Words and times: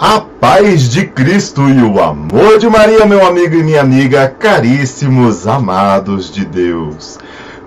A 0.00 0.20
paz 0.20 0.88
de 0.88 1.04
Cristo 1.06 1.68
e 1.68 1.82
o 1.82 2.00
amor 2.00 2.60
de 2.60 2.68
Maria, 2.68 3.04
meu 3.04 3.26
amigo 3.26 3.56
e 3.56 3.64
minha 3.64 3.80
amiga, 3.80 4.28
caríssimos 4.28 5.44
amados 5.44 6.30
de 6.30 6.44
Deus. 6.44 7.18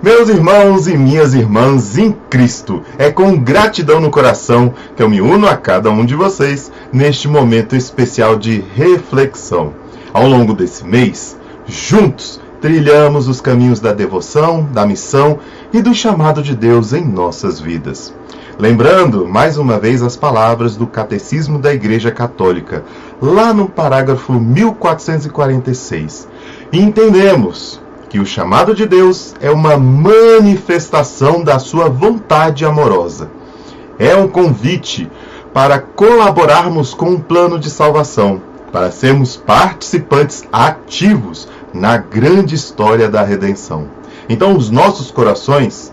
Meus 0.01 0.29
irmãos 0.29 0.87
e 0.87 0.97
minhas 0.97 1.33
irmãs 1.33 1.97
em 1.97 2.13
Cristo, 2.29 2.83
é 2.97 3.11
com 3.11 3.37
gratidão 3.37 3.99
no 3.99 4.09
coração 4.09 4.73
que 4.95 5.03
eu 5.03 5.09
me 5.09 5.19
uno 5.19 5.45
a 5.45 5.57
cada 5.57 5.89
um 5.89 6.05
de 6.05 6.15
vocês 6.15 6.71
neste 6.93 7.27
momento 7.27 7.75
especial 7.75 8.37
de 8.37 8.63
reflexão. 8.75 9.73
Ao 10.13 10.25
longo 10.25 10.53
desse 10.53 10.85
mês, 10.85 11.37
juntos 11.67 12.39
trilhamos 12.61 13.27
os 13.27 13.41
caminhos 13.41 13.81
da 13.81 13.91
devoção, 13.91 14.63
da 14.71 14.85
missão 14.85 15.37
e 15.73 15.81
do 15.81 15.93
chamado 15.93 16.41
de 16.41 16.55
Deus 16.55 16.93
em 16.93 17.03
nossas 17.03 17.59
vidas. 17.59 18.13
Lembrando, 18.59 19.27
mais 19.27 19.57
uma 19.57 19.79
vez, 19.79 20.03
as 20.03 20.15
palavras 20.15 20.75
do 20.75 20.85
Catecismo 20.85 21.57
da 21.57 21.73
Igreja 21.73 22.11
Católica, 22.11 22.83
lá 23.21 23.53
no 23.53 23.67
parágrafo 23.67 24.33
1446. 24.33 26.27
E 26.71 26.79
entendemos 26.79 27.81
que 28.09 28.19
o 28.19 28.25
chamado 28.25 28.75
de 28.75 28.85
Deus 28.85 29.33
é 29.39 29.49
uma 29.49 29.77
manifestação 29.77 31.43
da 31.43 31.59
sua 31.59 31.89
vontade 31.89 32.65
amorosa. 32.65 33.31
É 33.97 34.15
um 34.15 34.27
convite 34.27 35.09
para 35.53 35.79
colaborarmos 35.79 36.93
com 36.93 37.11
o 37.11 37.13
um 37.15 37.19
plano 37.19 37.57
de 37.57 37.69
salvação, 37.69 38.41
para 38.71 38.91
sermos 38.91 39.37
participantes 39.37 40.43
ativos 40.51 41.47
na 41.73 41.97
grande 41.97 42.53
história 42.55 43.09
da 43.09 43.23
redenção. 43.23 43.87
Então, 44.29 44.55
os 44.55 44.69
nossos 44.69 45.09
corações 45.09 45.91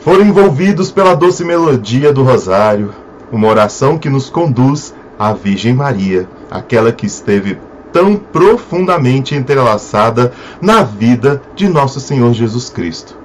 foram 0.00 0.24
envolvidos 0.24 0.90
pela 0.90 1.14
doce 1.14 1.44
melodia 1.44 2.12
do 2.12 2.22
Rosário, 2.22 2.94
uma 3.32 3.48
oração 3.48 3.98
que 3.98 4.08
nos 4.08 4.30
conduz 4.30 4.94
à 5.18 5.32
Virgem 5.32 5.74
Maria, 5.74 6.28
aquela 6.50 6.92
que 6.92 7.06
esteve 7.06 7.58
tão 7.92 8.16
profundamente 8.16 9.34
entrelaçada 9.34 10.32
na 10.60 10.82
vida 10.82 11.42
de 11.54 11.68
nosso 11.68 12.00
Senhor 12.00 12.32
Jesus 12.32 12.70
Cristo. 12.70 13.16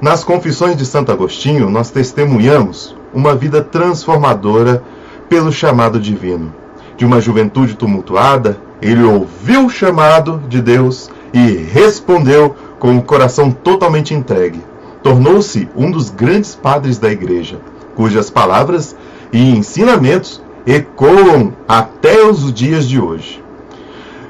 Nas 0.00 0.22
Confissões 0.22 0.76
de 0.76 0.86
Santo 0.86 1.10
Agostinho, 1.10 1.68
nós 1.70 1.90
testemunhamos 1.90 2.94
uma 3.12 3.34
vida 3.34 3.62
transformadora 3.62 4.82
pelo 5.28 5.50
chamado 5.50 5.98
divino. 5.98 6.54
De 6.96 7.04
uma 7.04 7.20
juventude 7.20 7.74
tumultuada, 7.74 8.58
ele 8.80 9.02
ouviu 9.02 9.66
o 9.66 9.70
chamado 9.70 10.40
de 10.48 10.60
Deus 10.60 11.10
e 11.32 11.40
respondeu 11.40 12.54
com 12.78 12.96
o 12.96 13.02
coração 13.02 13.50
totalmente 13.50 14.14
entregue 14.14 14.62
tornou-se 15.06 15.68
um 15.76 15.88
dos 15.88 16.10
grandes 16.10 16.56
padres 16.56 16.98
da 16.98 17.08
Igreja, 17.08 17.60
cujas 17.94 18.28
palavras 18.28 18.96
e 19.32 19.50
ensinamentos 19.50 20.42
ecoam 20.66 21.52
até 21.68 22.24
os 22.24 22.52
dias 22.52 22.88
de 22.88 23.00
hoje. 23.00 23.40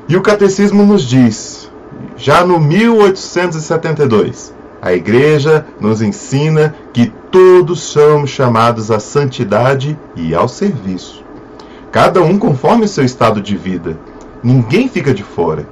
E 0.06 0.14
o 0.18 0.20
Catecismo 0.20 0.84
nos 0.84 1.04
diz, 1.04 1.70
já 2.14 2.44
no 2.44 2.60
1872, 2.60 4.52
a 4.82 4.92
Igreja 4.92 5.64
nos 5.80 6.02
ensina 6.02 6.74
que 6.92 7.10
todos 7.30 7.80
somos 7.80 8.28
chamados 8.28 8.90
à 8.90 9.00
santidade 9.00 9.98
e 10.14 10.34
ao 10.34 10.46
serviço. 10.46 11.24
Cada 11.90 12.20
um 12.20 12.38
conforme 12.38 12.84
o 12.84 12.88
seu 12.88 13.02
estado 13.02 13.40
de 13.40 13.56
vida. 13.56 13.98
Ninguém 14.42 14.90
fica 14.90 15.14
de 15.14 15.22
fora. 15.22 15.66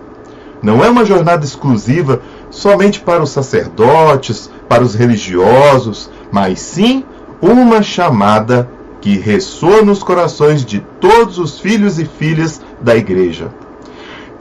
Não 0.63 0.83
é 0.83 0.89
uma 0.89 1.05
jornada 1.05 1.45
exclusiva 1.45 2.23
somente 2.55 3.01
para 3.01 3.23
os 3.23 3.31
sacerdotes, 3.31 4.51
para 4.69 4.85
os 4.85 4.95
religiosos, 4.95 6.09
mas 6.31 6.61
sim 6.61 7.05
uma 7.43 7.83
chamada 7.83 8.71
que 9.01 9.19
ressoa 9.19 9.83
nos 9.83 10.03
corações 10.03 10.65
de 10.65 10.81
todos 11.01 11.39
os 11.39 11.59
filhos 11.59 11.99
e 11.99 12.05
filhas 12.07 12.63
da 12.81 12.97
igreja. 12.97 13.53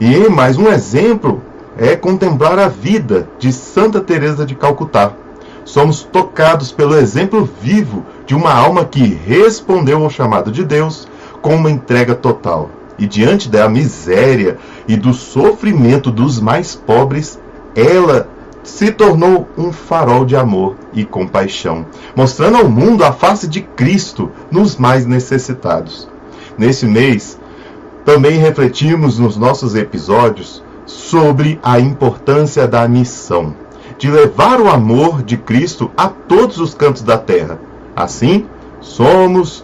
E 0.00 0.28
mais 0.30 0.56
um 0.56 0.68
exemplo 0.68 1.42
é 1.76 1.96
contemplar 1.96 2.58
a 2.58 2.68
vida 2.68 3.28
de 3.38 3.52
Santa 3.52 4.00
Teresa 4.00 4.46
de 4.46 4.54
Calcutá. 4.54 5.12
Somos 5.64 6.02
tocados 6.02 6.70
pelo 6.70 6.96
exemplo 6.96 7.48
vivo 7.60 8.04
de 8.26 8.34
uma 8.34 8.54
alma 8.54 8.84
que 8.84 9.02
respondeu 9.02 10.02
ao 10.02 10.10
chamado 10.10 10.52
de 10.52 10.64
Deus 10.64 11.08
com 11.42 11.56
uma 11.56 11.70
entrega 11.70 12.14
total. 12.14 12.70
E 12.96 13.06
diante 13.06 13.48
da 13.48 13.68
miséria 13.68 14.56
e 14.86 14.96
do 14.96 15.12
sofrimento 15.12 16.10
dos 16.12 16.40
mais 16.40 16.76
pobres, 16.76 17.40
ela 17.74 18.28
se 18.64 18.90
tornou 18.90 19.46
um 19.58 19.70
farol 19.72 20.24
de 20.24 20.34
amor 20.34 20.76
e 20.92 21.04
compaixão, 21.04 21.84
mostrando 22.16 22.56
ao 22.56 22.68
mundo 22.68 23.04
a 23.04 23.12
face 23.12 23.46
de 23.46 23.60
Cristo 23.60 24.30
nos 24.50 24.76
mais 24.76 25.04
necessitados. 25.04 26.08
Nesse 26.56 26.86
mês, 26.86 27.38
também 28.04 28.38
refletimos 28.38 29.18
nos 29.18 29.36
nossos 29.36 29.74
episódios 29.74 30.62
sobre 30.86 31.58
a 31.62 31.78
importância 31.78 32.66
da 32.66 32.88
missão, 32.88 33.54
de 33.98 34.10
levar 34.10 34.60
o 34.60 34.68
amor 34.68 35.22
de 35.22 35.36
Cristo 35.36 35.90
a 35.96 36.08
todos 36.08 36.58
os 36.58 36.74
cantos 36.74 37.02
da 37.02 37.18
terra. 37.18 37.58
Assim, 37.94 38.46
somos, 38.80 39.62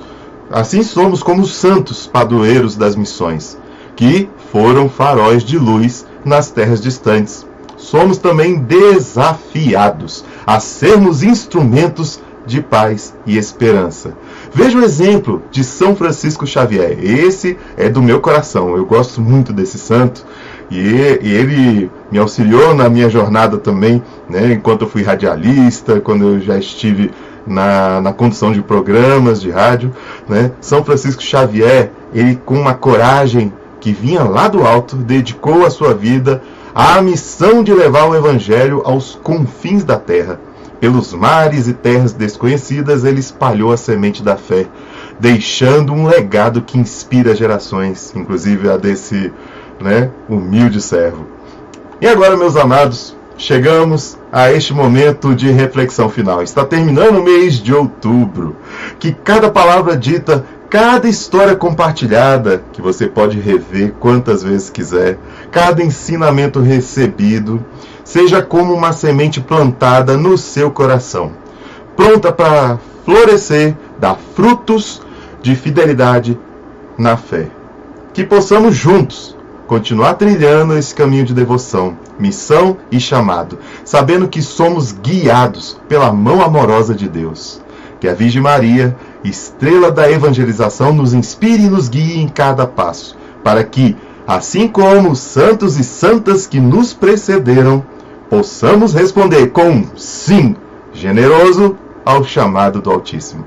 assim 0.50 0.82
somos 0.82 1.22
como 1.22 1.42
os 1.42 1.54
santos 1.54 2.06
padroeiros 2.06 2.76
das 2.76 2.96
missões, 2.96 3.58
que 3.96 4.28
foram 4.52 4.88
faróis 4.88 5.42
de 5.42 5.58
luz 5.58 6.06
nas 6.24 6.50
terras 6.50 6.80
distantes 6.80 7.46
somos 7.80 8.18
também 8.18 8.56
desafiados 8.56 10.24
a 10.46 10.60
sermos 10.60 11.22
instrumentos 11.22 12.20
de 12.46 12.60
paz 12.60 13.14
e 13.26 13.36
esperança. 13.36 14.14
Veja 14.52 14.78
o 14.78 14.82
exemplo 14.82 15.42
de 15.50 15.62
São 15.62 15.94
Francisco 15.94 16.46
Xavier. 16.46 16.98
Esse 17.02 17.56
é 17.76 17.88
do 17.88 18.02
meu 18.02 18.20
coração. 18.20 18.76
Eu 18.76 18.84
gosto 18.84 19.20
muito 19.20 19.52
desse 19.52 19.78
santo 19.78 20.24
e 20.70 20.78
ele 20.78 21.90
me 22.10 22.18
auxiliou 22.18 22.74
na 22.74 22.88
minha 22.88 23.08
jornada 23.08 23.58
também, 23.58 24.02
né, 24.28 24.52
enquanto 24.52 24.82
eu 24.82 24.88
fui 24.88 25.02
radialista, 25.02 26.00
quando 26.00 26.34
eu 26.34 26.40
já 26.40 26.56
estive 26.56 27.10
na, 27.46 28.00
na 28.00 28.12
condução 28.12 28.52
de 28.52 28.62
programas 28.62 29.40
de 29.40 29.50
rádio. 29.50 29.92
Né. 30.28 30.52
São 30.60 30.84
Francisco 30.84 31.22
Xavier, 31.22 31.90
ele 32.12 32.36
com 32.44 32.54
uma 32.54 32.74
coragem 32.74 33.52
que 33.80 33.92
vinha 33.92 34.22
lá 34.22 34.46
do 34.46 34.64
alto, 34.66 34.94
dedicou 34.96 35.64
a 35.64 35.70
sua 35.70 35.94
vida 35.94 36.42
a 36.74 37.00
missão 37.02 37.62
de 37.62 37.72
levar 37.72 38.06
o 38.06 38.14
Evangelho 38.14 38.82
aos 38.84 39.18
confins 39.22 39.84
da 39.84 39.98
terra. 39.98 40.40
Pelos 40.78 41.12
mares 41.12 41.68
e 41.68 41.74
terras 41.74 42.12
desconhecidas, 42.12 43.04
ele 43.04 43.20
espalhou 43.20 43.70
a 43.70 43.76
semente 43.76 44.22
da 44.22 44.36
fé, 44.36 44.66
deixando 45.18 45.92
um 45.92 46.06
legado 46.06 46.62
que 46.62 46.78
inspira 46.78 47.36
gerações, 47.36 48.14
inclusive 48.16 48.70
a 48.70 48.78
desse 48.78 49.30
né, 49.78 50.10
humilde 50.28 50.80
servo. 50.80 51.26
E 52.00 52.06
agora, 52.06 52.34
meus 52.34 52.56
amados, 52.56 53.14
chegamos 53.36 54.16
a 54.32 54.52
este 54.52 54.72
momento 54.72 55.34
de 55.34 55.50
reflexão 55.50 56.08
final. 56.08 56.42
Está 56.42 56.64
terminando 56.64 57.18
o 57.18 57.24
mês 57.24 57.54
de 57.54 57.74
outubro. 57.74 58.56
Que 58.98 59.12
cada 59.12 59.50
palavra 59.50 59.96
dita 59.96 60.46
Cada 60.70 61.08
história 61.08 61.56
compartilhada, 61.56 62.62
que 62.72 62.80
você 62.80 63.08
pode 63.08 63.40
rever 63.40 63.92
quantas 63.98 64.40
vezes 64.44 64.70
quiser, 64.70 65.18
cada 65.50 65.82
ensinamento 65.82 66.60
recebido, 66.60 67.64
seja 68.04 68.40
como 68.40 68.72
uma 68.72 68.92
semente 68.92 69.40
plantada 69.40 70.16
no 70.16 70.38
seu 70.38 70.70
coração, 70.70 71.32
pronta 71.96 72.30
para 72.30 72.78
florescer, 73.04 73.76
dar 73.98 74.16
frutos 74.36 75.02
de 75.42 75.56
fidelidade 75.56 76.38
na 76.96 77.16
fé. 77.16 77.48
Que 78.14 78.22
possamos 78.22 78.76
juntos 78.76 79.36
continuar 79.66 80.14
trilhando 80.14 80.76
esse 80.76 80.94
caminho 80.94 81.24
de 81.24 81.34
devoção, 81.34 81.98
missão 82.16 82.76
e 82.92 83.00
chamado, 83.00 83.58
sabendo 83.84 84.28
que 84.28 84.40
somos 84.40 84.92
guiados 84.92 85.80
pela 85.88 86.12
mão 86.12 86.40
amorosa 86.40 86.94
de 86.94 87.08
Deus. 87.08 87.60
Que 88.00 88.08
a 88.08 88.14
Virgem 88.14 88.42
Maria 88.42 88.96
estrela 89.22 89.92
da 89.92 90.10
evangelização, 90.10 90.92
nos 90.92 91.12
inspire 91.12 91.64
e 91.64 91.70
nos 91.70 91.88
guie 91.88 92.18
em 92.18 92.28
cada 92.28 92.66
passo, 92.66 93.16
para 93.44 93.62
que, 93.62 93.96
assim 94.26 94.66
como 94.66 95.10
os 95.10 95.18
santos 95.18 95.78
e 95.78 95.84
santas 95.84 96.46
que 96.46 96.58
nos 96.58 96.92
precederam, 96.94 97.84
possamos 98.28 98.94
responder 98.94 99.48
com 99.48 99.84
sim 99.96 100.56
generoso 100.92 101.76
ao 102.04 102.24
chamado 102.24 102.80
do 102.80 102.90
Altíssimo. 102.90 103.46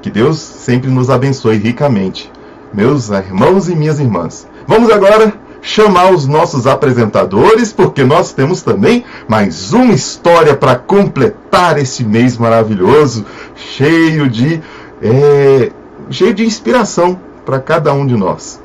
Que 0.00 0.10
Deus 0.10 0.38
sempre 0.38 0.90
nos 0.90 1.10
abençoe 1.10 1.58
ricamente, 1.58 2.32
meus 2.72 3.10
irmãos 3.10 3.68
e 3.68 3.76
minhas 3.76 4.00
irmãs. 4.00 4.48
Vamos 4.66 4.90
agora 4.90 5.34
chamar 5.62 6.12
os 6.12 6.26
nossos 6.26 6.66
apresentadores, 6.66 7.72
porque 7.72 8.04
nós 8.04 8.32
temos 8.32 8.62
também 8.62 9.04
mais 9.28 9.72
uma 9.72 9.92
história 9.92 10.54
para 10.54 10.76
completar 10.76 11.78
esse 11.78 12.04
mês 12.04 12.36
maravilhoso, 12.38 13.24
cheio 13.54 14.28
de 14.28 14.60
é, 15.02 15.70
cheio 16.10 16.34
de 16.34 16.44
inspiração 16.44 17.18
para 17.44 17.58
cada 17.58 17.92
um 17.92 18.06
de 18.06 18.16
nós. 18.16 18.60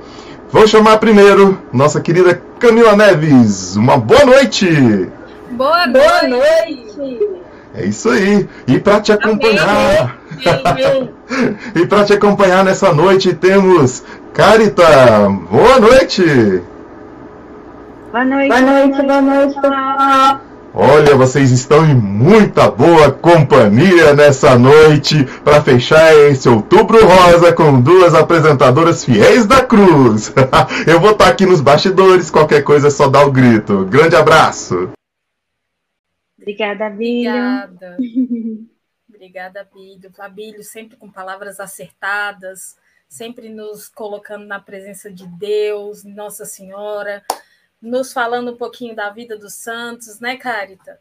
Vou 0.52 0.68
chamar 0.68 0.98
primeiro 0.98 1.60
nossa 1.72 2.00
querida 2.00 2.42
Camila 2.60 2.96
Neves. 2.96 3.76
Uma 3.76 3.98
boa 3.98 4.26
noite! 4.26 5.10
Boa 5.52 5.88
noite! 5.88 6.08
Boa 6.08 6.28
noite. 6.28 7.36
É 7.74 7.86
isso 7.86 8.10
aí. 8.10 8.48
E 8.68 8.80
para 8.80 9.02
te 9.02 9.12
acompanhar. 9.12 10.18
e 11.76 11.86
para 11.86 12.06
te 12.06 12.14
acompanhar 12.14 12.64
nessa 12.64 12.94
noite 12.94 13.34
temos 13.34 14.04
Carita. 14.34 15.30
Boa 15.50 15.80
noite. 15.80 16.62
Boa 18.16 18.24
noite. 18.24 18.48
Boa 18.48 18.62
noite, 18.62 19.02
boa 19.02 19.22
noite, 19.22 19.56
pessoal. 19.56 20.42
Olha, 20.74 21.18
vocês 21.18 21.52
estão 21.52 21.86
em 21.86 21.94
muita 21.94 22.72
boa 22.72 23.12
companhia 23.12 24.14
nessa 24.14 24.58
noite 24.58 25.26
para 25.44 25.62
fechar 25.62 26.16
esse 26.16 26.48
outubro 26.48 27.06
rosa 27.06 27.52
com 27.52 27.82
duas 27.82 28.16
apresentadoras 28.16 29.04
fiéis 29.04 29.46
da 29.46 29.66
Cruz. 29.66 30.34
Eu 30.88 31.02
vou 31.02 31.12
estar 31.12 31.28
aqui 31.28 31.46
nos 31.46 31.60
bastidores, 31.60 32.32
qualquer 32.32 32.64
coisa 32.64 32.88
é 32.88 32.90
só 32.90 33.10
dar 33.10 33.26
o 33.26 33.32
grito. 33.34 33.84
Grande 33.84 34.16
abraço. 34.16 34.94
Obrigada, 36.40 36.90
Bílio. 36.90 37.34
Obrigada. 37.34 37.98
Obrigada, 39.14 39.70
Bílio. 39.74 40.10
Fabílio, 40.16 40.64
sempre 40.64 40.96
com 40.96 41.12
palavras 41.12 41.60
acertadas, 41.60 42.78
sempre 43.10 43.50
nos 43.50 43.90
colocando 43.90 44.46
na 44.46 44.62
presença 44.62 45.12
de 45.12 45.28
Deus, 45.28 46.06
Nossa 46.06 46.46
Senhora, 46.46 47.22
nos 47.86 48.12
falando 48.12 48.52
um 48.52 48.58
pouquinho 48.58 48.96
da 48.96 49.10
vida 49.10 49.38
dos 49.38 49.54
santos, 49.54 50.20
né, 50.20 50.36
Carita? 50.36 51.00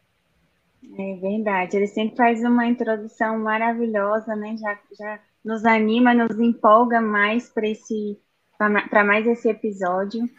É 0.97 1.15
verdade. 1.15 1.77
Ele 1.77 1.87
sempre 1.87 2.15
faz 2.15 2.43
uma 2.43 2.65
introdução 2.65 3.39
maravilhosa, 3.39 4.35
né? 4.35 4.55
Já, 4.57 4.79
já 4.97 5.19
nos 5.43 5.65
anima, 5.65 6.13
nos 6.13 6.39
empolga 6.39 7.01
mais 7.01 7.49
para 7.49 7.67
esse 7.67 8.19
para 8.57 9.03
mais 9.03 9.27
esse 9.27 9.49
episódio. 9.49 10.29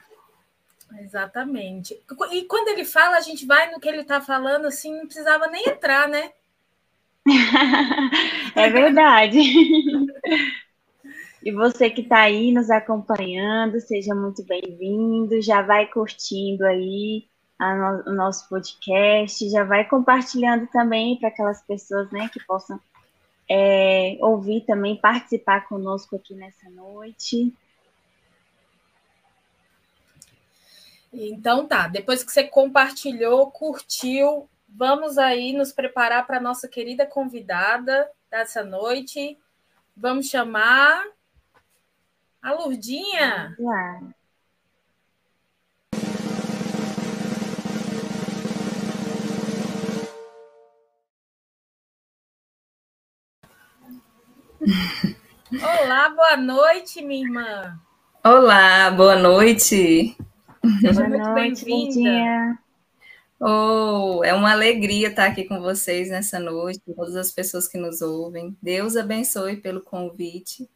Exatamente. 1.01 2.01
E 2.33 2.45
quando 2.45 2.69
ele 2.69 2.85
fala, 2.85 3.19
a 3.19 3.21
gente 3.21 3.45
vai 3.45 3.71
no 3.71 3.79
que 3.79 3.89
ele 3.89 4.01
está 4.01 4.21
falando, 4.21 4.67
assim, 4.67 4.97
não 4.97 5.07
precisava 5.07 5.49
nem 5.49 5.69
entrar, 5.69 6.09
né? 6.09 6.33
é 8.55 8.71
verdade. 8.71 9.41
e 11.47 11.53
você 11.53 11.89
que 11.89 12.01
está 12.01 12.23
aí 12.23 12.51
nos 12.51 12.71
acompanhando, 12.71 13.79
seja 13.79 14.13
muito 14.17 14.43
bem-vindo. 14.43 15.41
Já 15.41 15.63
vai 15.63 15.87
curtindo 15.87 16.67
aí 16.67 17.25
no, 17.57 18.11
o 18.11 18.13
nosso 18.13 18.49
podcast, 18.49 19.49
já 19.49 19.63
vai 19.63 19.89
compartilhando 19.89 20.67
também 20.67 21.17
para 21.17 21.29
aquelas 21.29 21.63
pessoas 21.63 22.11
né, 22.11 22.29
que 22.33 22.45
possam 22.45 22.81
é, 23.49 24.19
ouvir 24.23 24.63
também, 24.63 25.01
participar 25.01 25.69
conosco 25.69 26.17
aqui 26.17 26.35
nessa 26.35 26.69
noite. 26.69 27.55
Então 31.13 31.65
tá, 31.65 31.87
depois 31.87 32.25
que 32.25 32.33
você 32.33 32.43
compartilhou, 32.43 33.53
curtiu, 33.53 34.51
vamos 34.69 35.17
aí 35.17 35.53
nos 35.53 35.71
preparar 35.71 36.27
para 36.27 36.39
a 36.39 36.43
nossa 36.43 36.67
querida 36.67 37.07
convidada 37.07 38.11
dessa 38.29 38.65
noite. 38.65 39.39
Vamos 39.97 40.27
chamar 40.27 41.05
a 42.47 42.53
Lurdinha. 42.53 43.57
Olá, 55.61 56.09
boa 56.11 56.37
noite, 56.37 57.03
minha 57.03 57.25
irmã. 57.25 57.81
Olá, 58.25 58.93
boa 58.93 59.17
noite. 59.17 60.17
Seja 60.81 61.09
muito 61.09 61.35
bem-vinda. 61.35 62.57
Oh, 63.41 64.23
é 64.25 64.33
uma 64.33 64.53
alegria 64.53 65.09
estar 65.09 65.27
aqui 65.27 65.45
com 65.47 65.61
vocês 65.61 66.11
nessa 66.11 66.39
noite, 66.39 66.81
todas 66.95 67.17
as 67.17 67.33
pessoas 67.33 67.67
que 67.67 67.77
nos 67.77 68.01
ouvem. 68.03 68.57
Deus 68.63 68.97
abençoe 68.97 69.57
pelo 69.57 69.83
convite. 69.83 70.71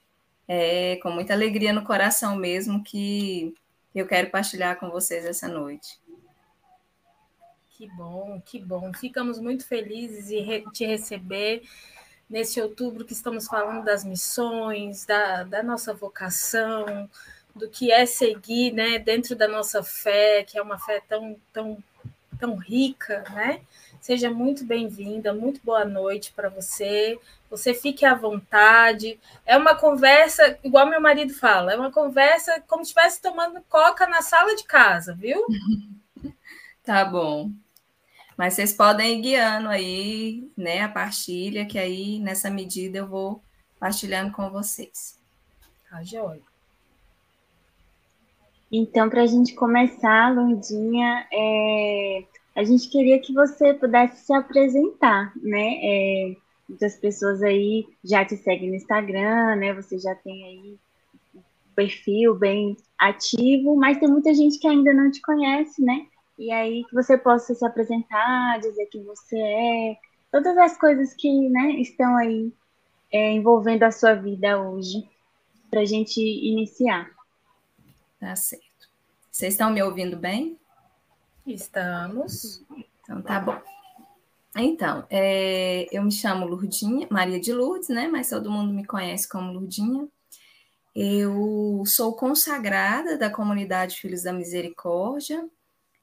É 0.52 0.96
com 0.96 1.12
muita 1.12 1.32
alegria 1.32 1.72
no 1.72 1.84
coração 1.84 2.34
mesmo 2.34 2.82
que 2.82 3.54
eu 3.94 4.04
quero 4.04 4.30
partilhar 4.30 4.80
com 4.80 4.90
vocês 4.90 5.24
essa 5.24 5.46
noite. 5.46 6.00
Que 7.70 7.86
bom, 7.86 8.42
que 8.44 8.58
bom. 8.58 8.92
Ficamos 8.92 9.38
muito 9.38 9.64
felizes 9.64 10.26
de 10.26 10.64
te 10.72 10.84
receber 10.84 11.62
nesse 12.28 12.60
outubro 12.60 13.04
que 13.04 13.12
estamos 13.12 13.46
falando 13.46 13.84
das 13.84 14.04
missões, 14.04 15.06
da, 15.06 15.44
da 15.44 15.62
nossa 15.62 15.94
vocação, 15.94 17.08
do 17.54 17.70
que 17.70 17.92
é 17.92 18.04
seguir, 18.04 18.72
né, 18.72 18.98
dentro 18.98 19.36
da 19.36 19.46
nossa 19.46 19.84
fé, 19.84 20.42
que 20.42 20.58
é 20.58 20.62
uma 20.62 20.80
fé 20.80 21.00
tão, 21.08 21.36
tão, 21.52 21.78
tão 22.40 22.56
rica, 22.56 23.22
né? 23.30 23.60
Seja 24.00 24.30
muito 24.30 24.64
bem-vinda, 24.64 25.34
muito 25.34 25.60
boa 25.62 25.84
noite 25.84 26.32
para 26.32 26.48
você. 26.48 27.18
Você 27.50 27.74
fique 27.74 28.06
à 28.06 28.14
vontade. 28.14 29.20
É 29.44 29.58
uma 29.58 29.74
conversa, 29.74 30.58
igual 30.64 30.88
meu 30.88 31.00
marido 31.00 31.34
fala, 31.34 31.74
é 31.74 31.76
uma 31.76 31.92
conversa 31.92 32.62
como 32.66 32.82
se 32.82 32.92
estivesse 32.92 33.20
tomando 33.20 33.60
coca 33.68 34.06
na 34.06 34.22
sala 34.22 34.56
de 34.56 34.64
casa, 34.64 35.14
viu? 35.14 35.44
tá 36.82 37.04
bom. 37.04 37.50
Mas 38.38 38.54
vocês 38.54 38.72
podem 38.72 39.18
ir 39.18 39.20
guiando 39.20 39.68
aí, 39.68 40.50
né, 40.56 40.80
a 40.80 40.88
partilha, 40.88 41.66
que 41.66 41.78
aí 41.78 42.18
nessa 42.20 42.48
medida 42.48 42.96
eu 42.96 43.06
vou 43.06 43.42
partilhando 43.78 44.32
com 44.32 44.48
vocês. 44.48 45.20
Tá 45.90 46.02
joia. 46.02 46.40
Então, 48.72 49.10
para 49.10 49.22
a 49.22 49.26
gente 49.26 49.54
começar, 49.54 50.34
Lundinha, 50.34 51.26
é, 51.30 52.24
a 52.54 52.64
gente 52.64 52.88
queria 52.88 53.20
que 53.20 53.32
você 53.32 53.74
pudesse 53.74 54.26
se 54.26 54.32
apresentar, 54.32 55.32
né? 55.36 55.78
É, 55.82 56.36
muitas 56.68 56.96
pessoas 56.96 57.42
aí 57.42 57.86
já 58.04 58.24
te 58.24 58.36
seguem 58.36 58.70
no 58.70 58.76
Instagram, 58.76 59.56
né? 59.56 59.74
Você 59.74 59.98
já 59.98 60.14
tem 60.14 60.44
aí 60.44 60.78
um 61.34 61.42
perfil 61.74 62.34
bem 62.34 62.76
ativo, 62.98 63.76
mas 63.76 63.98
tem 63.98 64.08
muita 64.08 64.34
gente 64.34 64.58
que 64.58 64.66
ainda 64.66 64.92
não 64.92 65.10
te 65.10 65.20
conhece, 65.22 65.82
né? 65.82 66.06
E 66.38 66.50
aí 66.50 66.84
que 66.84 66.94
você 66.94 67.18
possa 67.18 67.54
se 67.54 67.64
apresentar, 67.64 68.58
dizer 68.60 68.86
quem 68.86 69.04
você 69.04 69.38
é, 69.38 69.96
todas 70.30 70.56
as 70.56 70.78
coisas 70.78 71.12
que 71.14 71.48
né, 71.48 71.72
estão 71.80 72.16
aí 72.16 72.52
é, 73.12 73.32
envolvendo 73.32 73.82
a 73.82 73.90
sua 73.90 74.14
vida 74.14 74.60
hoje, 74.60 75.08
para 75.70 75.80
a 75.80 75.84
gente 75.84 76.20
iniciar. 76.20 77.10
Tá 78.18 78.34
certo. 78.36 78.64
Vocês 79.30 79.54
estão 79.54 79.70
me 79.70 79.82
ouvindo 79.82 80.16
bem? 80.16 80.58
Estamos. 81.54 82.64
Então 83.02 83.20
tá 83.22 83.40
bom. 83.40 83.60
Então, 84.56 85.06
é, 85.08 85.86
eu 85.92 86.02
me 86.02 86.10
chamo 86.10 86.46
Lurdinha, 86.46 87.06
Maria 87.10 87.40
de 87.40 87.52
Lourdes, 87.52 87.88
né? 87.88 88.08
Mas 88.08 88.30
todo 88.30 88.50
mundo 88.50 88.72
me 88.72 88.84
conhece 88.84 89.28
como 89.28 89.52
Lurdinha. 89.52 90.08
Eu 90.94 91.84
sou 91.86 92.14
consagrada 92.14 93.16
da 93.16 93.30
comunidade 93.30 93.96
Filhos 93.96 94.24
da 94.24 94.32
Misericórdia. 94.32 95.48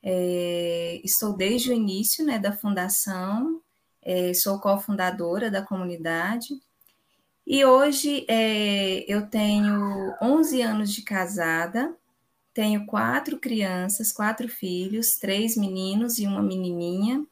É, 0.01 1.01
estou 1.03 1.35
desde 1.35 1.71
o 1.71 1.73
início 1.73 2.25
né, 2.25 2.39
da 2.39 2.53
fundação, 2.53 3.61
é, 4.01 4.33
sou 4.33 4.59
cofundadora 4.59 5.51
da 5.51 5.61
comunidade. 5.61 6.61
E 7.45 7.65
hoje 7.65 8.25
é, 8.29 9.03
eu 9.11 9.27
tenho 9.27 10.13
11 10.21 10.61
anos 10.61 10.93
de 10.93 11.01
casada, 11.01 11.93
tenho 12.57 12.87
quatro 12.87 13.37
crianças, 13.37 14.11
quatro 14.11 14.49
filhos, 14.49 15.13
três 15.19 15.55
meninos 15.55 16.17
e 16.17 16.25
uma 16.25 16.41
menininha. 16.41 17.23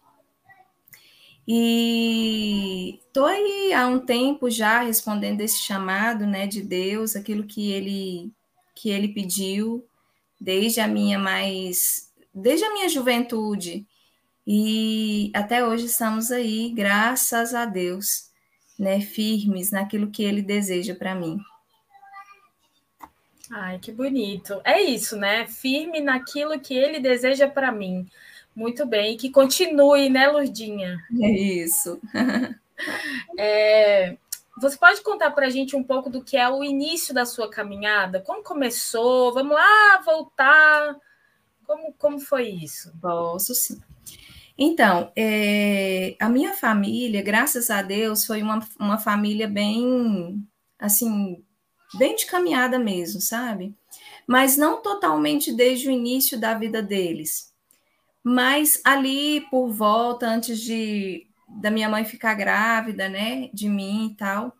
E 1.48 3.00
estou 3.08 3.26
aí 3.26 3.74
há 3.74 3.88
um 3.88 3.98
tempo 3.98 4.52
já 4.52 4.84
respondendo 4.84 5.42
esse 5.42 5.58
chamado, 5.58 6.28
né, 6.28 6.46
de 6.46 6.62
Deus, 6.62 7.16
aquilo 7.16 7.44
que 7.44 7.72
ele 7.72 8.32
que 8.76 8.90
ele 8.90 9.08
pediu 9.08 9.84
desde 10.40 10.80
a 10.80 10.88
minha 10.88 11.18
mais 11.18 12.14
desde 12.32 12.64
a 12.64 12.72
minha 12.74 12.88
juventude. 12.88 13.84
E 14.46 15.32
até 15.34 15.66
hoje 15.66 15.86
estamos 15.86 16.30
aí, 16.32 16.72
graças 16.72 17.56
a 17.56 17.66
Deus, 17.66 18.30
né, 18.78 19.02
firmes 19.02 19.72
naquilo 19.72 20.12
que 20.12 20.22
ele 20.22 20.44
deseja 20.44 20.94
para 20.94 21.16
mim. 21.16 21.40
Ai, 23.52 23.80
que 23.80 23.92
bonito. 23.92 24.60
É 24.64 24.82
isso, 24.82 25.16
né? 25.16 25.48
Firme 25.48 26.00
naquilo 26.02 26.60
que 26.60 26.74
ele 26.74 27.00
deseja 27.00 27.48
para 27.48 27.72
mim. 27.72 28.08
Muito 28.56 28.86
bem. 28.86 29.18
Que 29.18 29.30
continue, 29.30 30.10
né, 30.10 30.28
Lurdinha? 30.28 30.98
É 31.22 31.30
isso. 31.30 32.00
é, 33.38 34.18
você 34.58 34.78
pode 34.78 35.02
contar 35.02 35.32
para 35.32 35.48
a 35.48 35.50
gente 35.50 35.76
um 35.76 35.84
pouco 35.84 36.10
do 36.10 36.24
que 36.24 36.38
é 36.38 36.50
o 36.50 36.64
início 36.64 37.14
da 37.14 37.26
sua 37.26 37.50
caminhada? 37.50 38.22
Como 38.22 38.44
começou? 38.44 39.34
Vamos 39.34 39.54
lá, 39.54 40.02
voltar. 40.06 40.96
Como, 41.68 41.94
como 41.98 42.20
foi 42.20 42.48
isso? 42.48 42.94
Posso 43.02 43.54
sim. 43.54 43.80
Então, 44.58 45.12
é, 45.16 46.16
a 46.20 46.30
minha 46.30 46.54
família, 46.54 47.22
graças 47.22 47.70
a 47.70 47.82
Deus, 47.82 48.26
foi 48.26 48.42
uma, 48.42 48.66
uma 48.80 48.98
família 48.98 49.50
bem, 49.50 50.48
assim, 50.80 51.44
bem 51.98 52.16
de 52.16 52.26
caminhada 52.26 52.78
mesmo, 52.78 53.22
sabe? 53.22 53.74
Mas 54.28 54.58
não 54.58 54.82
totalmente 54.82 55.54
desde 55.54 55.88
o 55.88 55.92
início 55.92 56.40
da 56.40 56.54
vida 56.54 56.82
deles. 56.82 57.54
Mas 58.24 58.82
ali 58.84 59.42
por 59.50 59.72
volta, 59.72 60.28
antes 60.28 60.60
de 60.60 61.28
da 61.48 61.70
minha 61.70 61.88
mãe 61.88 62.04
ficar 62.04 62.34
grávida, 62.34 63.08
né, 63.08 63.50
de 63.54 63.70
mim 63.70 64.08
e 64.08 64.16
tal, 64.16 64.52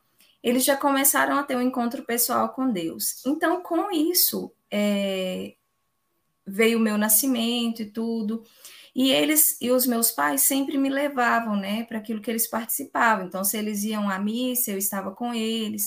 eles 0.44 0.64
já 0.64 0.78
começaram 0.78 1.38
a 1.38 1.44
ter 1.44 1.56
um 1.56 1.62
encontro 1.62 2.04
pessoal 2.04 2.50
com 2.50 2.72
Deus. 2.72 3.26
Então, 3.26 3.62
com 3.62 3.92
isso, 3.92 4.52
é, 4.70 5.56
veio 6.46 6.78
o 6.78 6.82
meu 6.82 6.98
nascimento 6.98 7.82
e 7.82 7.86
tudo. 7.86 8.44
E 8.96 9.12
eles 9.12 9.58
e 9.60 9.72
os 9.72 9.88
meus 9.88 10.12
pais 10.12 10.42
sempre 10.42 10.78
me 10.78 10.88
levavam, 10.88 11.56
né, 11.56 11.84
para 11.86 11.98
aquilo 11.98 12.22
que 12.22 12.30
eles 12.30 12.48
participavam. 12.48 13.26
Então, 13.26 13.44
se 13.44 13.58
eles 13.58 13.84
iam 13.84 14.10
à 14.10 14.20
missa, 14.20 14.72
eu 14.72 14.78
estava 14.78 15.12
com 15.12 15.34
eles. 15.34 15.86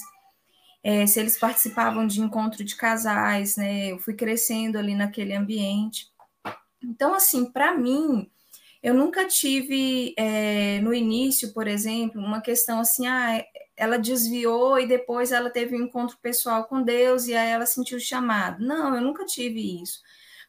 É, 0.82 1.06
se 1.06 1.20
eles 1.20 1.38
participavam 1.38 2.06
de 2.06 2.20
encontro 2.20 2.64
de 2.64 2.76
casais, 2.76 3.56
né, 3.56 3.92
eu 3.92 3.98
fui 3.98 4.14
crescendo 4.14 4.78
ali 4.78 4.94
naquele 4.94 5.34
ambiente. 5.34 6.06
Então, 6.82 7.14
assim, 7.14 7.50
para 7.50 7.74
mim, 7.76 8.30
eu 8.82 8.94
nunca 8.94 9.26
tive 9.26 10.14
é, 10.16 10.80
no 10.80 10.94
início, 10.94 11.52
por 11.52 11.66
exemplo, 11.66 12.20
uma 12.20 12.40
questão 12.40 12.80
assim, 12.80 13.06
ah, 13.06 13.44
ela 13.76 13.98
desviou 13.98 14.78
e 14.78 14.86
depois 14.86 15.32
ela 15.32 15.50
teve 15.50 15.76
um 15.76 15.84
encontro 15.84 16.18
pessoal 16.22 16.64
com 16.64 16.82
Deus 16.82 17.26
e 17.26 17.34
aí 17.34 17.50
ela 17.50 17.66
sentiu 17.66 17.98
o 17.98 18.00
chamado. 18.00 18.64
Não, 18.64 18.94
eu 18.94 19.02
nunca 19.02 19.24
tive 19.24 19.82
isso, 19.82 20.00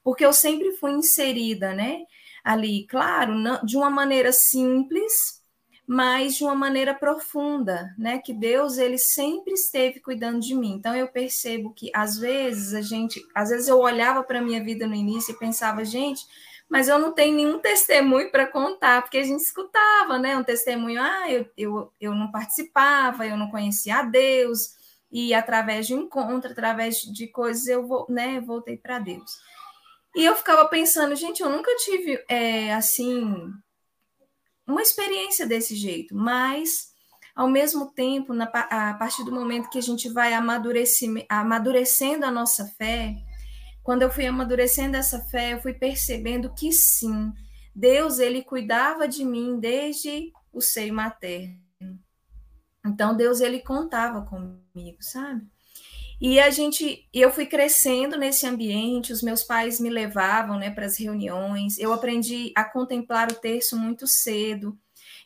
porque 0.03 0.25
eu 0.25 0.33
sempre 0.33 0.71
fui 0.77 0.91
inserida, 0.91 1.73
né? 1.73 2.03
ali, 2.43 2.85
claro, 2.87 3.33
de 3.63 3.77
uma 3.77 3.89
maneira 3.89 4.31
simples, 4.31 5.38
mas 5.89 6.35
de 6.35 6.43
uma 6.43 6.53
maneira 6.53 6.93
profunda, 6.93 7.95
né? 7.97 8.19
Que 8.19 8.31
Deus 8.31 8.77
ele 8.77 8.99
sempre 8.99 9.53
esteve 9.53 9.99
cuidando 9.99 10.39
de 10.39 10.53
mim. 10.53 10.73
Então 10.73 10.95
eu 10.95 11.07
percebo 11.07 11.73
que 11.73 11.89
às 11.95 12.15
vezes 12.15 12.75
a 12.75 12.81
gente, 12.81 13.25
às 13.33 13.49
vezes 13.49 13.67
eu 13.67 13.79
olhava 13.79 14.21
para 14.21 14.37
a 14.37 14.41
minha 14.41 14.63
vida 14.63 14.85
no 14.85 14.93
início 14.93 15.31
e 15.31 15.39
pensava, 15.39 15.83
gente, 15.83 16.21
mas 16.69 16.87
eu 16.87 16.99
não 16.99 17.11
tenho 17.11 17.35
nenhum 17.35 17.57
testemunho 17.57 18.29
para 18.29 18.45
contar, 18.45 19.01
porque 19.01 19.17
a 19.17 19.23
gente 19.23 19.41
escutava, 19.41 20.19
né? 20.19 20.37
Um 20.37 20.43
testemunho, 20.43 21.01
ah, 21.01 21.31
eu, 21.31 21.49
eu, 21.57 21.91
eu 21.99 22.13
não 22.13 22.31
participava, 22.31 23.25
eu 23.25 23.35
não 23.35 23.49
conhecia 23.49 23.95
a 23.95 24.03
Deus, 24.03 24.75
e 25.11 25.33
através 25.33 25.87
de 25.87 25.95
encontro, 25.95 26.51
através 26.51 26.97
de 26.97 27.25
coisas, 27.29 27.65
eu 27.65 27.87
vou, 27.87 28.05
né, 28.07 28.39
voltei 28.39 28.77
para 28.77 28.99
Deus. 28.99 29.39
E 30.15 30.23
eu 30.23 30.35
ficava 30.35 30.67
pensando, 30.67 31.15
gente, 31.15 31.41
eu 31.41 31.49
nunca 31.49 31.75
tive 31.77 32.23
é, 32.29 32.75
assim 32.75 33.51
uma 34.71 34.81
experiência 34.81 35.45
desse 35.45 35.75
jeito, 35.75 36.15
mas 36.15 36.89
ao 37.35 37.49
mesmo 37.49 37.91
tempo, 37.91 38.33
na, 38.33 38.45
a 38.45 38.93
partir 38.95 39.23
do 39.23 39.31
momento 39.31 39.69
que 39.69 39.77
a 39.77 39.81
gente 39.81 40.09
vai 40.09 40.33
amadurecendo 40.33 42.25
a 42.25 42.31
nossa 42.31 42.65
fé, 42.77 43.15
quando 43.81 44.01
eu 44.01 44.11
fui 44.11 44.25
amadurecendo 44.27 44.97
essa 44.97 45.19
fé, 45.27 45.53
eu 45.53 45.61
fui 45.61 45.73
percebendo 45.73 46.53
que 46.53 46.71
sim, 46.71 47.31
Deus 47.73 48.19
ele 48.19 48.43
cuidava 48.43 49.07
de 49.07 49.23
mim 49.23 49.59
desde 49.59 50.31
o 50.51 50.61
seio 50.61 50.93
materno. 50.93 51.57
Então 52.85 53.15
Deus 53.15 53.39
ele 53.41 53.59
contava 53.59 54.21
comigo, 54.21 54.97
sabe? 54.99 55.47
E 56.21 56.37
a 56.39 56.49
gente, 56.49 57.07
eu 57.13 57.31
fui 57.31 57.45
crescendo 57.45 58.17
nesse 58.17 58.45
ambiente, 58.45 59.13
os 59.13 59.21
meus 59.21 59.41
pais 59.41 59.79
me 59.79 59.89
levavam, 59.89 60.59
né, 60.59 60.69
para 60.69 60.85
as 60.85 60.97
reuniões. 60.97 61.77
Eu 61.77 61.93
aprendi 61.93 62.51
a 62.55 62.65
contemplar 62.65 63.31
o 63.31 63.35
terço 63.35 63.77
muito 63.77 64.05
cedo. 64.05 64.77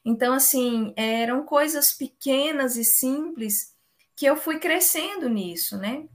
Então, 0.05 0.33
assim, 0.33 0.93
eram 0.95 1.43
coisas 1.45 1.93
pequenas 1.93 2.77
e 2.77 2.83
simples 2.83 3.73
que 4.15 4.25
eu 4.25 4.37
fui 4.37 4.59
crescendo 4.59 5.27
nisso, 5.27 5.77
né? 5.77 6.07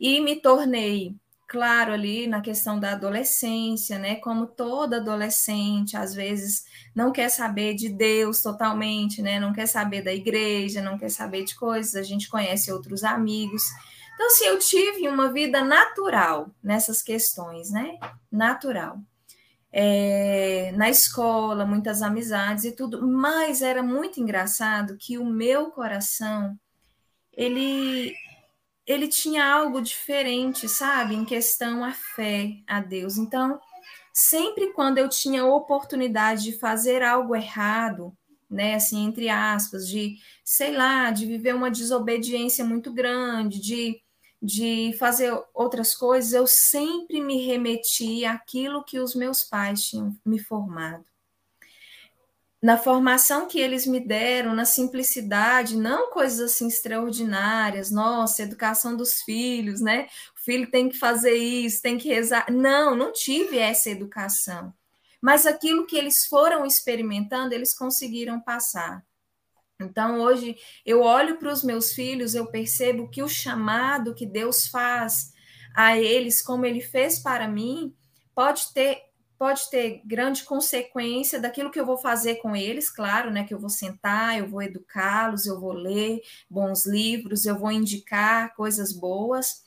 E 0.00 0.20
me 0.20 0.36
tornei 0.36 1.14
claro 1.46 1.92
ali 1.92 2.26
na 2.26 2.40
questão 2.40 2.78
da 2.78 2.92
adolescência, 2.92 3.98
né? 3.98 4.16
Como 4.16 4.46
toda 4.46 4.96
adolescente, 4.96 5.96
às 5.96 6.14
vezes 6.14 6.64
não 6.94 7.12
quer 7.12 7.28
saber 7.28 7.74
de 7.74 7.88
Deus 7.88 8.42
totalmente, 8.42 9.22
né? 9.22 9.38
Não 9.38 9.52
quer 9.52 9.66
saber 9.66 10.02
da 10.02 10.12
igreja, 10.12 10.82
não 10.82 10.98
quer 10.98 11.10
saber 11.10 11.44
de 11.44 11.54
coisas, 11.54 11.94
a 11.94 12.02
gente 12.02 12.28
conhece 12.28 12.72
outros 12.72 13.04
amigos. 13.04 13.62
Então, 14.14 14.26
assim, 14.26 14.46
eu 14.46 14.58
tive 14.58 15.08
uma 15.08 15.32
vida 15.32 15.62
natural 15.62 16.50
nessas 16.62 17.02
questões, 17.02 17.70
né? 17.70 17.98
Natural. 18.32 18.98
É, 19.70 20.72
na 20.74 20.88
escola, 20.88 21.66
muitas 21.66 22.00
amizades 22.00 22.64
e 22.64 22.72
tudo, 22.72 23.06
mas 23.06 23.60
era 23.60 23.82
muito 23.82 24.20
engraçado 24.20 24.96
que 24.98 25.18
o 25.18 25.24
meu 25.24 25.70
coração 25.70 26.58
ele 27.36 28.14
ele 28.86 29.08
tinha 29.08 29.44
algo 29.44 29.80
diferente, 29.80 30.68
sabe, 30.68 31.14
em 31.14 31.24
questão 31.24 31.84
à 31.84 31.92
fé 31.92 32.58
a 32.66 32.80
Deus. 32.80 33.18
Então, 33.18 33.60
sempre 34.12 34.72
quando 34.72 34.98
eu 34.98 35.08
tinha 35.08 35.44
oportunidade 35.44 36.44
de 36.44 36.58
fazer 36.58 37.02
algo 37.02 37.34
errado, 37.34 38.16
né, 38.48 38.76
assim, 38.76 39.04
entre 39.04 39.28
aspas, 39.28 39.88
de, 39.88 40.16
sei 40.44 40.76
lá, 40.76 41.10
de 41.10 41.26
viver 41.26 41.54
uma 41.54 41.70
desobediência 41.70 42.64
muito 42.64 42.92
grande, 42.92 43.60
de, 43.60 44.00
de 44.40 44.94
fazer 44.98 45.36
outras 45.52 45.94
coisas, 45.94 46.32
eu 46.32 46.46
sempre 46.46 47.20
me 47.20 47.44
remeti 47.44 48.24
àquilo 48.24 48.84
que 48.84 49.00
os 49.00 49.16
meus 49.16 49.42
pais 49.42 49.82
tinham 49.82 50.16
me 50.24 50.38
formado 50.38 51.04
na 52.62 52.78
formação 52.78 53.46
que 53.46 53.60
eles 53.60 53.86
me 53.86 54.00
deram, 54.00 54.54
na 54.54 54.64
simplicidade, 54.64 55.76
não 55.76 56.10
coisas 56.10 56.52
assim 56.52 56.68
extraordinárias, 56.68 57.90
nossa, 57.90 58.42
educação 58.42 58.96
dos 58.96 59.22
filhos, 59.22 59.80
né? 59.80 60.08
O 60.36 60.40
filho 60.42 60.70
tem 60.70 60.88
que 60.88 60.98
fazer 60.98 61.34
isso, 61.34 61.82
tem 61.82 61.98
que 61.98 62.08
rezar. 62.08 62.46
Não, 62.50 62.94
não 62.94 63.12
tive 63.12 63.58
essa 63.58 63.90
educação. 63.90 64.72
Mas 65.20 65.46
aquilo 65.46 65.86
que 65.86 65.96
eles 65.96 66.26
foram 66.26 66.64
experimentando, 66.64 67.54
eles 67.54 67.76
conseguiram 67.76 68.40
passar. 68.40 69.04
Então, 69.78 70.20
hoje, 70.20 70.56
eu 70.84 71.02
olho 71.02 71.38
para 71.38 71.52
os 71.52 71.62
meus 71.62 71.92
filhos, 71.92 72.34
eu 72.34 72.46
percebo 72.46 73.10
que 73.10 73.22
o 73.22 73.28
chamado 73.28 74.14
que 74.14 74.24
Deus 74.24 74.66
faz 74.68 75.32
a 75.74 75.98
eles, 75.98 76.42
como 76.42 76.64
ele 76.64 76.80
fez 76.80 77.18
para 77.18 77.46
mim, 77.46 77.94
pode 78.34 78.72
ter 78.72 79.02
pode 79.38 79.70
ter 79.70 80.00
grande 80.04 80.44
consequência 80.44 81.40
daquilo 81.40 81.70
que 81.70 81.78
eu 81.78 81.86
vou 81.86 81.98
fazer 81.98 82.36
com 82.36 82.54
eles, 82.54 82.90
claro, 82.90 83.30
né? 83.30 83.44
Que 83.44 83.54
eu 83.54 83.58
vou 83.58 83.70
sentar, 83.70 84.38
eu 84.38 84.48
vou 84.48 84.62
educá-los, 84.62 85.46
eu 85.46 85.60
vou 85.60 85.72
ler 85.72 86.20
bons 86.48 86.86
livros, 86.86 87.44
eu 87.44 87.58
vou 87.58 87.70
indicar 87.70 88.54
coisas 88.54 88.92
boas, 88.92 89.64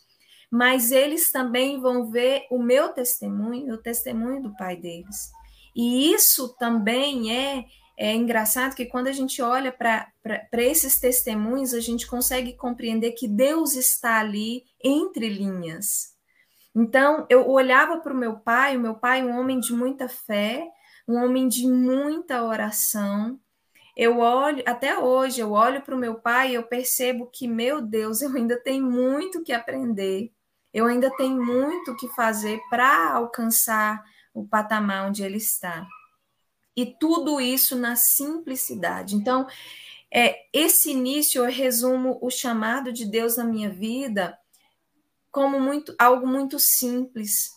mas 0.51 0.91
eles 0.91 1.31
também 1.31 1.79
vão 1.79 2.09
ver 2.09 2.45
o 2.49 2.61
meu 2.61 2.89
testemunho, 2.89 3.75
o 3.75 3.77
testemunho 3.77 4.41
do 4.41 4.55
pai 4.55 4.75
deles. 4.75 5.31
E 5.75 6.11
isso 6.11 6.55
também 6.57 7.35
é, 7.35 7.65
é 7.97 8.13
engraçado 8.13 8.75
que 8.75 8.85
quando 8.85 9.07
a 9.07 9.11
gente 9.11 9.41
olha 9.41 9.71
para 9.71 10.11
esses 10.53 10.99
testemunhos, 10.99 11.73
a 11.73 11.79
gente 11.79 12.07
consegue 12.07 12.53
compreender 12.53 13.11
que 13.11 13.27
Deus 13.27 13.75
está 13.75 14.19
ali 14.19 14.63
entre 14.83 15.29
linhas 15.29 16.18
então, 16.75 17.25
eu 17.29 17.49
olhava 17.49 17.99
para 17.99 18.13
o 18.13 18.17
meu 18.17 18.37
pai, 18.37 18.77
o 18.77 18.79
meu 18.79 18.95
pai, 18.95 19.23
um 19.23 19.39
homem 19.39 19.59
de 19.59 19.73
muita 19.73 20.07
fé, 20.07 20.67
um 21.07 21.15
homem 21.15 21.47
de 21.47 21.67
muita 21.67 22.43
oração. 22.43 23.39
Eu 23.95 24.19
olho, 24.19 24.63
até 24.65 24.97
hoje, 24.97 25.41
eu 25.41 25.51
olho 25.51 25.81
para 25.81 25.95
o 25.95 25.97
meu 25.97 26.15
pai 26.15 26.51
e 26.51 26.53
eu 26.55 26.63
percebo 26.63 27.29
que, 27.33 27.47
meu 27.47 27.81
Deus, 27.81 28.21
eu 28.23 28.33
ainda 28.35 28.57
tenho 28.61 28.85
muito 28.85 29.43
que 29.43 29.51
aprender, 29.51 30.31
eu 30.73 30.85
ainda 30.85 31.09
tenho 31.17 31.43
muito 31.43 31.95
que 31.95 32.07
fazer 32.09 32.59
para 32.69 33.13
alcançar 33.13 34.03
o 34.33 34.47
patamar 34.47 35.07
onde 35.07 35.23
ele 35.23 35.37
está. 35.37 35.87
E 36.75 36.85
tudo 36.85 37.41
isso 37.41 37.75
na 37.75 37.95
simplicidade. 37.95 39.15
Então, 39.15 39.47
é, 40.13 40.37
esse 40.53 40.91
início 40.91 41.43
eu 41.43 41.51
resumo 41.51 42.19
o 42.21 42.29
chamado 42.29 42.93
de 42.93 43.05
Deus 43.05 43.37
na 43.37 43.43
minha 43.43 43.69
vida 43.69 44.37
como 45.31 45.59
muito, 45.59 45.93
algo 45.97 46.27
muito 46.27 46.57
simples. 46.59 47.51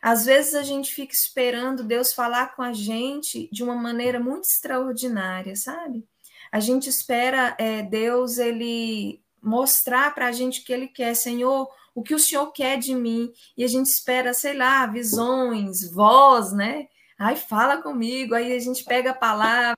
Às 0.00 0.24
vezes 0.24 0.54
a 0.54 0.62
gente 0.62 0.94
fica 0.94 1.12
esperando 1.12 1.82
Deus 1.82 2.12
falar 2.12 2.54
com 2.54 2.62
a 2.62 2.72
gente 2.72 3.48
de 3.52 3.64
uma 3.64 3.74
maneira 3.74 4.20
muito 4.20 4.44
extraordinária, 4.44 5.56
sabe? 5.56 6.06
A 6.52 6.60
gente 6.60 6.88
espera 6.88 7.56
é, 7.58 7.82
Deus 7.82 8.38
ele 8.38 9.22
mostrar 9.42 10.14
para 10.14 10.26
a 10.26 10.32
gente 10.32 10.60
o 10.60 10.64
que 10.64 10.72
Ele 10.72 10.88
quer, 10.88 11.14
Senhor, 11.14 11.68
o 11.94 12.02
que 12.02 12.14
o 12.14 12.18
Senhor 12.18 12.50
quer 12.52 12.78
de 12.78 12.94
mim, 12.94 13.32
e 13.56 13.64
a 13.64 13.68
gente 13.68 13.86
espera, 13.86 14.32
sei 14.32 14.54
lá, 14.54 14.86
visões, 14.86 15.90
voz, 15.92 16.52
né? 16.52 16.86
Ai, 17.18 17.34
fala 17.34 17.82
comigo. 17.82 18.34
Aí 18.34 18.54
a 18.54 18.58
gente 18.60 18.84
pega 18.84 19.10
a 19.10 19.14
palavra 19.14 19.76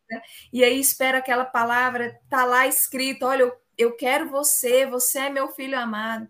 e 0.52 0.62
aí 0.62 0.78
espera 0.78 1.18
aquela 1.18 1.44
palavra, 1.44 2.18
tá 2.28 2.44
lá 2.44 2.66
escrito: 2.66 3.24
olha, 3.24 3.42
eu, 3.44 3.52
eu 3.78 3.96
quero 3.96 4.28
você, 4.28 4.86
você 4.86 5.20
é 5.20 5.30
meu 5.30 5.48
filho 5.48 5.78
amado. 5.78 6.28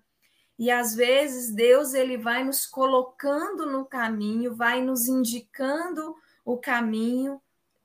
E 0.60 0.70
às 0.70 0.94
vezes 0.94 1.54
Deus 1.54 1.94
ele 1.94 2.18
vai 2.18 2.44
nos 2.44 2.66
colocando 2.66 3.64
no 3.64 3.86
caminho, 3.86 4.54
vai 4.54 4.82
nos 4.82 5.08
indicando 5.08 6.14
o 6.44 6.58
caminho 6.58 7.40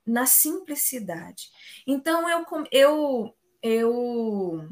na 0.05 0.25
simplicidade. 0.25 1.51
Então 1.87 2.29
eu 2.29 2.45
eu 2.69 3.33
eu 3.63 4.67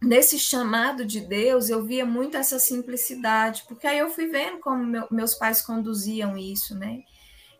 nesse 0.00 0.38
chamado 0.38 1.04
de 1.04 1.20
Deus 1.20 1.68
eu 1.68 1.82
via 1.82 2.06
muito 2.06 2.36
essa 2.36 2.60
simplicidade, 2.60 3.64
porque 3.66 3.88
aí 3.88 3.98
eu 3.98 4.08
fui 4.08 4.28
vendo 4.28 4.60
como 4.60 4.84
meu, 4.84 5.08
meus 5.10 5.34
pais 5.34 5.60
conduziam 5.60 6.38
isso, 6.38 6.78
né? 6.78 7.02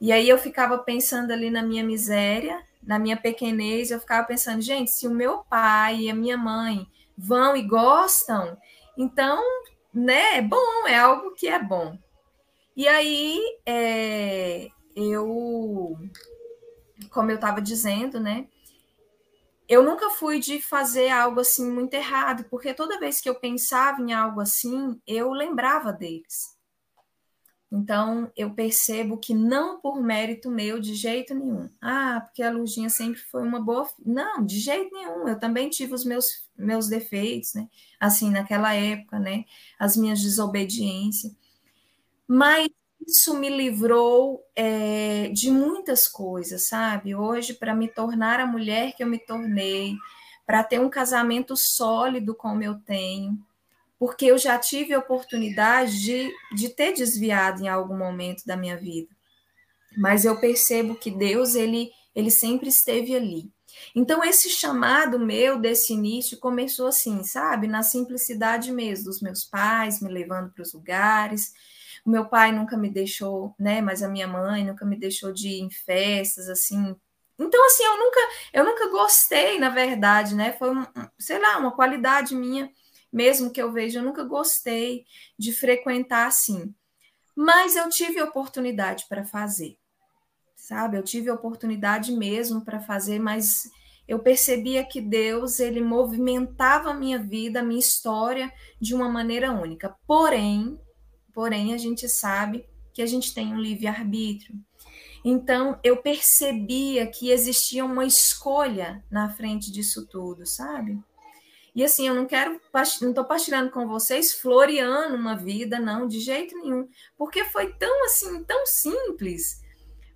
E 0.01 0.13
aí 0.13 0.29
eu 0.29 0.39
ficava 0.39 0.79
pensando 0.79 1.33
ali 1.33 1.51
na 1.51 1.61
minha 1.61 1.83
miséria, 1.83 2.65
na 2.81 3.01
minha 3.01 3.17
pequenez, 3.17 3.91
eu 3.91 3.99
ficava 3.99 4.25
pensando, 4.29 4.61
gente, 4.61 4.93
se 4.93 5.09
o 5.09 5.11
meu 5.11 5.39
pai 5.39 6.03
e 6.03 6.11
a 6.11 6.15
minha 6.15 6.37
mãe 6.37 6.87
vão 7.19 7.57
e 7.57 7.63
gostam, 7.63 8.57
então, 8.97 9.43
né, 9.93 10.39
é 10.39 10.43
bom, 10.43 10.87
é 10.87 10.97
algo 10.99 11.33
que 11.35 11.47
é 11.49 11.63
bom. 11.63 11.99
E 12.77 12.89
aí, 12.89 13.41
é, 13.67 14.69
eu, 14.97 15.97
como 17.11 17.31
eu 17.31 17.37
estava 17.37 17.61
dizendo, 17.61 18.19
né, 18.19 18.47
eu 19.69 19.83
nunca 19.83 20.11
fui 20.11 20.39
de 20.39 20.61
fazer 20.61 21.09
algo 21.09 21.41
assim 21.41 21.71
muito 21.71 21.95
errado, 21.95 22.45
porque 22.51 22.75
toda 22.75 22.99
vez 22.99 23.21
que 23.21 23.29
eu 23.29 23.35
pensava 23.35 24.03
em 24.03 24.13
algo 24.13 24.41
assim, 24.41 25.01
eu 25.07 25.33
lembrava 25.33 25.93
deles. 25.93 26.52
Então, 27.75 28.31
eu 28.37 28.51
percebo 28.51 29.17
que 29.17 29.33
não 29.33 29.81
por 29.81 29.99
mérito 30.03 30.51
meu 30.51 30.79
de 30.79 30.95
jeito 30.95 31.35
nenhum. 31.35 31.71
Ah, 31.81 32.21
porque 32.21 32.43
a 32.43 32.51
Lurdinha 32.51 32.91
sempre 32.91 33.19
foi 33.23 33.43
uma 33.43 33.59
boa. 33.59 33.89
Não, 34.05 34.45
de 34.45 34.61
jeito 34.61 34.95
nenhum. 34.95 35.27
Eu 35.27 35.39
também 35.39 35.71
tive 35.71 35.95
os 35.95 36.05
meus, 36.05 36.47
meus 36.55 36.87
defeitos, 36.87 37.55
né? 37.55 37.67
Assim, 37.99 38.31
naquela 38.31 38.75
época, 38.75 39.19
né? 39.19 39.47
As 39.79 39.97
minhas 39.97 40.21
desobediências. 40.21 41.35
Mas 42.29 42.69
isso 43.09 43.35
me 43.39 43.49
livrou 43.49 44.45
é, 44.55 45.31
de 45.31 45.51
muitas 45.51 46.07
coisas, 46.07 46.69
sabe? 46.69 47.15
Hoje, 47.15 47.55
para 47.55 47.75
me 47.75 47.89
tornar 47.89 48.39
a 48.39 48.47
mulher 48.47 48.95
que 48.95 49.03
eu 49.03 49.07
me 49.07 49.19
tornei, 49.19 49.97
para 50.47 50.63
ter 50.63 50.79
um 50.79 50.91
casamento 50.91 51.57
sólido 51.57 52.35
como 52.35 52.63
eu 52.63 52.75
tenho, 52.81 53.43
porque 54.03 54.27
eu 54.27 54.37
já 54.37 54.59
tive 54.59 54.93
a 54.93 54.99
oportunidade 54.99 56.03
de, 56.03 56.35
de 56.53 56.71
ter 56.71 56.93
desviado 56.93 57.63
em 57.63 57.69
algum 57.69 57.97
momento 57.97 58.45
da 58.45 58.57
minha 58.57 58.77
vida. 58.77 59.07
Mas 59.97 60.25
eu 60.25 60.41
percebo 60.41 60.97
que 60.97 61.09
Deus, 61.09 61.55
ele, 61.55 61.89
ele 62.13 62.29
sempre 62.29 62.69
esteve 62.69 63.15
ali. 63.15 63.53
Então, 63.95 64.25
esse 64.25 64.51
chamado 64.51 65.21
meu 65.21 65.57
desse 65.57 65.93
início 65.93 66.41
começou 66.41 66.89
assim, 66.89 67.23
sabe? 67.23 67.69
Na 67.69 67.85
simplicidade 67.85 68.73
mesmo, 68.73 69.05
dos 69.05 69.23
meus 69.23 69.45
pais 69.45 70.03
me 70.03 70.13
levando 70.13 70.53
para 70.53 70.63
os 70.63 70.75
lugares. 70.75 71.53
O 72.05 72.11
meu 72.11 72.29
pai 72.29 72.51
nunca 72.51 72.77
me 72.77 72.91
deixou, 72.91 73.55
né? 73.57 73.81
Mas 73.81 74.03
a 74.03 74.09
minha 74.09 74.27
mãe 74.27 74.67
nunca 74.67 74.85
me 74.85 74.99
deixou 74.99 75.33
de 75.33 75.47
ir 75.47 75.61
em 75.61 75.71
festas, 75.71 76.49
assim. 76.49 76.97
Então, 77.39 77.65
assim, 77.67 77.85
eu 77.85 77.99
nunca, 78.01 78.21
eu 78.53 78.65
nunca 78.65 78.91
gostei, 78.91 79.61
na 79.61 79.69
verdade, 79.69 80.35
né? 80.35 80.55
Foi, 80.55 80.75
um, 80.77 80.85
sei 81.21 81.39
lá, 81.39 81.57
uma 81.59 81.71
qualidade 81.71 82.35
minha 82.35 82.69
mesmo 83.13 83.51
que 83.51 83.61
eu 83.61 83.71
veja, 83.71 83.99
eu 83.99 84.05
nunca 84.05 84.25
gostei 84.25 85.05
de 85.39 85.53
frequentar 85.53 86.27
assim. 86.27 86.75
Mas 87.37 87.77
eu 87.77 87.89
tive 87.89 88.23
oportunidade 88.23 89.05
para 89.09 89.25
fazer, 89.25 89.77
sabe? 90.57 90.97
Eu 90.97 91.03
tive 91.03 91.31
oportunidade 91.31 92.13
mesmo 92.13 92.65
para 92.65 92.81
fazer, 92.81 93.19
mas 93.19 93.63
eu 94.07 94.19
percebia 94.19 94.85
que 94.85 95.01
Deus 95.01 95.61
ele 95.61 95.81
movimentava 95.81 96.91
a 96.91 96.95
minha 96.95 97.19
vida, 97.19 97.61
a 97.61 97.63
minha 97.63 97.81
história 97.81 98.53
de 98.81 98.95
uma 98.95 99.09
maneira 99.09 99.53
única. 99.53 99.97
Porém, 100.07 100.79
porém 101.33 101.73
a 101.73 101.79
gente 101.79 102.09
sabe 102.09 102.67
que 102.93 103.01
a 103.01 103.07
gente 103.07 103.33
tem 103.33 103.55
um 103.55 103.61
livre 103.61 103.87
arbítrio. 103.87 104.55
Então 105.25 105.79
eu 105.85 105.99
percebia 105.99 107.07
que 107.07 107.31
existia 107.31 107.85
uma 107.85 108.05
escolha 108.05 109.05
na 109.11 109.31
frente 109.31 109.71
disso 109.71 110.07
tudo, 110.07 110.45
sabe? 110.45 110.99
E 111.75 111.83
assim, 111.83 112.07
eu 112.07 112.15
não 112.15 112.27
quero, 112.27 112.61
não 113.01 113.11
estou 113.11 113.25
partilhando 113.25 113.71
com 113.71 113.87
vocês, 113.87 114.33
floreando 114.35 115.17
uma 115.17 115.35
vida, 115.35 115.79
não, 115.79 116.07
de 116.07 116.21
jeito 116.21 116.57
nenhum, 116.59 116.87
porque 117.17 117.45
foi 117.47 117.73
tão 117.75 118.05
assim, 118.05 118.45
tão 118.45 118.67
simples. 118.67 119.63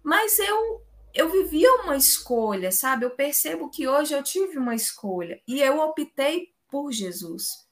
Mas 0.02 0.38
eu 0.38 0.84
eu 1.14 1.30
vivia 1.30 1.72
uma 1.76 1.96
escolha, 1.96 2.70
sabe? 2.70 3.06
Eu 3.06 3.10
percebo 3.10 3.70
que 3.70 3.88
hoje 3.88 4.14
eu 4.14 4.22
tive 4.22 4.58
uma 4.58 4.74
escolha 4.74 5.40
e 5.48 5.62
eu 5.62 5.80
optei 5.80 6.52
por 6.70 6.92
Jesus. 6.92 7.66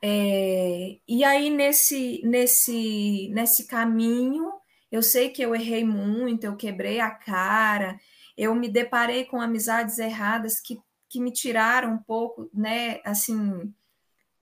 É, 0.00 0.98
e 1.08 1.24
aí 1.24 1.50
nesse 1.50 2.20
nesse 2.24 3.30
nesse 3.32 3.66
caminho, 3.66 4.52
eu 4.92 5.02
sei 5.02 5.30
que 5.30 5.42
eu 5.42 5.54
errei 5.56 5.82
muito, 5.84 6.44
eu 6.44 6.56
quebrei 6.56 7.00
a 7.00 7.10
cara, 7.10 7.98
eu 8.36 8.54
me 8.54 8.68
deparei 8.68 9.24
com 9.24 9.40
amizades 9.40 9.98
erradas 9.98 10.60
que 10.60 10.78
que 11.14 11.20
me 11.20 11.30
tiraram 11.30 11.92
um 11.92 11.98
pouco, 11.98 12.50
né, 12.52 13.00
assim, 13.04 13.72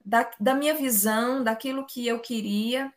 da, 0.03 0.27
da 0.39 0.55
minha 0.55 0.73
visão, 0.73 1.43
daquilo 1.43 1.85
que 1.85 2.07
eu 2.07 2.19
queria, 2.19 2.91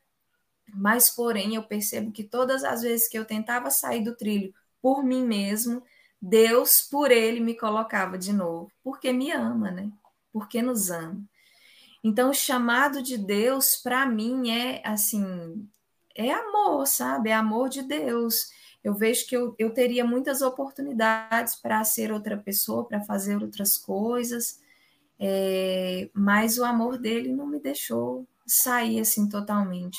mas 0.72 1.14
porém 1.14 1.56
eu 1.56 1.62
percebo 1.62 2.10
que 2.10 2.24
todas 2.24 2.64
as 2.64 2.80
vezes 2.80 3.06
que 3.06 3.18
eu 3.18 3.26
tentava 3.26 3.70
sair 3.70 4.02
do 4.02 4.16
trilho 4.16 4.54
por 4.80 5.04
mim 5.04 5.26
mesmo, 5.26 5.82
Deus, 6.18 6.80
por 6.90 7.10
ele, 7.10 7.38
me 7.38 7.54
colocava 7.54 8.16
de 8.16 8.32
novo, 8.32 8.72
porque 8.82 9.12
me 9.12 9.30
ama, 9.30 9.70
né? 9.70 9.92
Porque 10.32 10.62
nos 10.62 10.90
ama. 10.90 11.22
Então, 12.02 12.30
o 12.30 12.34
chamado 12.34 13.02
de 13.02 13.18
Deus, 13.18 13.76
para 13.76 14.06
mim, 14.06 14.50
é 14.50 14.80
assim: 14.86 15.68
é 16.14 16.32
amor, 16.32 16.86
sabe? 16.86 17.28
É 17.28 17.34
amor 17.34 17.68
de 17.68 17.82
Deus 17.82 18.48
eu 18.86 18.94
vejo 18.94 19.26
que 19.26 19.36
eu, 19.36 19.52
eu 19.58 19.70
teria 19.74 20.04
muitas 20.04 20.42
oportunidades 20.42 21.56
para 21.56 21.82
ser 21.82 22.12
outra 22.12 22.36
pessoa, 22.36 22.84
para 22.84 23.00
fazer 23.00 23.42
outras 23.42 23.76
coisas, 23.76 24.60
é, 25.18 26.08
mas 26.14 26.56
o 26.56 26.64
amor 26.64 26.96
dele 26.96 27.32
não 27.32 27.48
me 27.48 27.58
deixou 27.58 28.24
sair 28.46 29.00
assim 29.00 29.28
totalmente 29.28 29.98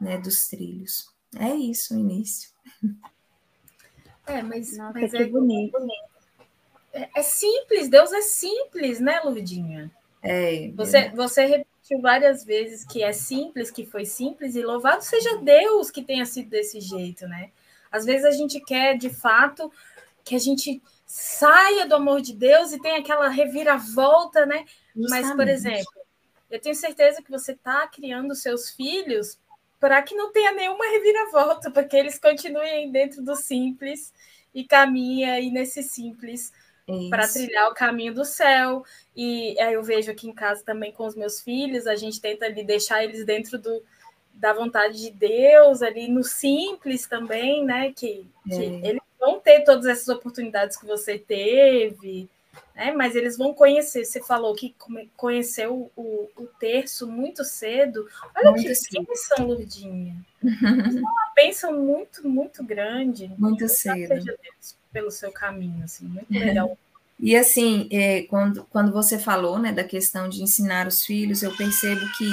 né, 0.00 0.16
dos 0.16 0.46
trilhos. 0.46 1.12
É 1.38 1.54
isso 1.54 1.94
o 1.94 1.98
início. 1.98 2.50
É, 4.24 4.40
mas, 4.40 4.78
Nossa, 4.78 4.98
mas 4.98 5.12
é 5.12 5.26
bonito. 5.26 5.76
É, 6.90 7.10
é, 7.16 7.22
simples, 7.22 7.90
Deus 7.90 8.12
é 8.12 8.22
simples, 8.22 8.98
né, 8.98 9.20
Lurdinha? 9.20 9.90
É. 10.22 10.70
Você, 10.70 11.10
você 11.10 11.44
repetiu 11.44 12.00
várias 12.00 12.44
vezes 12.44 12.82
que 12.86 13.02
é 13.02 13.12
simples, 13.12 13.70
que 13.70 13.84
foi 13.84 14.06
simples, 14.06 14.54
e 14.54 14.62
louvado 14.62 15.02
seja 15.04 15.36
Deus 15.36 15.90
que 15.90 16.02
tenha 16.02 16.24
sido 16.24 16.48
desse 16.48 16.80
jeito, 16.80 17.26
né? 17.26 17.50
Às 17.92 18.04
vezes 18.06 18.24
a 18.24 18.30
gente 18.30 18.58
quer, 18.60 18.96
de 18.96 19.10
fato, 19.10 19.70
que 20.24 20.34
a 20.34 20.38
gente 20.38 20.82
saia 21.06 21.86
do 21.86 21.94
amor 21.94 22.22
de 22.22 22.34
Deus 22.34 22.72
e 22.72 22.80
tenha 22.80 22.98
aquela 22.98 23.28
reviravolta, 23.28 24.46
né? 24.46 24.64
Justamente. 24.96 25.26
Mas, 25.26 25.36
por 25.36 25.46
exemplo, 25.46 25.92
eu 26.50 26.60
tenho 26.60 26.74
certeza 26.74 27.22
que 27.22 27.30
você 27.30 27.52
está 27.52 27.86
criando 27.86 28.34
seus 28.34 28.70
filhos 28.70 29.38
para 29.78 30.00
que 30.00 30.14
não 30.14 30.32
tenha 30.32 30.52
nenhuma 30.52 30.84
reviravolta, 30.86 31.70
para 31.70 31.84
que 31.84 31.96
eles 31.96 32.18
continuem 32.18 32.90
dentro 32.90 33.22
do 33.22 33.34
simples 33.36 34.12
e 34.54 34.64
caminhem 34.64 35.30
aí 35.30 35.50
nesse 35.50 35.82
simples 35.82 36.52
para 37.10 37.26
trilhar 37.26 37.68
o 37.70 37.74
caminho 37.74 38.14
do 38.14 38.24
céu. 38.24 38.84
E 39.16 39.58
aí 39.60 39.74
eu 39.74 39.82
vejo 39.82 40.10
aqui 40.10 40.28
em 40.28 40.34
casa 40.34 40.62
também 40.64 40.92
com 40.92 41.06
os 41.06 41.16
meus 41.16 41.40
filhos, 41.40 41.86
a 41.86 41.96
gente 41.96 42.20
tenta 42.20 42.46
ali 42.46 42.64
deixar 42.64 43.02
eles 43.02 43.24
dentro 43.24 43.58
do, 43.58 43.82
da 44.42 44.52
vontade 44.52 45.00
de 45.00 45.10
Deus 45.12 45.82
ali 45.82 46.08
no 46.08 46.24
simples 46.24 47.06
também, 47.06 47.64
né? 47.64 47.92
Que, 47.92 48.26
é. 48.50 48.56
que 48.56 48.62
eles 48.84 49.02
vão 49.20 49.38
ter 49.38 49.60
todas 49.62 49.86
essas 49.86 50.08
oportunidades 50.08 50.76
que 50.76 50.84
você 50.84 51.16
teve, 51.16 52.28
né? 52.74 52.90
Mas 52.90 53.14
eles 53.14 53.38
vão 53.38 53.54
conhecer. 53.54 54.04
Você 54.04 54.20
falou 54.20 54.52
que 54.56 54.74
conheceu 55.16 55.92
o, 55.94 56.28
o 56.36 56.48
terço 56.58 57.06
muito 57.06 57.44
cedo. 57.44 58.08
Olha 58.34 58.50
muito 58.50 58.66
que 58.66 58.74
cedo. 58.74 59.06
bênção, 59.06 59.46
Lurdinha. 59.46 60.16
é 60.42 61.00
uma 61.00 61.32
bênção 61.36 61.80
muito, 61.80 62.28
muito 62.28 62.64
grande. 62.64 63.30
Muito 63.38 63.68
cedo. 63.68 64.24
pelo 64.92 65.12
seu 65.12 65.30
caminho, 65.30 65.84
assim, 65.84 66.04
muito 66.06 66.26
legal. 66.34 66.76
E 67.20 67.36
assim, 67.36 67.88
é, 67.92 68.22
quando, 68.22 68.64
quando 68.64 68.92
você 68.92 69.16
falou 69.16 69.56
né, 69.56 69.70
da 69.70 69.84
questão 69.84 70.28
de 70.28 70.42
ensinar 70.42 70.88
os 70.88 71.04
filhos, 71.04 71.44
eu 71.44 71.56
percebo 71.56 72.00
que 72.18 72.26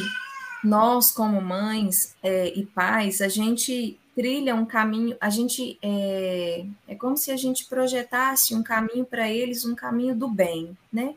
nós, 0.64 1.12
como 1.12 1.42
mães 1.42 2.16
é, 2.22 2.48
e 2.50 2.66
pais, 2.66 3.22
a 3.22 3.28
gente 3.28 4.00
trilha 4.16 4.54
um 4.54 4.66
caminho, 4.66 5.16
a 5.22 5.30
gente 5.30 5.80
é, 5.82 6.66
é 6.88 6.96
como 6.96 7.16
se 7.16 7.32
a 7.32 7.38
gente 7.38 7.66
projetasse 7.66 8.54
um 8.54 8.62
caminho 8.62 9.06
para 9.06 9.30
eles, 9.30 9.66
um 9.66 9.74
caminho 9.74 10.14
do 10.14 10.28
bem, 10.28 10.78
né? 10.92 11.16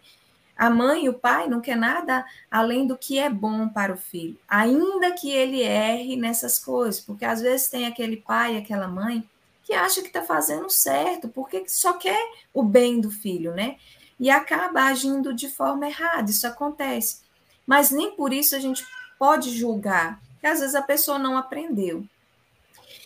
A 0.56 0.70
mãe 0.70 1.06
e 1.06 1.08
o 1.08 1.14
pai 1.14 1.48
não 1.48 1.60
quer 1.60 1.76
nada 1.76 2.24
além 2.48 2.86
do 2.86 2.96
que 2.96 3.18
é 3.18 3.28
bom 3.28 3.68
para 3.68 3.92
o 3.92 3.96
filho, 3.96 4.38
ainda 4.46 5.10
que 5.12 5.28
ele 5.28 5.62
erre 5.62 6.14
nessas 6.14 6.58
coisas, 6.58 7.00
porque 7.00 7.24
às 7.24 7.40
vezes 7.40 7.68
tem 7.68 7.86
aquele 7.86 8.18
pai, 8.18 8.56
aquela 8.56 8.86
mãe 8.86 9.28
que 9.64 9.72
acha 9.72 10.00
que 10.02 10.08
está 10.08 10.22
fazendo 10.22 10.70
certo, 10.70 11.28
porque 11.28 11.64
só 11.68 11.94
quer 11.94 12.20
o 12.54 12.62
bem 12.62 13.00
do 13.00 13.10
filho, 13.10 13.52
né? 13.52 13.76
E 14.20 14.30
acaba 14.30 14.84
agindo 14.84 15.34
de 15.34 15.48
forma 15.48 15.88
errada, 15.88 16.30
isso 16.30 16.46
acontece. 16.46 17.22
Mas 17.66 17.90
nem 17.90 18.14
por 18.14 18.32
isso 18.32 18.54
a 18.54 18.60
gente 18.60 18.84
pode 19.22 19.56
julgar, 19.56 20.20
que 20.40 20.48
às 20.48 20.58
vezes 20.58 20.74
a 20.74 20.82
pessoa 20.82 21.16
não 21.16 21.36
aprendeu. 21.36 22.04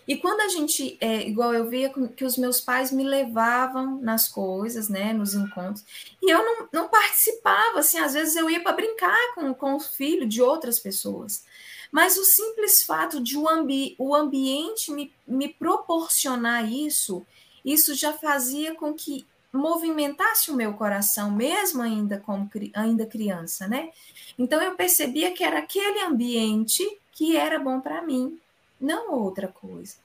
E 0.08 0.16
quando 0.16 0.40
a 0.40 0.48
gente, 0.48 0.96
é, 0.98 1.28
igual 1.28 1.52
eu 1.52 1.68
via 1.68 1.92
que 2.16 2.24
os 2.24 2.38
meus 2.38 2.58
pais 2.58 2.90
me 2.90 3.04
levavam 3.04 4.00
nas 4.00 4.26
coisas, 4.26 4.88
né, 4.88 5.12
nos 5.12 5.34
encontros, 5.34 5.84
e 6.22 6.32
eu 6.32 6.38
não, 6.38 6.68
não 6.72 6.88
participava, 6.88 7.80
assim, 7.80 7.98
às 7.98 8.14
vezes 8.14 8.34
eu 8.34 8.48
ia 8.48 8.62
para 8.62 8.72
brincar 8.72 9.34
com, 9.34 9.52
com 9.52 9.74
o 9.74 9.80
filho 9.80 10.26
de 10.26 10.40
outras 10.40 10.78
pessoas. 10.78 11.44
Mas 11.92 12.16
o 12.16 12.24
simples 12.24 12.82
fato 12.82 13.22
de 13.22 13.36
o, 13.36 13.46
ambi 13.46 13.94
o 13.98 14.14
ambiente 14.14 14.90
me, 14.92 15.12
me 15.26 15.50
proporcionar 15.50 16.66
isso, 16.66 17.26
isso 17.62 17.94
já 17.94 18.14
fazia 18.14 18.74
com 18.74 18.94
que 18.94 19.26
movimentasse 19.56 20.50
o 20.50 20.54
meu 20.54 20.74
coração, 20.74 21.30
mesmo 21.30 21.82
ainda 21.82 22.18
como 22.20 22.50
ainda 22.74 23.06
criança, 23.06 23.66
né? 23.66 23.90
Então 24.38 24.60
eu 24.62 24.74
percebia 24.74 25.32
que 25.32 25.44
era 25.44 25.58
aquele 25.58 26.00
ambiente 26.00 26.84
que 27.12 27.36
era 27.36 27.58
bom 27.58 27.80
para 27.80 28.02
mim, 28.02 28.38
não 28.80 29.12
outra 29.14 29.48
coisa. 29.48 29.96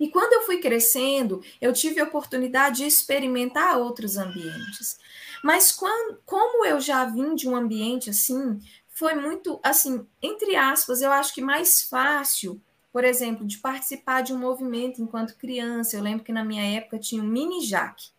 E 0.00 0.08
quando 0.08 0.32
eu 0.32 0.42
fui 0.42 0.58
crescendo, 0.58 1.42
eu 1.60 1.72
tive 1.72 2.00
a 2.00 2.04
oportunidade 2.04 2.78
de 2.78 2.86
experimentar 2.86 3.78
outros 3.78 4.16
ambientes. 4.16 4.98
Mas 5.42 5.72
quando, 5.72 6.18
como 6.24 6.64
eu 6.64 6.80
já 6.80 7.04
vim 7.04 7.34
de 7.34 7.48
um 7.48 7.56
ambiente 7.56 8.10
assim, 8.10 8.60
foi 8.88 9.14
muito, 9.14 9.58
assim, 9.62 10.06
entre 10.22 10.56
aspas, 10.56 11.00
eu 11.00 11.12
acho 11.12 11.34
que 11.34 11.40
mais 11.40 11.82
fácil, 11.82 12.60
por 12.92 13.04
exemplo, 13.04 13.46
de 13.46 13.58
participar 13.58 14.22
de 14.22 14.32
um 14.32 14.38
movimento 14.38 15.02
enquanto 15.02 15.36
criança. 15.36 15.96
Eu 15.96 16.02
lembro 16.02 16.24
que 16.24 16.32
na 16.32 16.44
minha 16.44 16.76
época 16.76 16.98
tinha 16.98 17.22
um 17.22 17.26
mini 17.26 17.64
Jaque. 17.64 18.10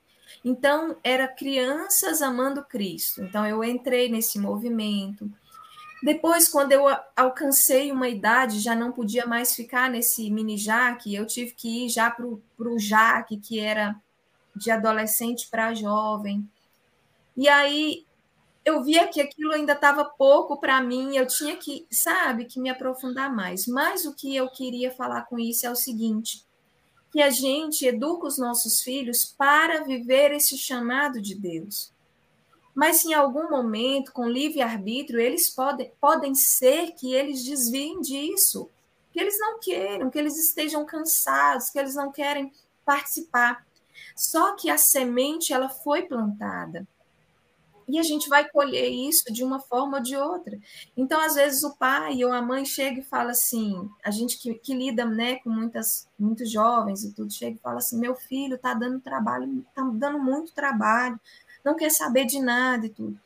Então, 0.44 0.96
era 1.04 1.28
crianças 1.28 2.22
amando 2.22 2.64
Cristo. 2.64 3.22
Então, 3.22 3.46
eu 3.46 3.64
entrei 3.64 4.10
nesse 4.10 4.40
movimento. 4.40 5.30
Depois, 6.02 6.48
quando 6.48 6.72
eu 6.72 6.86
alcancei 7.16 7.92
uma 7.92 8.08
idade, 8.08 8.60
já 8.60 8.74
não 8.74 8.92
podia 8.92 9.26
mais 9.26 9.54
ficar 9.54 9.90
nesse 9.90 10.32
mini 10.32 10.58
Jaque, 10.58 11.14
eu 11.14 11.26
tive 11.26 11.52
que 11.52 11.86
ir 11.86 11.90
já 11.90 12.10
para 12.10 12.26
o 12.26 12.80
Jaque, 12.80 13.38
que 13.38 13.60
era 13.60 13.96
de 14.56 14.72
adolescente 14.72 15.48
para 15.50 15.74
jovem. 15.74 16.48
E 17.36 17.48
aí 17.50 18.06
eu 18.66 18.84
via 18.84 19.08
que 19.08 19.22
aquilo 19.22 19.54
ainda 19.54 19.74
estava 19.74 20.06
pouco 20.06 20.58
para 20.58 20.82
mim, 20.82 21.16
eu 21.16 21.26
tinha 21.26 21.56
que, 21.58 21.88
sabe, 21.90 22.46
que 22.46 22.60
me 22.60 22.70
aprofundar 22.70 23.34
mais. 23.34 23.66
Mas 23.68 24.06
o 24.06 24.16
que 24.16 24.36
eu 24.36 24.50
queria 24.50 24.92
falar 24.92 25.24
com 25.24 25.40
isso 25.40 25.66
é 25.66 25.72
o 25.72 25.76
seguinte: 25.76 26.46
que 27.12 27.22
a 27.22 27.30
gente 27.30 27.86
educa 27.86 28.28
os 28.28 28.38
nossos 28.38 28.82
filhos 28.82 29.26
para 29.26 29.84
viver 29.84 30.32
esse 30.32 30.58
chamado 30.58 31.22
de 31.22 31.36
Deus. 31.36 31.92
Mas 32.74 33.04
em 33.04 33.14
algum 33.14 33.50
momento, 33.50 34.12
com 34.12 34.30
livre-arbítrio, 34.30 35.20
eles 35.20 35.50
podem, 35.50 35.92
podem 36.00 36.36
ser 36.36 36.92
que 36.92 37.14
eles 37.14 37.44
desviem 37.44 38.00
disso, 38.00 38.70
que 39.12 39.20
eles 39.20 39.38
não 39.40 39.60
queiram, 39.60 40.10
que 40.10 40.20
eles 40.20 40.38
estejam 40.38 40.86
cansados, 40.86 41.70
que 41.70 41.80
eles 41.80 41.96
não 41.96 42.12
querem 42.12 42.54
participar. 42.86 43.66
Só 44.16 44.56
que 44.56 44.70
a 44.70 44.78
semente 44.78 45.52
ela 45.52 45.70
foi 45.70 46.04
plantada. 46.04 46.88
E 47.90 47.98
a 47.98 48.04
gente 48.04 48.30
vai 48.30 48.48
colher 48.48 48.88
isso 48.88 49.34
de 49.34 49.44
uma 49.44 49.60
forma 49.60 49.98
ou 49.98 50.04
de 50.04 50.16
outra. 50.16 50.56
Então, 50.96 51.20
às 51.20 51.34
vezes, 51.34 51.64
o 51.64 51.76
pai 51.76 52.24
ou 52.24 52.32
a 52.32 52.40
mãe 52.40 52.64
chega 52.64 53.00
e 53.00 53.04
fala 53.04 53.32
assim: 53.32 53.90
a 54.04 54.12
gente 54.12 54.38
que, 54.38 54.54
que 54.54 54.76
lida 54.76 55.04
né, 55.06 55.38
com 55.38 55.50
muitas, 55.50 56.08
muitos 56.18 56.52
jovens 56.52 57.04
e 57.04 57.12
tudo, 57.12 57.34
chega 57.34 57.56
e 57.56 57.62
fala 57.62 57.80
assim: 57.80 58.00
meu 58.00 58.16
filho 58.16 58.56
está 58.56 58.76
dando 58.76 59.00
trabalho, 59.00 59.66
está 59.68 59.82
dando 59.92 60.20
muito 60.20 60.54
trabalho, 60.54 61.20
não 61.66 61.76
quer 61.76 61.90
saber 61.90 62.26
de 62.26 62.40
nada 62.40 62.86
e 62.86 62.90
tudo. 62.90 63.20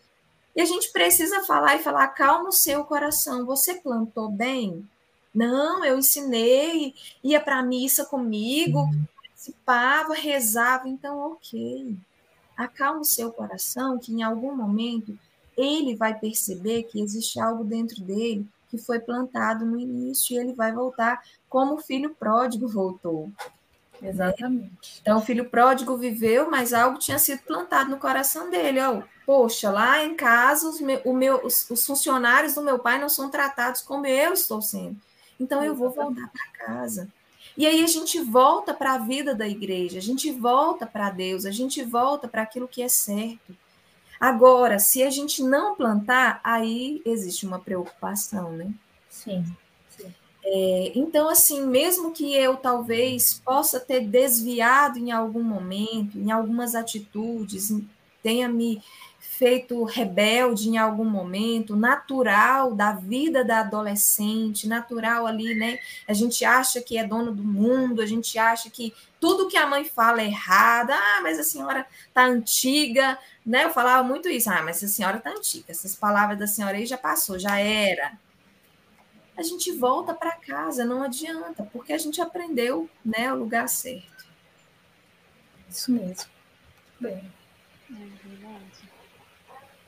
E 0.56 0.62
a 0.62 0.66
gente 0.66 0.94
precisa 0.94 1.44
falar 1.44 1.76
e 1.76 1.84
falar: 1.84 2.08
calma 2.10 2.48
o 2.48 2.54
seu 2.54 2.86
coração, 2.86 3.46
você 3.46 3.76
plantou 3.76 4.30
bem? 4.30 4.88
Não, 5.36 5.84
eu 5.84 5.98
ensinei, 5.98 6.94
ia 7.22 7.42
para 7.42 7.60
a 7.60 7.64
missa 7.64 8.06
comigo, 8.06 8.80
uhum. 8.80 9.06
participava, 9.22 10.14
rezava, 10.14 10.88
então, 10.88 11.20
ok 11.20 11.98
acalma 12.64 13.02
o 13.02 13.06
seu 13.06 13.32
coração, 13.32 14.00
que 14.00 14.14
em 14.14 14.24
algum 14.24 14.56
momento 14.56 15.18
ele 15.56 15.96
vai 15.96 16.18
perceber 16.18 16.84
que 16.84 17.02
existe 17.02 17.40
algo 17.40 17.64
dentro 17.64 18.02
dele 18.02 18.48
que 18.70 18.78
foi 18.80 19.00
plantado 19.00 19.64
no 19.66 19.80
início 19.80 20.34
e 20.34 20.40
ele 20.40 20.54
vai 20.54 20.72
voltar 20.72 21.22
como 21.48 21.76
o 21.76 21.80
filho 21.80 22.16
pródigo 22.16 22.68
voltou. 22.68 23.32
Exatamente. 24.02 25.00
Então, 25.00 25.20
o 25.20 25.22
filho 25.22 25.48
pródigo 25.48 25.96
viveu, 25.96 26.50
mas 26.50 26.74
algo 26.74 26.98
tinha 26.98 27.20
sido 27.20 27.44
plantado 27.44 27.92
no 27.92 27.98
coração 27.98 28.50
dele. 28.50 28.82
Ó, 28.82 29.04
poxa, 29.28 29.70
lá 29.70 30.04
em 30.04 30.16
casa, 30.16 30.68
os, 30.68 30.82
meu, 30.82 31.00
o 31.06 31.14
meu, 31.14 31.46
os, 31.46 31.70
os 31.70 31.86
funcionários 31.86 32.56
do 32.56 32.64
meu 32.64 32.80
pai 32.80 33.00
não 33.00 33.08
são 33.08 33.30
tratados 33.30 33.82
como 33.82 34.08
eu 34.08 34.34
estou 34.34 34.62
sendo. 34.62 34.98
Então, 35.40 35.64
eu 35.64 35.76
vou 35.76 35.92
voltar 35.92 36.30
para 36.30 36.66
casa. 36.66 37.08
E 37.58 37.66
aí 37.68 37.84
a 37.84 37.88
gente 37.88 38.20
volta 38.20 38.74
para 38.74 38.94
a 38.94 38.98
vida 38.98 39.36
da 39.36 39.48
igreja, 39.48 40.00
a 40.00 40.02
gente 40.02 40.32
volta 40.32 40.86
para 40.88 41.10
Deus, 41.10 41.46
a 41.46 41.52
gente 41.52 41.84
volta 41.84 42.28
para 42.28 42.42
aquilo 42.42 42.68
que 42.68 42.82
é 42.82 42.88
certo. 42.88 43.56
Agora, 44.20 44.80
se 44.80 45.04
a 45.04 45.10
gente 45.10 45.44
não 45.44 45.76
plantar, 45.76 46.40
aí 46.44 47.02
existe 47.06 47.46
uma 47.46 47.60
preocupação, 47.60 48.52
né? 48.54 48.72
Sim. 49.10 49.46
É, 50.46 50.92
então, 50.96 51.30
assim, 51.30 51.66
mesmo 51.66 52.12
que 52.12 52.34
eu 52.36 52.58
talvez 52.58 53.42
possa 53.46 53.80
ter 53.80 54.02
desviado 54.02 55.00
em 55.00 55.12
algum 55.12 55.44
momento, 55.44 56.18
em 56.18 56.32
algumas 56.32 56.76
atitudes, 56.76 57.72
tenha 58.22 58.50
me 58.50 58.82
feito 59.38 59.84
rebelde 59.84 60.70
em 60.70 60.78
algum 60.78 61.06
momento, 61.06 61.76
natural 61.76 62.74
da 62.74 62.94
vida 62.94 63.44
da 63.44 63.62
adolescente, 63.62 64.68
natural 64.68 65.26
ali, 65.26 65.56
né? 65.56 65.80
A 66.08 66.14
gente 66.14 66.46
acha 66.46 66.82
que 66.82 66.98
é 66.98 67.06
dono 67.06 67.34
do 67.34 67.44
mundo, 67.44 68.02
a 68.02 68.06
gente 68.06 68.38
acha 68.38 68.70
que 68.70 68.94
tudo 69.20 69.48
que 69.48 69.58
a 69.58 69.66
mãe 69.66 69.86
fala 69.86 70.22
é 70.22 70.26
errado. 70.26 70.92
Ah, 70.92 71.20
mas 71.24 71.40
a 71.40 71.44
senhora 71.44 71.86
tá 72.14 72.26
antiga, 72.26 73.18
né? 73.46 73.66
Eu 73.66 73.72
falava 73.72 74.04
muito 74.04 74.30
isso. 74.30 74.50
Ah, 74.50 74.62
mas 74.62 74.84
a 74.84 74.88
senhora 74.88 75.20
tá 75.20 75.32
antiga. 75.32 75.66
Essas 75.70 75.96
palavras 75.96 76.38
da 76.38 76.46
senhora 76.48 76.78
aí 76.78 76.86
já 76.86 76.98
passou, 76.98 77.40
já 77.40 77.58
era. 77.58 78.14
A 79.36 79.42
gente 79.42 79.72
volta 79.72 80.14
para 80.14 80.34
casa, 80.34 80.86
não 80.86 81.02
adianta, 81.02 81.68
porque 81.74 81.92
a 81.92 81.98
gente 81.98 82.22
aprendeu, 82.22 82.88
né, 83.04 83.34
o 83.34 83.38
lugar 83.38 83.68
certo. 83.68 84.26
Isso 85.68 85.92
mesmo. 85.92 86.30
Bem. 87.00 87.34
É 87.90 88.28
verdade. 88.28 88.73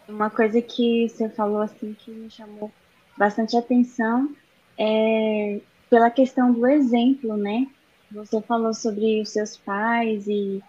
Uma 0.08 0.30
coisa 0.30 0.62
que 0.62 1.10
você 1.10 1.30
falou 1.30 1.62
assim 1.62 1.94
que 1.94 2.12
me 2.12 2.30
chamou 2.30 2.72
bastante 3.18 3.58
atenção 3.58 4.36
é 4.78 5.62
pela 5.90 6.12
questão 6.12 6.52
do 6.52 6.68
exemplo, 6.68 7.36
né? 7.38 7.68
Você 8.12 8.42
falou 8.42 8.74
sobre 8.74 9.22
os 9.22 9.30
seus 9.30 9.58
pais 9.58 10.28
e 10.28 10.62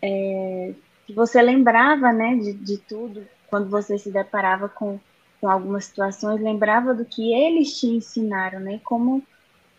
é, 0.00 0.74
que 1.06 1.12
você 1.12 1.42
lembrava, 1.42 2.12
né, 2.12 2.36
de, 2.36 2.52
de 2.52 2.78
tudo 2.78 3.26
quando 3.48 3.68
você 3.68 3.98
se 3.98 4.10
deparava 4.10 4.68
com, 4.68 4.98
com 5.40 5.48
algumas 5.48 5.86
situações, 5.86 6.40
lembrava 6.40 6.94
do 6.94 7.04
que 7.04 7.32
eles 7.32 7.78
te 7.78 7.86
ensinaram, 7.86 8.60
né? 8.60 8.80
Como 8.84 9.22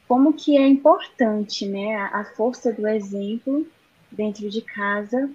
como 0.08 0.34
que 0.34 0.58
é 0.58 0.68
importante, 0.68 1.68
né, 1.68 1.96
a, 1.96 2.22
a 2.22 2.26
força 2.36 2.74
do 2.74 2.88
exemplo 2.88 3.68
dentro 4.12 4.50
de 4.50 4.60
casa 4.60 5.30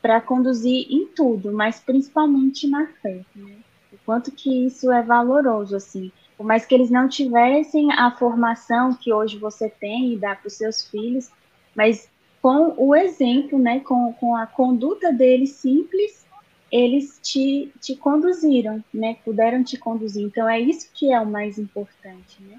para 0.00 0.20
conduzir 0.20 0.86
em 0.90 1.06
tudo, 1.06 1.52
mas 1.52 1.80
principalmente 1.80 2.66
na 2.68 2.86
fé, 3.02 3.20
né? 3.34 3.56
O 3.92 3.96
quanto 4.04 4.30
que 4.30 4.66
isso 4.66 4.90
é 4.90 5.02
valoroso, 5.02 5.76
assim. 5.76 6.12
Por 6.36 6.46
mais 6.46 6.64
que 6.64 6.74
eles 6.74 6.90
não 6.90 7.08
tivessem 7.08 7.92
a 7.92 8.10
formação 8.10 8.94
que 8.94 9.12
hoje 9.12 9.36
você 9.36 9.68
tem 9.68 10.12
e 10.12 10.16
dá 10.16 10.34
para 10.34 10.46
os 10.48 10.54
seus 10.54 10.82
filhos, 10.82 11.30
mas 11.74 12.08
com 12.40 12.74
o 12.76 12.94
exemplo, 12.94 13.58
né, 13.58 13.80
com, 13.80 14.12
com 14.14 14.34
a 14.34 14.46
conduta 14.46 15.12
deles 15.12 15.50
simples, 15.50 16.24
eles 16.70 17.18
te, 17.22 17.72
te 17.80 17.96
conduziram, 17.96 18.82
né, 18.94 19.16
puderam 19.24 19.62
te 19.62 19.76
conduzir. 19.76 20.24
Então, 20.24 20.48
é 20.48 20.58
isso 20.58 20.88
que 20.94 21.12
é 21.12 21.20
o 21.20 21.26
mais 21.26 21.58
importante, 21.58 22.42
né? 22.42 22.58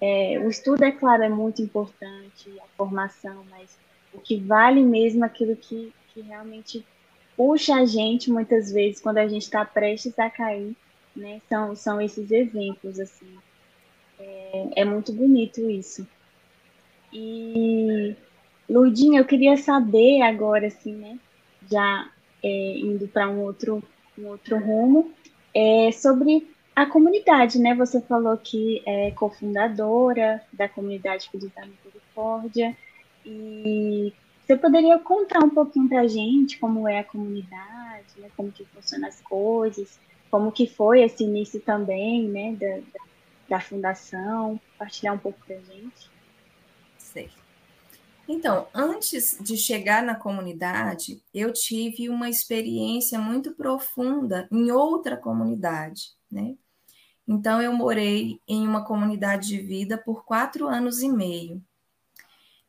É, 0.00 0.38
o 0.38 0.48
estudo, 0.48 0.84
é 0.84 0.92
claro, 0.92 1.22
é 1.22 1.28
muito 1.28 1.62
importante, 1.62 2.52
a 2.60 2.66
formação, 2.76 3.44
mas 3.50 3.78
o 4.12 4.20
que 4.20 4.36
vale 4.36 4.82
mesmo 4.82 5.24
é 5.24 5.26
aquilo 5.26 5.56
que, 5.56 5.92
que 6.16 6.22
realmente 6.22 6.82
puxa 7.36 7.74
a 7.74 7.84
gente 7.84 8.30
muitas 8.30 8.72
vezes 8.72 9.02
quando 9.02 9.18
a 9.18 9.28
gente 9.28 9.42
está 9.42 9.62
prestes 9.66 10.18
a 10.18 10.30
cair, 10.30 10.74
né? 11.14 11.42
São, 11.46 11.76
são 11.76 12.00
esses 12.00 12.30
exemplos, 12.30 12.98
assim. 12.98 13.36
É, 14.18 14.68
é 14.76 14.84
muito 14.86 15.12
bonito 15.12 15.60
isso. 15.68 16.08
E, 17.12 18.16
Lurdinha, 18.68 19.20
eu 19.20 19.26
queria 19.26 19.58
saber 19.58 20.22
agora, 20.22 20.68
assim, 20.68 20.94
né? 20.94 21.18
Já 21.70 22.10
é, 22.42 22.78
indo 22.78 23.06
para 23.08 23.28
um 23.28 23.42
outro, 23.42 23.82
um 24.18 24.28
outro 24.28 24.58
rumo, 24.58 25.12
é, 25.54 25.92
sobre 25.92 26.48
a 26.74 26.86
comunidade, 26.86 27.58
né? 27.58 27.74
Você 27.74 28.00
falou 28.00 28.38
que 28.38 28.82
é 28.86 29.10
cofundadora 29.10 30.42
da 30.50 30.66
comunidade 30.66 31.28
Filhos 31.28 31.52
da 31.52 31.66
Misericórdia. 31.66 32.74
E 33.26 34.14
você 34.46 34.56
poderia 34.56 34.96
contar 35.00 35.42
um 35.42 35.50
pouquinho 35.50 35.88
para 35.88 36.02
a 36.02 36.06
gente 36.06 36.58
como 36.58 36.86
é 36.86 37.00
a 37.00 37.04
comunidade, 37.04 38.06
né, 38.18 38.30
como 38.36 38.52
que 38.52 38.64
funcionam 38.66 39.08
as 39.08 39.20
coisas, 39.20 39.98
como 40.30 40.52
que 40.52 40.68
foi 40.68 41.02
esse 41.02 41.24
início 41.24 41.60
também, 41.60 42.28
né, 42.28 42.52
da, 42.52 42.76
da, 42.76 43.04
da 43.48 43.60
fundação, 43.60 44.60
compartilhar 44.72 45.14
um 45.14 45.18
pouco 45.18 45.40
para 45.44 45.56
a 45.56 45.60
gente? 45.60 46.08
Certo. 46.96 47.44
Então, 48.28 48.68
antes 48.72 49.36
de 49.40 49.56
chegar 49.56 50.02
na 50.02 50.14
comunidade, 50.14 51.22
eu 51.34 51.52
tive 51.52 52.08
uma 52.08 52.28
experiência 52.28 53.18
muito 53.18 53.52
profunda 53.54 54.48
em 54.52 54.70
outra 54.70 55.16
comunidade, 55.16 56.10
né? 56.30 56.56
Então, 57.26 57.60
eu 57.60 57.72
morei 57.72 58.40
em 58.46 58.66
uma 58.66 58.84
comunidade 58.84 59.48
de 59.48 59.60
vida 59.60 59.98
por 59.98 60.24
quatro 60.24 60.68
anos 60.68 61.02
e 61.02 61.08
meio. 61.08 61.64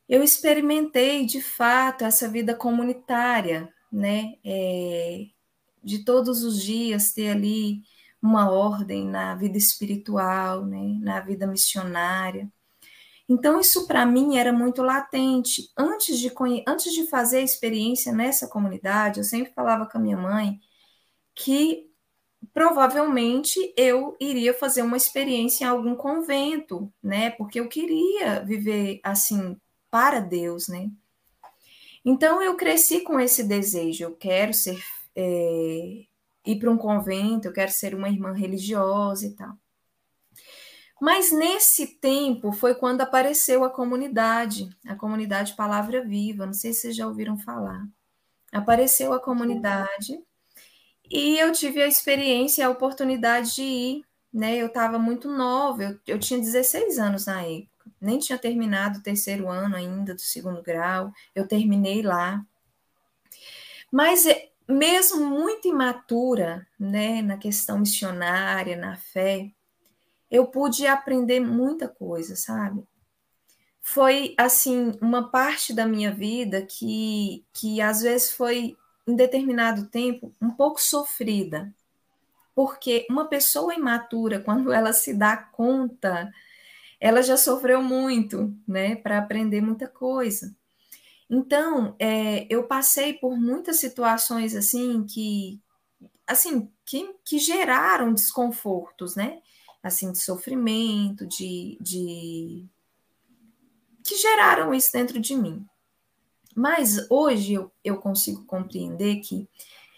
Eu 0.08 0.24
experimentei 0.24 1.26
de 1.26 1.42
fato 1.42 2.06
essa 2.06 2.28
vida 2.30 2.56
comunitária, 2.56 3.74
né? 3.92 4.36
É, 4.46 5.28
de 5.84 6.04
todos 6.04 6.44
os 6.44 6.62
dias 6.62 7.14
ter 7.14 7.30
ali 7.30 7.82
uma 8.22 8.50
ordem 8.52 9.08
na 9.08 9.36
vida 9.36 9.58
espiritual, 9.58 10.66
né? 10.66 10.98
na 11.02 11.20
vida 11.20 11.48
missionária. 11.48 12.52
Então, 13.30 13.60
isso 13.60 13.88
para 13.88 14.06
mim 14.06 14.38
era 14.38 14.54
muito 14.54 14.82
latente. 14.82 15.70
Antes 15.78 16.20
de, 16.20 16.32
antes 16.68 16.94
de 16.94 17.08
fazer 17.08 17.40
a 17.40 17.42
experiência 17.42 18.12
nessa 18.14 18.48
comunidade, 18.48 19.20
eu 19.20 19.24
sempre 19.24 19.54
falava 19.54 19.86
com 19.86 19.98
a 19.98 20.02
minha 20.02 20.18
mãe 20.18 20.60
que 21.36 21.88
provavelmente 22.54 23.74
eu 23.78 24.16
iria 24.20 24.54
fazer 24.54 24.82
uma 24.82 24.98
experiência 24.98 25.66
em 25.66 25.68
algum 25.68 25.96
convento, 25.96 26.92
né? 27.04 27.32
Porque 27.32 27.60
eu 27.60 27.68
queria 27.68 28.44
viver 28.46 29.00
assim 29.04 29.60
para 29.90 30.20
Deus, 30.20 30.68
né? 30.68 30.90
Então 32.04 32.42
eu 32.42 32.56
cresci 32.56 33.02
com 33.02 33.20
esse 33.20 33.44
desejo. 33.44 34.04
Eu 34.06 34.16
quero 34.16 34.54
ser 34.54 34.82
é, 35.16 36.06
ir 36.46 36.60
para 36.60 36.72
um 36.72 36.78
convento, 36.78 37.48
eu 37.48 37.54
quero 37.54 37.72
ser 37.72 37.94
uma 37.94 38.10
irmã 38.10 38.34
religiosa 38.34 39.26
e 39.26 39.36
tal. 39.36 39.54
Mas 41.00 41.32
nesse 41.32 42.00
tempo 42.00 42.52
foi 42.52 42.74
quando 42.74 43.02
apareceu 43.02 43.64
a 43.64 43.70
comunidade, 43.70 44.70
a 44.88 44.96
comunidade 44.96 45.56
Palavra 45.56 46.04
Viva. 46.04 46.46
Não 46.46 46.54
sei 46.54 46.74
se 46.74 46.82
vocês 46.82 46.96
já 46.96 47.08
ouviram 47.08 47.38
falar. 47.38 47.86
Apareceu 48.52 49.14
a 49.14 49.20
comunidade 49.20 50.18
e 51.10 51.38
eu 51.38 51.52
tive 51.52 51.82
a 51.82 51.88
experiência, 51.88 52.66
a 52.66 52.70
oportunidade 52.70 53.56
de 53.56 53.64
ir. 53.64 54.04
Né? 54.34 54.58
Eu 54.58 54.68
estava 54.68 55.00
muito 55.00 55.30
nova, 55.30 55.84
eu, 55.84 56.00
eu 56.08 56.20
tinha 56.20 56.40
16 56.40 57.00
anos 57.00 57.26
na 57.26 57.42
época, 57.44 57.77
nem 58.00 58.20
tinha 58.20 58.38
terminado 58.38 59.00
o 59.00 59.04
terceiro 59.04 59.50
ano 59.50 59.76
ainda 59.76 60.14
do 60.14 60.22
segundo 60.22 60.62
grau. 60.62 61.12
Eu 61.36 61.48
terminei 61.48 62.02
lá. 62.02 62.46
Mas 63.92 64.26
é, 64.26 64.50
mesmo 64.68 65.26
muito 65.26 65.68
imatura, 65.68 66.68
né, 66.80 67.22
na 67.22 67.38
questão 67.38 67.80
missionária, 67.80 68.76
na 68.76 68.98
fé, 68.98 69.52
eu 70.30 70.48
pude 70.48 70.86
aprender 70.86 71.40
muita 71.40 71.88
coisa, 71.88 72.36
sabe? 72.36 72.84
Foi 73.82 74.36
assim 74.38 74.98
uma 75.02 75.30
parte 75.30 75.74
da 75.74 75.86
minha 75.86 76.14
vida 76.14 76.62
que 76.62 77.46
que 77.54 77.82
às 77.82 78.02
vezes 78.02 78.32
foi 78.32 78.78
em 79.08 79.16
determinado 79.16 79.88
tempo 79.88 80.34
um 80.42 80.52
pouco 80.52 80.82
sofrida. 80.82 81.74
Porque 82.54 83.08
uma 83.10 83.28
pessoa 83.28 83.74
imatura, 83.74 84.40
quando 84.44 84.74
ela 84.74 84.92
se 84.92 85.14
dá 85.14 85.38
conta, 85.38 86.30
ela 87.00 87.22
já 87.22 87.38
sofreu 87.38 87.82
muito, 87.82 88.54
né, 88.68 88.96
para 88.96 89.18
aprender 89.18 89.62
muita 89.62 89.88
coisa. 89.88 90.56
Então, 91.30 91.96
é, 92.00 92.48
eu 92.50 92.64
passei 92.64 93.14
por 93.14 93.38
muitas 93.38 93.80
situações 93.80 94.56
assim 94.56 95.06
que, 95.06 95.62
assim, 96.26 96.72
que, 96.86 97.14
que 97.26 97.38
geraram 97.38 98.14
desconfortos, 98.14 99.16
né? 99.16 99.42
assim, 99.88 100.12
de 100.12 100.22
sofrimento, 100.22 101.26
de, 101.26 101.78
de 101.82 102.66
que 104.04 104.16
geraram 104.16 104.74
isso 104.74 104.92
dentro 104.92 105.20
de 105.20 105.36
mim. 105.36 105.66
Mas 106.56 107.10
hoje 107.10 107.54
eu, 107.54 107.72
eu 107.84 107.98
consigo 107.98 108.44
compreender 108.46 109.18
que 109.18 109.48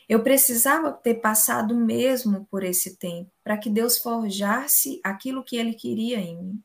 eu 0.07 0.23
precisava 0.23 0.91
ter 0.91 1.15
passado 1.15 1.75
mesmo 1.75 2.45
por 2.49 2.63
esse 2.63 2.95
tempo, 2.97 3.31
para 3.43 3.57
que 3.57 3.69
Deus 3.69 3.97
forjasse 3.97 4.99
aquilo 5.03 5.43
que 5.43 5.55
Ele 5.55 5.73
queria 5.73 6.19
em 6.19 6.37
mim. 6.37 6.63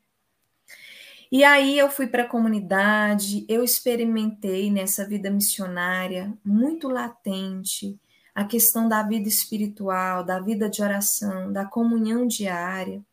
E 1.35 1.42
aí 1.42 1.77
eu 1.77 1.90
fui 1.90 2.07
para 2.07 2.23
a 2.23 2.29
comunidade, 2.29 3.44
eu 3.49 3.64
experimentei 3.64 4.70
nessa 4.70 5.05
vida 5.05 5.29
missionária 5.29 6.33
muito 6.44 6.87
latente 6.87 7.99
a 8.33 8.44
questão 8.44 8.88
da 8.88 9.03
vida 9.03 9.29
espiritual, 9.29 10.23
da 10.23 10.38
vida 10.38 10.70
de 10.70 10.81
oração, 10.81 11.53
da 11.53 11.64
comunhão 11.64 12.25
diária. 12.25 13.05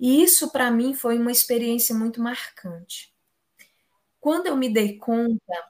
E 0.00 0.22
isso, 0.22 0.50
para 0.50 0.70
mim, 0.70 0.94
foi 0.94 1.18
uma 1.18 1.30
experiência 1.30 1.94
muito 1.94 2.18
marcante. 2.18 3.14
Quando 4.18 4.46
eu 4.46 4.56
me 4.56 4.72
dei 4.72 4.96
conta, 4.96 5.68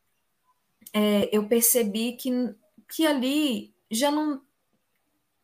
é, 0.92 1.28
eu 1.36 1.48
percebi 1.48 2.12
que, 2.12 2.30
que 2.88 3.04
ali 3.04 3.74
já 3.90 4.12
não. 4.12 4.40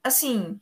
Assim, 0.00 0.60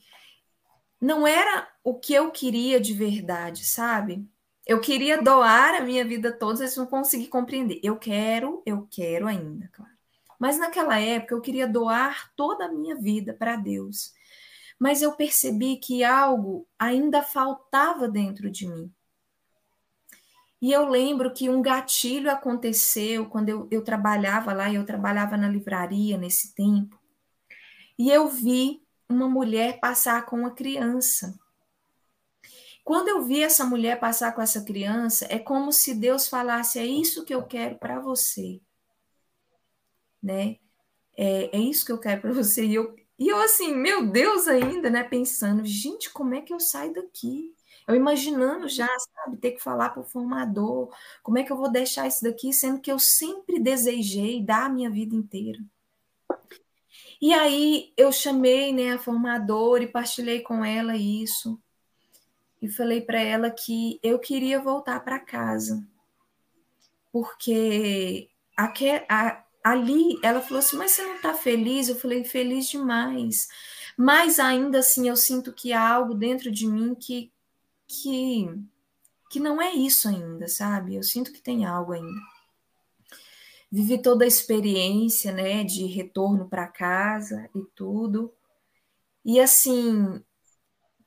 não 0.98 1.26
era 1.26 1.70
o 1.84 1.92
que 1.92 2.14
eu 2.14 2.30
queria 2.30 2.80
de 2.80 2.94
verdade, 2.94 3.66
sabe? 3.66 4.26
Eu 4.66 4.80
queria 4.80 5.22
doar 5.22 5.76
a 5.76 5.80
minha 5.80 6.04
vida 6.04 6.32
toda, 6.32 6.60
eles 6.62 6.76
não 6.76 6.86
conseguiram 6.86 7.30
compreender. 7.30 7.80
Eu 7.82 7.96
quero, 7.96 8.62
eu 8.66 8.86
quero 8.90 9.26
ainda, 9.26 9.68
claro. 9.72 9.92
Mas 10.38 10.58
naquela 10.58 10.98
época 10.98 11.34
eu 11.34 11.40
queria 11.40 11.66
doar 11.66 12.32
toda 12.34 12.66
a 12.66 12.72
minha 12.72 12.96
vida 12.96 13.32
para 13.32 13.56
Deus 13.56 14.12
mas 14.78 15.02
eu 15.02 15.12
percebi 15.12 15.76
que 15.76 16.04
algo 16.04 16.66
ainda 16.78 17.22
faltava 17.22 18.08
dentro 18.08 18.50
de 18.50 18.68
mim. 18.68 18.92
E 20.60 20.72
eu 20.72 20.88
lembro 20.88 21.32
que 21.32 21.48
um 21.48 21.62
gatilho 21.62 22.30
aconteceu 22.30 23.26
quando 23.26 23.48
eu, 23.48 23.68
eu 23.70 23.82
trabalhava 23.82 24.52
lá, 24.52 24.70
e 24.70 24.76
eu 24.76 24.84
trabalhava 24.84 25.36
na 25.36 25.48
livraria 25.48 26.16
nesse 26.16 26.54
tempo, 26.54 26.98
e 27.98 28.10
eu 28.10 28.28
vi 28.28 28.82
uma 29.08 29.28
mulher 29.28 29.80
passar 29.80 30.26
com 30.26 30.36
uma 30.36 30.50
criança. 30.50 31.38
Quando 32.86 33.08
eu 33.08 33.20
vi 33.24 33.42
essa 33.42 33.64
mulher 33.64 33.98
passar 33.98 34.32
com 34.32 34.40
essa 34.40 34.62
criança, 34.64 35.26
é 35.28 35.40
como 35.40 35.72
se 35.72 35.92
Deus 35.92 36.28
falasse: 36.28 36.78
é 36.78 36.86
isso 36.86 37.24
que 37.24 37.34
eu 37.34 37.42
quero 37.42 37.76
para 37.80 37.98
você. 37.98 38.60
Né? 40.22 40.58
É, 41.16 41.56
é 41.56 41.58
isso 41.58 41.84
que 41.84 41.90
eu 41.90 41.98
quero 41.98 42.20
para 42.20 42.30
você. 42.32 42.64
E 42.64 42.76
eu, 42.76 42.94
e 43.18 43.28
eu 43.28 43.38
assim, 43.40 43.74
meu 43.74 44.06
Deus 44.06 44.46
ainda, 44.46 44.88
né, 44.88 45.02
pensando, 45.02 45.64
gente, 45.64 46.12
como 46.12 46.34
é 46.36 46.40
que 46.40 46.54
eu 46.54 46.60
saio 46.60 46.92
daqui? 46.94 47.52
Eu 47.88 47.96
imaginando 47.96 48.68
já, 48.68 48.88
sabe, 49.00 49.36
ter 49.38 49.52
que 49.52 49.62
falar 49.62 49.90
para 49.90 50.02
o 50.02 50.04
formador, 50.04 50.88
como 51.24 51.38
é 51.38 51.42
que 51.42 51.50
eu 51.50 51.56
vou 51.56 51.70
deixar 51.70 52.06
isso 52.06 52.22
daqui, 52.22 52.52
sendo 52.52 52.80
que 52.80 52.92
eu 52.92 53.00
sempre 53.00 53.58
desejei 53.58 54.40
dar 54.44 54.66
a 54.66 54.68
minha 54.68 54.90
vida 54.90 55.16
inteira. 55.16 55.58
E 57.20 57.34
aí 57.34 57.92
eu 57.96 58.12
chamei, 58.12 58.72
né, 58.72 58.92
a 58.92 58.98
formadora 58.98 59.82
e 59.82 59.88
partilhei 59.88 60.40
com 60.40 60.64
ela 60.64 60.96
isso. 60.96 61.60
E 62.66 62.68
falei 62.68 63.00
para 63.00 63.20
ela 63.20 63.48
que 63.48 64.00
eu 64.02 64.18
queria 64.18 64.60
voltar 64.60 64.98
para 65.04 65.20
casa. 65.20 65.86
Porque 67.12 68.28
a, 68.58 69.44
ali 69.62 70.18
ela 70.20 70.42
falou 70.42 70.58
assim: 70.58 70.76
Mas 70.76 70.90
você 70.90 71.02
não 71.02 71.14
está 71.14 71.32
feliz? 71.32 71.88
Eu 71.88 71.94
falei: 71.94 72.24
Feliz 72.24 72.68
demais. 72.68 73.46
Mas 73.96 74.40
ainda 74.40 74.80
assim 74.80 75.08
eu 75.08 75.16
sinto 75.16 75.52
que 75.52 75.72
há 75.72 75.88
algo 75.88 76.12
dentro 76.12 76.50
de 76.50 76.66
mim 76.66 76.96
que, 76.96 77.32
que, 77.86 78.48
que 79.30 79.38
não 79.38 79.62
é 79.62 79.72
isso 79.72 80.08
ainda, 80.08 80.48
sabe? 80.48 80.96
Eu 80.96 81.04
sinto 81.04 81.32
que 81.32 81.40
tem 81.40 81.64
algo 81.64 81.92
ainda. 81.92 82.20
Vivi 83.70 84.02
toda 84.02 84.24
a 84.24 84.28
experiência, 84.28 85.30
né, 85.30 85.62
de 85.62 85.86
retorno 85.86 86.48
para 86.48 86.66
casa 86.66 87.48
e 87.54 87.62
tudo. 87.76 88.34
E 89.24 89.38
assim, 89.38 90.20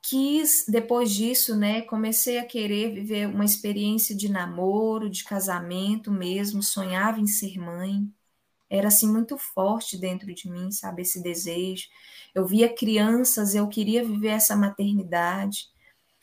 quis, 0.01 0.65
depois 0.67 1.11
disso, 1.11 1.55
né, 1.55 1.81
comecei 1.83 2.39
a 2.39 2.45
querer 2.45 2.93
viver 2.93 3.27
uma 3.27 3.45
experiência 3.45 4.15
de 4.15 4.29
namoro, 4.29 5.09
de 5.09 5.23
casamento 5.23 6.11
mesmo, 6.11 6.63
sonhava 6.63 7.19
em 7.19 7.27
ser 7.27 7.57
mãe 7.59 8.11
era 8.69 8.87
assim 8.89 9.11
muito 9.11 9.37
forte 9.37 9.97
dentro 9.97 10.33
de 10.33 10.49
mim, 10.49 10.71
sabe, 10.71 11.01
esse 11.01 11.21
desejo. 11.21 11.87
Eu 12.35 12.45
via 12.45 12.73
crianças, 12.73 13.55
eu 13.55 13.67
queria 13.67 14.03
viver 14.03 14.29
essa 14.29 14.55
maternidade. 14.55 15.67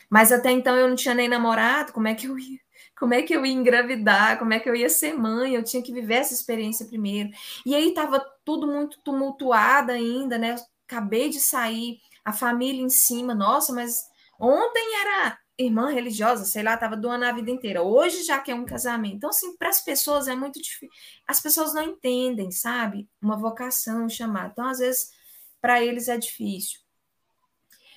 Mas 0.09 0.31
até 0.31 0.53
então 0.53 0.77
eu 0.77 0.89
não 0.89 0.97
tinha 0.97 1.15
nem 1.15 1.29
namorado, 1.29 1.93
como 1.93 2.07
é 2.09 2.15
que 2.15 2.27
eu 2.29 2.39
ia? 2.39 2.61
Como 2.99 3.13
é 3.13 3.23
que 3.23 3.35
eu 3.35 3.45
ia 3.45 3.53
engravidar? 3.53 4.39
Como 4.39 4.53
é 4.53 4.61
que 4.61 4.69
eu 4.69 4.75
ia 4.77 4.89
ser 4.89 5.15
mãe? 5.15 5.55
Eu 5.55 5.65
tinha 5.65 5.83
que 5.83 5.93
viver 5.93 6.15
essa 6.15 6.33
experiência 6.33 6.87
primeiro. 6.87 7.31
E 7.65 7.75
aí 7.75 7.89
estava 7.89 8.21
tudo 8.45 8.67
muito 8.67 8.99
tumultuado 9.03 9.93
ainda, 9.93 10.39
né? 10.39 10.55
Acabei 10.87 11.29
de 11.29 11.41
sair, 11.41 11.99
a 12.27 12.33
família 12.33 12.83
em 12.83 12.91
cima. 12.91 13.37
Nossa, 13.37 13.73
mas 13.73 13.95
ontem 14.39 15.01
era 15.01 15.39
irmã 15.57 15.91
religiosa, 15.91 16.45
sei 16.45 16.63
lá, 16.63 16.75
estava 16.75 16.97
doando 16.97 17.25
a 17.25 17.33
vida 17.33 17.53
inteira. 17.53 17.83
Hoje 17.83 18.25
já 18.25 18.41
quer 18.41 18.55
um 18.57 18.67
casamento. 18.67 19.15
Então, 19.15 19.31
assim, 19.31 19.57
para 19.57 19.69
as 19.69 19.81
pessoas 19.81 20.27
é 20.27 20.35
muito 20.35 20.61
difícil. 20.61 20.91
As 21.27 21.41
pessoas 21.41 21.73
não 21.73 21.83
entendem, 21.83 22.51
sabe? 22.51 23.09
Uma 23.23 23.37
vocação, 23.37 24.05
um 24.05 24.09
chamado. 24.09 24.51
Então, 24.51 24.67
às 24.67 24.81
vezes, 24.81 25.13
para 25.61 25.81
eles 25.81 26.09
é 26.09 26.19
difícil. 26.19 26.81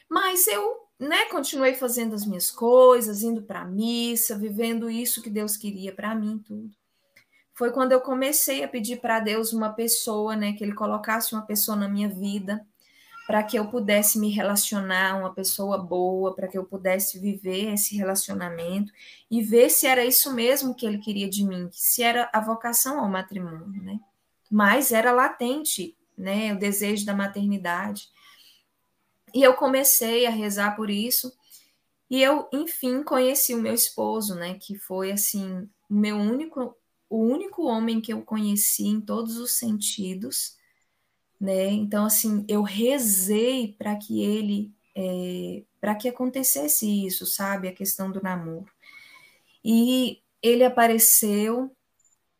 Mas 0.07 0.47
eu, 0.47 0.77
né, 0.99 1.25
continuei 1.25 1.73
fazendo 1.73 2.13
as 2.13 2.23
minhas 2.23 2.51
coisas, 2.51 3.23
indo 3.23 3.41
para 3.41 3.61
a 3.61 3.65
missa, 3.65 4.37
vivendo 4.37 4.91
isso 4.91 5.23
que 5.23 5.29
Deus 5.29 5.57
queria 5.57 5.91
para 5.93 6.13
mim, 6.13 6.37
tudo. 6.37 6.69
Foi 7.55 7.71
quando 7.71 7.91
eu 7.93 7.99
comecei 7.99 8.63
a 8.63 8.67
pedir 8.67 9.01
para 9.01 9.19
Deus 9.19 9.53
uma 9.53 9.73
pessoa, 9.73 10.35
né, 10.35 10.53
que 10.53 10.63
ele 10.63 10.73
colocasse 10.73 11.33
uma 11.33 11.45
pessoa 11.45 11.75
na 11.75 11.89
minha 11.89 12.07
vida 12.07 12.65
para 13.29 13.43
que 13.43 13.59
eu 13.59 13.67
pudesse 13.67 14.17
me 14.17 14.31
relacionar 14.31 15.15
uma 15.15 15.31
pessoa 15.31 15.77
boa, 15.77 16.33
para 16.33 16.47
que 16.47 16.57
eu 16.57 16.65
pudesse 16.65 17.19
viver 17.19 17.71
esse 17.75 17.95
relacionamento 17.95 18.91
e 19.29 19.43
ver 19.43 19.69
se 19.69 19.85
era 19.85 20.03
isso 20.03 20.33
mesmo 20.33 20.73
que 20.73 20.83
ele 20.83 20.97
queria 20.97 21.29
de 21.29 21.45
mim, 21.45 21.69
se 21.71 22.01
era 22.01 22.27
a 22.33 22.41
vocação 22.41 22.99
ao 22.99 23.07
matrimônio, 23.07 23.83
né? 23.83 23.99
Mas 24.49 24.91
era 24.91 25.11
latente, 25.11 25.95
né, 26.17 26.55
o 26.55 26.57
desejo 26.57 27.05
da 27.05 27.13
maternidade. 27.13 28.09
E 29.31 29.43
eu 29.43 29.53
comecei 29.53 30.25
a 30.25 30.31
rezar 30.31 30.75
por 30.75 30.89
isso. 30.89 31.31
E 32.09 32.23
eu, 32.23 32.49
enfim, 32.51 33.03
conheci 33.03 33.53
o 33.53 33.61
meu 33.61 33.75
esposo, 33.75 34.33
né, 34.33 34.55
que 34.55 34.75
foi 34.75 35.11
assim, 35.11 35.69
o 35.87 35.93
meu 35.93 36.17
único 36.17 36.75
o 37.07 37.19
único 37.19 37.63
homem 37.65 38.01
que 38.01 38.11
eu 38.11 38.23
conheci 38.23 38.87
em 38.87 38.99
todos 38.99 39.37
os 39.37 39.51
sentidos 39.51 40.57
né? 41.39 41.67
Então, 41.67 42.05
assim, 42.05 42.45
eu 42.47 42.61
rezei 42.61 43.75
para 43.77 43.95
que 43.95 44.23
ele, 44.23 44.73
é, 44.95 45.63
para 45.79 45.95
que 45.95 46.09
acontecesse 46.09 47.05
isso, 47.05 47.25
sabe? 47.25 47.67
A 47.67 47.73
questão 47.73 48.11
do 48.11 48.21
namoro. 48.21 48.71
E 49.63 50.21
ele 50.41 50.63
apareceu, 50.63 51.71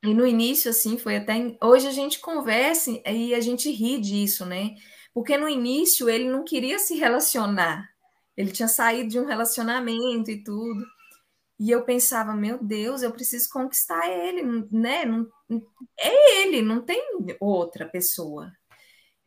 e 0.04 0.14
no 0.14 0.26
início, 0.26 0.70
assim, 0.70 0.98
foi 0.98 1.18
até. 1.18 1.58
Hoje 1.62 1.88
a 1.88 1.92
gente 1.92 2.20
conversa 2.20 2.92
e 3.06 3.34
a 3.34 3.42
gente 3.42 3.72
ri 3.72 4.00
disso, 4.00 4.46
né? 4.46 4.76
Porque 5.14 5.38
no 5.38 5.50
início 5.50 6.10
ele 6.10 6.30
não 6.30 6.44
queria 6.44 6.80
se 6.80 6.96
relacionar, 6.96 7.90
ele 8.38 8.52
tinha 8.52 8.68
saído 8.70 9.10
de 9.10 9.20
um 9.20 9.26
relacionamento 9.26 10.32
e 10.32 10.44
tudo. 10.44 10.86
E 11.60 11.72
eu 11.72 11.84
pensava, 11.84 12.34
meu 12.34 12.58
Deus, 12.64 13.02
eu 13.04 13.12
preciso 13.12 13.50
conquistar 13.50 14.08
ele, 14.10 14.44
né? 14.72 15.06
Não, 15.06 15.28
é 16.00 16.42
ele, 16.44 16.62
não 16.62 16.82
tem 16.82 17.02
outra 17.40 17.86
pessoa. 17.86 18.52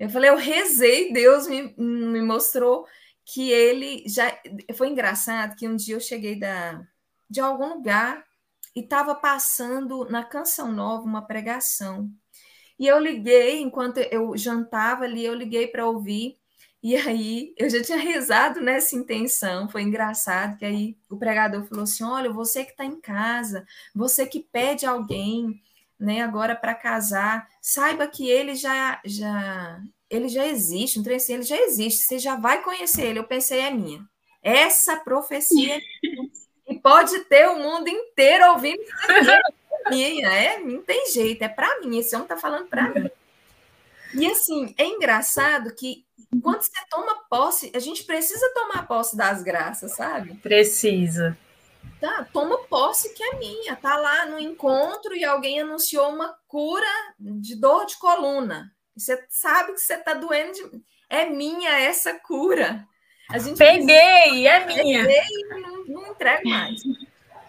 Eu 0.03 0.11
falei, 0.11 0.31
eu 0.31 0.37
rezei, 0.37 1.13
Deus 1.13 1.47
me, 1.47 1.73
me 1.79 2.21
mostrou 2.21 2.85
que 3.25 3.53
ele 3.53 4.03
já. 4.09 4.37
Foi 4.75 4.89
engraçado 4.89 5.55
que 5.55 5.69
um 5.69 5.77
dia 5.77 5.95
eu 5.95 6.01
cheguei 6.01 6.37
da, 6.37 6.85
de 7.31 7.41
algum 7.41 7.75
lugar 7.75 8.27
e 8.75 8.81
estava 8.81 9.15
passando 9.15 10.05
na 10.07 10.25
Canção 10.25 10.73
Nova 10.73 11.05
uma 11.05 11.25
pregação. 11.25 12.11
E 12.77 12.89
eu 12.89 12.99
liguei, 12.99 13.61
enquanto 13.61 13.99
eu 13.99 14.37
jantava 14.37 15.05
ali, 15.05 15.25
eu 15.25 15.35
liguei 15.35 15.69
para 15.69 15.87
ouvir. 15.87 16.37
E 16.83 16.97
aí 16.97 17.55
eu 17.57 17.71
já 17.71 17.81
tinha 17.81 17.99
rezado 17.99 18.61
nessa 18.61 18.97
intenção. 18.97 19.69
Foi 19.69 19.83
engraçado 19.83 20.59
que 20.59 20.65
aí 20.65 20.99
o 21.09 21.17
pregador 21.17 21.65
falou 21.69 21.85
assim: 21.85 22.03
olha, 22.03 22.29
você 22.29 22.65
que 22.65 22.73
está 22.73 22.85
em 22.85 23.01
casa, 23.01 23.65
você 23.95 24.27
que 24.27 24.41
pede 24.41 24.85
alguém 24.85 25.63
né, 26.03 26.21
agora 26.21 26.57
para 26.57 26.75
casar, 26.75 27.49
saiba 27.61 28.09
que 28.09 28.29
ele 28.29 28.57
já 28.57 29.01
já 29.05 29.81
ele 30.11 30.29
já 30.29 30.47
existe, 30.47 30.99
um 30.99 31.03
trem 31.03 31.17
assim, 31.17 31.35
ele 31.35 31.43
já 31.43 31.57
existe, 31.57 32.05
você 32.05 32.19
já 32.19 32.37
vai 32.37 32.63
conhecer 32.63 33.07
ele. 33.07 33.19
Eu 33.19 33.25
pensei, 33.25 33.61
é 33.61 33.71
minha. 33.71 34.05
Essa 34.43 34.97
profecia 34.97 35.81
e 36.69 36.79
pode 36.79 37.19
ter 37.21 37.49
o 37.49 37.59
mundo 37.59 37.89
inteiro 37.89 38.51
ouvindo 38.51 38.83
é 39.09 39.91
minha, 39.91 40.29
é, 40.29 40.59
não 40.59 40.83
tem 40.83 41.11
jeito, 41.11 41.43
é 41.43 41.49
para 41.49 41.81
mim, 41.81 41.99
esse 41.99 42.15
homem 42.15 42.27
está 42.27 42.37
falando 42.37 42.67
para 42.67 42.91
mim. 42.91 43.11
E 44.15 44.27
assim, 44.27 44.75
é 44.77 44.85
engraçado 44.85 45.75
que 45.75 46.05
quando 46.43 46.63
você 46.63 46.71
toma 46.91 47.25
posse, 47.31 47.73
a 47.75 47.79
gente 47.79 48.05
precisa 48.05 48.53
tomar 48.55 48.87
posse 48.87 49.17
das 49.17 49.43
graças, 49.43 49.93
sabe? 49.93 50.35
Precisa 50.35 51.37
tá, 52.03 52.29
toma 52.33 52.59
posse 52.65 53.15
que 53.15 53.23
é 53.23 53.39
minha. 53.39 53.77
Tá 53.77 53.97
lá 53.97 54.27
no 54.27 54.39
encontro 54.39 55.15
e 55.15 55.25
alguém 55.25 55.61
anunciou 55.61 56.09
uma 56.11 56.37
cura 56.49 56.87
de 57.19 57.55
dor 57.55 57.87
de 57.87 57.97
coluna. 57.99 58.71
Você 58.97 59.25
sabe 59.31 59.73
que 59.73 59.81
você 59.81 59.97
tá 59.97 60.13
doendo 60.13 60.53
de... 60.53 60.83
É 61.09 61.27
minha 61.31 61.79
essa 61.79 62.19
cura. 62.19 62.87
A 63.31 63.39
gente 63.39 63.57
Peguei, 63.57 64.47
é 64.47 64.67
minha. 64.67 65.07
Peguei 65.07 65.23
e 65.29 65.49
não, 65.49 65.85
não 65.87 66.07
entrego 66.09 66.49
mais. 66.49 66.83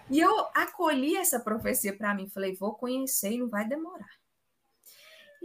E 0.10 0.20
eu 0.20 0.48
acolhi 0.54 1.16
essa 1.16 1.40
profecia 1.40 1.98
para 1.98 2.14
mim. 2.14 2.30
Falei, 2.30 2.56
vou 2.56 2.76
conhecer 2.76 3.32
e 3.32 3.40
não 3.40 3.50
vai 3.50 3.68
demorar. 3.68 4.06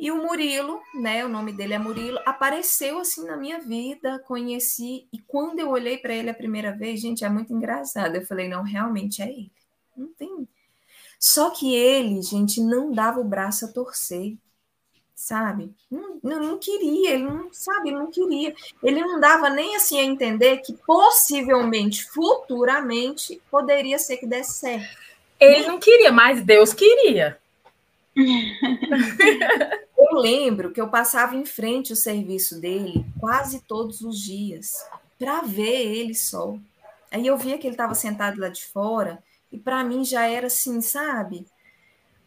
E 0.01 0.13
o 0.13 0.17
Murilo, 0.17 0.81
né, 0.95 1.25
o 1.25 1.29
nome 1.29 1.53
dele 1.53 1.75
é 1.75 1.79
Murilo, 1.79 2.21
apareceu 2.25 3.01
assim 3.01 3.27
na 3.27 3.37
minha 3.37 3.59
vida, 3.59 4.21
conheci, 4.21 5.09
e 5.13 5.19
quando 5.19 5.59
eu 5.59 5.71
olhei 5.71 5.99
para 5.99 6.15
ele 6.15 6.31
a 6.31 6.35
primeira 6.35 6.71
vez, 6.71 7.01
gente, 7.01 7.25
é 7.25 7.29
muito 7.29 7.53
engraçado. 7.53 8.15
Eu 8.15 8.25
falei, 8.25 8.47
não, 8.47 8.63
realmente 8.63 9.21
é 9.21 9.29
ele. 9.29 9.51
Não 9.97 10.07
tem. 10.07 10.47
Só 11.19 11.51
que 11.51 11.75
ele, 11.75 12.23
gente, 12.23 12.61
não 12.61 12.93
dava 12.93 13.19
o 13.19 13.25
braço 13.25 13.65
a 13.65 13.69
torcer, 13.73 14.37
sabe? 15.17 15.75
Não, 15.91 16.21
não, 16.23 16.59
queria, 16.59 17.15
ele 17.15 17.25
não, 17.25 17.53
sabe, 17.53 17.91
não 17.91 18.09
queria. 18.09 18.55
Ele 18.81 19.01
não 19.01 19.19
dava 19.19 19.51
nem 19.51 19.75
assim 19.75 19.99
a 19.99 20.05
entender 20.05 20.59
que 20.59 20.75
possivelmente, 20.87 22.05
futuramente, 22.05 23.43
poderia 23.51 23.99
ser 23.99 24.19
que 24.19 24.29
desse 24.29 24.61
certo. 24.61 24.97
Ele 25.41 25.67
não 25.67 25.81
queria, 25.81 26.13
mas 26.13 26.41
Deus 26.41 26.73
queria. 26.73 27.37
eu 29.97 30.15
lembro 30.21 30.73
que 30.73 30.81
eu 30.81 30.89
passava 30.89 31.37
em 31.37 31.45
frente 31.45 31.93
o 31.93 31.97
serviço 31.97 32.61
dele 32.61 33.05
quase 33.21 33.61
todos 33.61 34.01
os 34.01 34.21
dias 34.21 34.85
para 35.19 35.43
ver 35.43 35.97
ele 35.97 36.15
só. 36.15 36.57
Aí 37.11 37.27
eu 37.27 37.37
via 37.37 37.59
que 37.59 37.67
ele 37.67 37.75
estava 37.75 37.95
sentado 37.95 38.41
lá 38.41 38.49
de 38.49 38.65
fora 38.65 39.23
e 39.51 39.59
para 39.59 39.83
mim 39.85 40.05
já 40.05 40.27
era 40.27 40.49
assim, 40.49 40.81
sabe? 40.81 41.47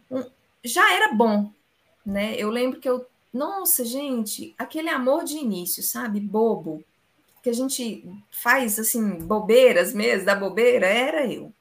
Um, 0.10 0.23
já 0.63 0.93
era 0.93 1.13
bom, 1.13 1.51
né? 2.06 2.36
Eu 2.38 2.49
lembro 2.49 2.80
que 2.80 2.89
eu, 2.89 3.06
nossa, 3.34 3.86
gente, 3.86 4.56
aquele 4.58 4.89
amor 4.89 5.23
de 5.23 5.38
início, 5.38 5.84
sabe? 5.84 6.19
Bobo, 6.19 6.84
que 7.43 7.49
a 7.49 7.54
gente 7.54 8.06
faz 8.32 8.80
assim, 8.80 9.19
bobeiras 9.19 9.93
mesmo, 9.93 10.25
da 10.25 10.36
bobeira, 10.36 10.88
era 10.88 11.25
eu. 11.27 11.54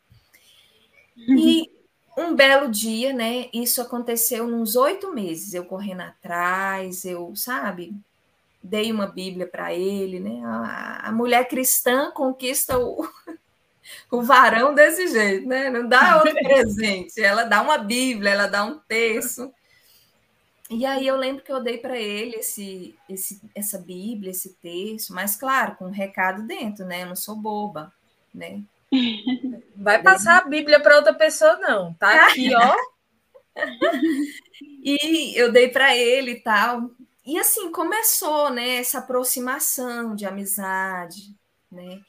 E 1.16 1.71
um 2.21 2.35
belo 2.35 2.71
dia, 2.71 3.13
né? 3.13 3.49
Isso 3.53 3.81
aconteceu 3.81 4.47
nos 4.47 4.77
oito 4.77 5.13
meses, 5.13 5.55
eu 5.55 5.65
correndo 5.65 6.03
atrás, 6.03 7.05
eu, 7.05 7.35
sabe, 7.35 7.95
dei 8.63 8.93
uma 8.93 9.07
Bíblia 9.07 9.47
para 9.47 9.73
ele, 9.75 10.21
né? 10.21 10.43
A, 10.45 11.09
a, 11.09 11.13
mulher 11.13 11.49
cristã 11.49 12.11
conquista 12.11 12.79
o, 12.79 13.09
o 14.11 14.23
varão 14.23 14.75
desse 14.75 15.09
jeito, 15.09 15.49
né? 15.49 15.71
Não 15.71 15.89
dá 15.89 16.19
outro 16.19 16.35
presente, 16.43 17.23
ela 17.23 17.45
dá 17.45 17.63
uma 17.63 17.79
Bíblia, 17.79 18.31
ela 18.33 18.47
dá 18.47 18.65
um 18.65 18.79
texto. 18.79 19.53
E 20.69 20.87
aí 20.87 21.07
eu 21.07 21.17
lembro 21.17 21.43
que 21.43 21.53
eu 21.53 21.61
dei 21.61 21.79
para 21.79 21.99
ele 21.99 22.37
esse, 22.37 22.95
esse, 23.09 23.41
essa 23.55 23.77
Bíblia, 23.79 24.31
esse 24.31 24.55
texto, 24.63 25.13
mas 25.13 25.35
claro, 25.35 25.75
com 25.77 25.87
um 25.87 25.91
recado 25.91 26.47
dentro, 26.47 26.85
né? 26.85 27.03
Eu 27.03 27.09
não 27.09 27.17
sou 27.17 27.35
boba, 27.35 27.93
né? 28.33 28.63
Vai 29.76 30.03
passar 30.03 30.38
a 30.38 30.48
Bíblia 30.48 30.81
para 30.81 30.96
outra 30.96 31.14
pessoa, 31.14 31.57
não. 31.57 31.94
Tá 31.94 32.26
aqui, 32.26 32.50
ó. 32.55 32.76
e 34.83 35.38
eu 35.38 35.53
dei 35.53 35.68
para 35.68 35.96
ele 35.96 36.33
e 36.33 36.40
tal. 36.40 36.90
E 37.24 37.38
assim 37.38 37.70
começou, 37.70 38.50
né, 38.50 38.76
essa 38.76 38.98
aproximação 38.98 40.14
de 40.14 40.24
amizade, 40.24 41.37
né? 41.70 42.00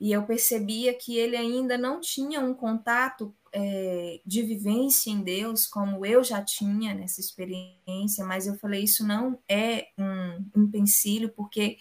E 0.00 0.12
eu 0.12 0.24
percebia 0.24 0.92
que 0.92 1.16
ele 1.16 1.36
ainda 1.36 1.78
não 1.78 2.00
tinha 2.00 2.40
um 2.40 2.52
contato 2.52 3.34
é, 3.52 4.20
de 4.26 4.42
vivência 4.42 5.10
em 5.10 5.22
Deus 5.22 5.66
como 5.66 6.04
eu 6.04 6.24
já 6.24 6.42
tinha 6.42 6.92
nessa 6.92 7.20
experiência, 7.20 8.24
mas 8.24 8.46
eu 8.46 8.56
falei 8.56 8.82
isso 8.82 9.06
não 9.06 9.38
é 9.48 9.86
um 9.96 10.50
empecilho, 10.56 11.30
porque 11.30 11.78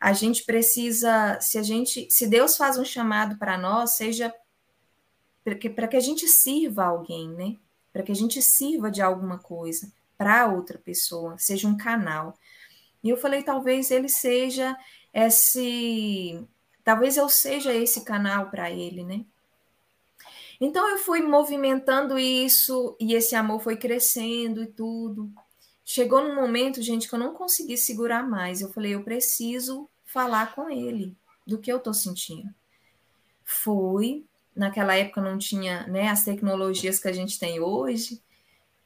a 0.00 0.12
gente 0.12 0.44
precisa, 0.44 1.38
se 1.40 1.58
a 1.58 1.62
gente, 1.62 2.06
se 2.10 2.26
Deus 2.26 2.56
faz 2.56 2.78
um 2.78 2.84
chamado 2.84 3.36
para 3.36 3.58
nós, 3.58 3.96
seja 3.96 4.32
para 5.44 5.54
que, 5.54 5.68
que 5.70 5.96
a 5.96 6.00
gente 6.00 6.28
sirva 6.28 6.84
alguém, 6.84 7.28
né? 7.30 7.56
Para 7.92 8.02
que 8.02 8.12
a 8.12 8.14
gente 8.14 8.40
sirva 8.42 8.90
de 8.90 9.00
alguma 9.00 9.38
coisa 9.38 9.90
para 10.16 10.46
outra 10.46 10.78
pessoa, 10.78 11.36
seja 11.38 11.66
um 11.66 11.76
canal. 11.76 12.36
E 13.02 13.08
eu 13.08 13.16
falei, 13.16 13.42
talvez 13.42 13.90
ele 13.90 14.08
seja 14.08 14.76
esse, 15.12 16.44
talvez 16.84 17.16
eu 17.16 17.28
seja 17.28 17.72
esse 17.72 18.04
canal 18.04 18.50
para 18.50 18.70
ele, 18.70 19.04
né? 19.04 19.24
Então 20.60 20.88
eu 20.88 20.98
fui 20.98 21.22
movimentando 21.22 22.18
isso 22.18 22.96
e 22.98 23.14
esse 23.14 23.36
amor 23.36 23.60
foi 23.60 23.76
crescendo 23.76 24.62
e 24.62 24.66
tudo. 24.66 25.32
Chegou 25.90 26.22
num 26.22 26.34
momento, 26.34 26.82
gente, 26.82 27.08
que 27.08 27.14
eu 27.14 27.18
não 27.18 27.32
consegui 27.32 27.78
segurar 27.78 28.22
mais. 28.22 28.60
Eu 28.60 28.70
falei, 28.70 28.94
eu 28.94 29.02
preciso 29.02 29.88
falar 30.04 30.54
com 30.54 30.68
ele 30.68 31.16
do 31.46 31.58
que 31.58 31.72
eu 31.72 31.78
estou 31.78 31.94
sentindo. 31.94 32.54
Fui, 33.42 34.26
naquela 34.54 34.94
época 34.94 35.22
não 35.22 35.38
tinha 35.38 35.86
né, 35.86 36.08
as 36.08 36.24
tecnologias 36.24 36.98
que 36.98 37.08
a 37.08 37.12
gente 37.12 37.38
tem 37.38 37.58
hoje, 37.58 38.22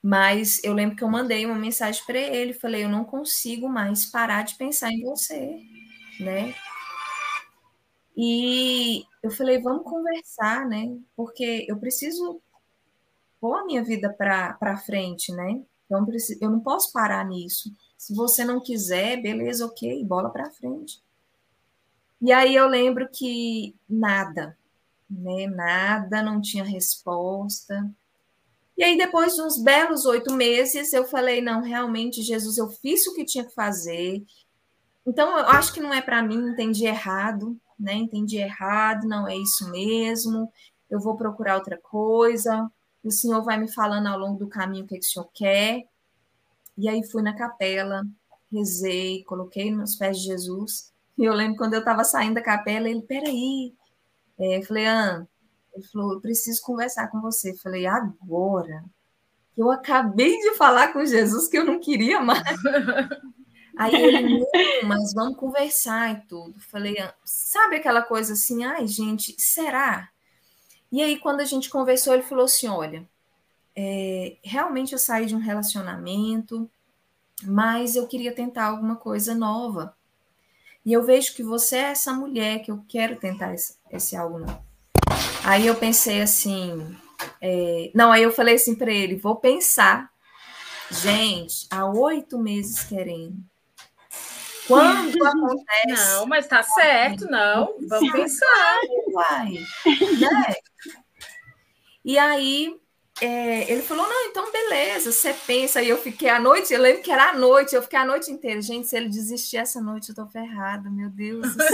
mas 0.00 0.62
eu 0.62 0.72
lembro 0.74 0.94
que 0.94 1.02
eu 1.02 1.10
mandei 1.10 1.44
uma 1.44 1.56
mensagem 1.56 2.04
para 2.06 2.20
ele, 2.20 2.52
falei, 2.52 2.84
eu 2.84 2.88
não 2.88 3.04
consigo 3.04 3.68
mais 3.68 4.06
parar 4.06 4.44
de 4.44 4.54
pensar 4.54 4.92
em 4.92 5.02
você, 5.02 5.58
né? 6.20 6.54
E 8.16 9.02
eu 9.24 9.30
falei, 9.32 9.60
vamos 9.60 9.82
conversar, 9.82 10.68
né? 10.68 10.96
Porque 11.16 11.66
eu 11.68 11.80
preciso 11.80 12.40
pôr 13.40 13.56
a 13.56 13.64
minha 13.64 13.82
vida 13.82 14.08
para 14.16 14.76
frente, 14.76 15.32
né? 15.32 15.64
Então, 15.92 16.06
eu 16.40 16.50
não 16.50 16.60
posso 16.60 16.90
parar 16.90 17.22
nisso. 17.26 17.70
Se 17.98 18.14
você 18.14 18.44
não 18.44 18.60
quiser, 18.60 19.20
beleza, 19.20 19.66
ok, 19.66 20.02
bola 20.04 20.30
para 20.30 20.50
frente. 20.50 21.02
E 22.20 22.32
aí 22.32 22.54
eu 22.54 22.66
lembro 22.66 23.08
que 23.12 23.74
nada, 23.88 24.56
né? 25.10 25.46
Nada, 25.48 26.22
não 26.22 26.40
tinha 26.40 26.64
resposta. 26.64 27.90
E 28.76 28.82
aí, 28.82 28.96
depois 28.96 29.34
de 29.34 29.42
uns 29.42 29.62
belos 29.62 30.06
oito 30.06 30.32
meses, 30.32 30.92
eu 30.94 31.04
falei: 31.04 31.42
não, 31.42 31.60
realmente, 31.60 32.22
Jesus, 32.22 32.56
eu 32.56 32.70
fiz 32.70 33.06
o 33.06 33.14
que 33.14 33.24
tinha 33.24 33.44
que 33.44 33.54
fazer. 33.54 34.24
Então, 35.06 35.36
eu 35.36 35.46
acho 35.46 35.74
que 35.74 35.80
não 35.80 35.92
é 35.92 36.00
para 36.00 36.22
mim, 36.22 36.36
entendi 36.36 36.86
errado, 36.86 37.58
né? 37.78 37.94
Entendi 37.94 38.38
errado, 38.38 39.06
não 39.06 39.28
é 39.28 39.36
isso 39.36 39.70
mesmo. 39.70 40.50
Eu 40.88 41.00
vou 41.00 41.16
procurar 41.16 41.56
outra 41.56 41.76
coisa. 41.76 42.70
O 43.04 43.10
Senhor 43.10 43.42
vai 43.42 43.58
me 43.58 43.70
falando 43.70 44.06
ao 44.06 44.18
longo 44.18 44.38
do 44.38 44.48
caminho 44.48 44.84
o 44.84 44.86
que, 44.86 44.96
é 44.96 44.98
que 44.98 45.06
o 45.06 45.08
Senhor 45.08 45.28
quer. 45.32 45.84
E 46.76 46.88
aí 46.88 47.04
fui 47.04 47.22
na 47.22 47.34
capela, 47.34 48.02
rezei, 48.50 49.24
coloquei 49.24 49.70
nos 49.70 49.96
pés 49.96 50.18
de 50.18 50.26
Jesus. 50.26 50.92
E 51.18 51.24
eu 51.24 51.34
lembro 51.34 51.56
quando 51.56 51.74
eu 51.74 51.80
estava 51.80 52.04
saindo 52.04 52.34
da 52.34 52.42
capela, 52.42 52.88
ele, 52.88 53.02
peraí. 53.02 53.74
É, 54.38 54.58
eu 54.58 54.62
falei, 54.62 54.86
ah, 54.86 55.26
ele 55.74 55.84
falou, 55.84 56.14
eu 56.14 56.20
preciso 56.20 56.62
conversar 56.62 57.08
com 57.08 57.20
você. 57.20 57.50
Eu 57.50 57.56
falei, 57.58 57.86
agora? 57.86 58.84
Eu 59.56 59.70
acabei 59.70 60.38
de 60.38 60.54
falar 60.54 60.92
com 60.92 61.04
Jesus 61.04 61.48
que 61.48 61.58
eu 61.58 61.64
não 61.64 61.78
queria 61.78 62.20
mais. 62.20 62.42
Aí 63.76 63.94
ele, 63.94 64.38
não, 64.38 64.46
mas 64.88 65.14
vamos 65.14 65.36
conversar 65.36 66.12
e 66.12 66.26
tudo. 66.26 66.60
Falei, 66.60 66.98
ah, 66.98 67.14
sabe 67.24 67.76
aquela 67.76 68.02
coisa 68.02 68.34
assim, 68.34 68.64
ai, 68.64 68.86
gente, 68.86 69.34
será? 69.38 70.11
E 70.92 71.02
aí, 71.02 71.18
quando 71.18 71.40
a 71.40 71.44
gente 71.44 71.70
conversou, 71.70 72.12
ele 72.12 72.22
falou 72.22 72.44
assim: 72.44 72.68
olha, 72.68 73.08
é, 73.74 74.36
realmente 74.44 74.92
eu 74.92 74.98
saí 74.98 75.24
de 75.24 75.34
um 75.34 75.40
relacionamento, 75.40 76.70
mas 77.42 77.96
eu 77.96 78.06
queria 78.06 78.34
tentar 78.34 78.66
alguma 78.66 78.96
coisa 78.96 79.34
nova. 79.34 79.96
E 80.84 80.92
eu 80.92 81.02
vejo 81.02 81.34
que 81.34 81.42
você 81.42 81.76
é 81.76 81.90
essa 81.92 82.12
mulher 82.12 82.60
que 82.60 82.70
eu 82.70 82.84
quero 82.88 83.16
tentar 83.16 83.54
esse, 83.54 83.76
esse 83.90 84.16
algo 84.16 84.40
novo. 84.40 84.62
Aí 85.44 85.66
eu 85.66 85.74
pensei 85.76 86.20
assim, 86.20 86.96
é, 87.40 87.90
não, 87.94 88.12
aí 88.12 88.22
eu 88.22 88.32
falei 88.32 88.56
assim 88.56 88.74
para 88.74 88.92
ele, 88.92 89.16
vou 89.16 89.36
pensar. 89.36 90.10
Gente, 90.90 91.66
há 91.70 91.86
oito 91.86 92.38
meses 92.38 92.84
querendo. 92.84 93.36
Quando 94.66 95.16
acontece. 95.24 95.86
Não, 95.86 96.26
mas 96.26 96.46
tá 96.46 96.62
certo, 96.62 97.30
não. 97.30 97.76
Vamos 97.88 98.12
pensar. 98.12 98.80
Uai, 99.12 99.52
né? 100.20 100.54
E 102.04 102.18
aí 102.18 102.76
é, 103.20 103.70
ele 103.70 103.82
falou: 103.82 104.06
não, 104.06 104.26
então 104.26 104.50
beleza, 104.50 105.12
você 105.12 105.32
pensa. 105.32 105.82
E 105.82 105.88
eu 105.88 105.98
fiquei 105.98 106.28
a 106.28 106.40
noite, 106.40 106.72
eu 106.72 106.80
lembro 106.80 107.02
que 107.02 107.10
era 107.10 107.30
a 107.30 107.34
noite, 107.34 107.74
eu 107.74 107.82
fiquei 107.82 107.98
a 107.98 108.04
noite 108.04 108.30
inteira. 108.30 108.60
Gente, 108.60 108.88
se 108.88 108.96
ele 108.96 109.08
desistir 109.08 109.58
essa 109.58 109.80
noite, 109.80 110.08
eu 110.08 110.14
tô 110.14 110.26
ferrada, 110.26 110.90
meu 110.90 111.10
Deus 111.10 111.54
do 111.54 111.62
céu. 111.62 111.72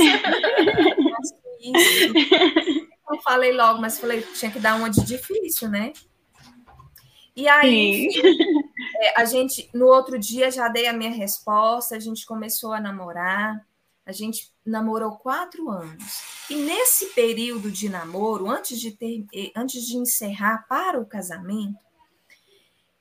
Eu 3.11 3.19
falei 3.23 3.53
logo, 3.53 3.81
mas 3.81 3.99
falei, 3.99 4.21
tinha 4.21 4.51
que 4.51 4.61
dar 4.61 4.77
uma 4.77 4.91
de 4.91 5.03
difícil, 5.03 5.69
né? 5.69 5.95
E 7.35 7.49
aí, 7.49 8.09
é, 9.01 9.21
a 9.21 9.25
gente, 9.25 9.71
no 9.73 9.87
outro 9.87 10.19
dia, 10.19 10.51
já 10.51 10.69
dei 10.69 10.87
a 10.87 10.93
minha 10.93 11.11
resposta, 11.11 11.97
a 11.97 11.99
gente 11.99 12.27
começou 12.27 12.73
a 12.73 12.81
namorar, 12.81 13.67
a 14.09 14.13
gente 14.13 14.51
namorou 14.65 15.19
quatro 15.19 15.69
anos. 15.69 16.23
E 16.49 16.55
nesse 16.55 17.11
período 17.11 17.71
de 17.71 17.91
namoro, 17.91 18.51
antes 18.51 18.81
de, 18.81 18.91
ter, 18.91 19.27
antes 19.55 19.87
de 19.87 19.99
encerrar 19.99 20.67
para 20.67 20.99
o 20.99 21.05
casamento, 21.05 21.85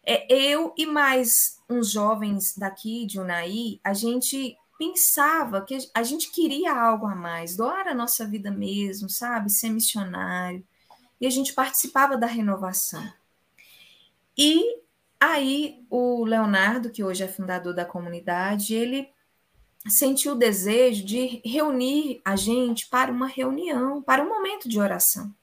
é, 0.06 0.28
eu 0.30 0.74
e 0.78 0.86
mais 0.86 1.62
uns 1.70 1.92
jovens 1.92 2.58
daqui 2.58 3.06
de 3.06 3.22
Unai, 3.22 3.80
a 3.82 3.94
gente 3.94 4.58
pensava 4.78 5.62
que 5.62 5.78
a 5.94 6.04
gente 6.04 6.30
queria 6.30 6.74
algo 6.74 7.06
a 7.06 7.16
mais, 7.16 7.56
doar 7.56 7.88
a 7.88 7.96
nossa 7.96 8.28
vida 8.28 8.52
mesmo, 8.52 9.10
sabe? 9.10 9.50
Ser 9.50 9.70
missionário. 9.70 10.62
E 11.22 11.26
a 11.26 11.30
gente 11.30 11.54
participava 11.54 12.18
da 12.18 12.28
renovação. 12.28 13.10
E 14.38 14.82
aí 15.18 15.86
o 15.90 16.26
Leonardo, 16.26 16.90
que 16.90 17.02
hoje 17.02 17.24
é 17.24 17.30
fundador 17.30 17.74
da 17.74 17.86
comunidade, 17.86 18.76
ele 18.76 19.10
sentiu 19.90 20.34
o 20.34 20.38
desejo 20.38 21.06
de 21.06 21.42
reunir 21.44 22.22
a 22.24 22.36
gente 22.36 22.88
para 22.88 23.12
uma 23.12 23.28
reunião, 23.28 24.02
para 24.02 24.24
um 24.24 24.30
momento 24.30 24.68
de 24.68 24.80
oração. 24.80 25.34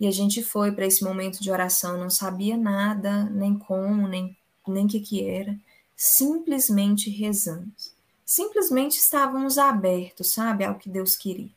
E 0.00 0.06
a 0.06 0.10
gente 0.10 0.42
foi 0.42 0.70
para 0.72 0.86
esse 0.86 1.02
momento 1.02 1.42
de 1.42 1.50
oração, 1.50 1.98
não 1.98 2.10
sabia 2.10 2.56
nada, 2.56 3.24
nem 3.24 3.58
como, 3.58 4.06
nem 4.06 4.36
nem 4.70 4.86
que, 4.86 5.00
que 5.00 5.24
era, 5.24 5.56
simplesmente 5.96 7.10
rezamos. 7.10 7.92
Simplesmente 8.24 8.98
estávamos 8.98 9.56
abertos, 9.56 10.32
sabe, 10.32 10.64
ao 10.64 10.74
que 10.74 10.88
Deus 10.88 11.16
queria. 11.16 11.50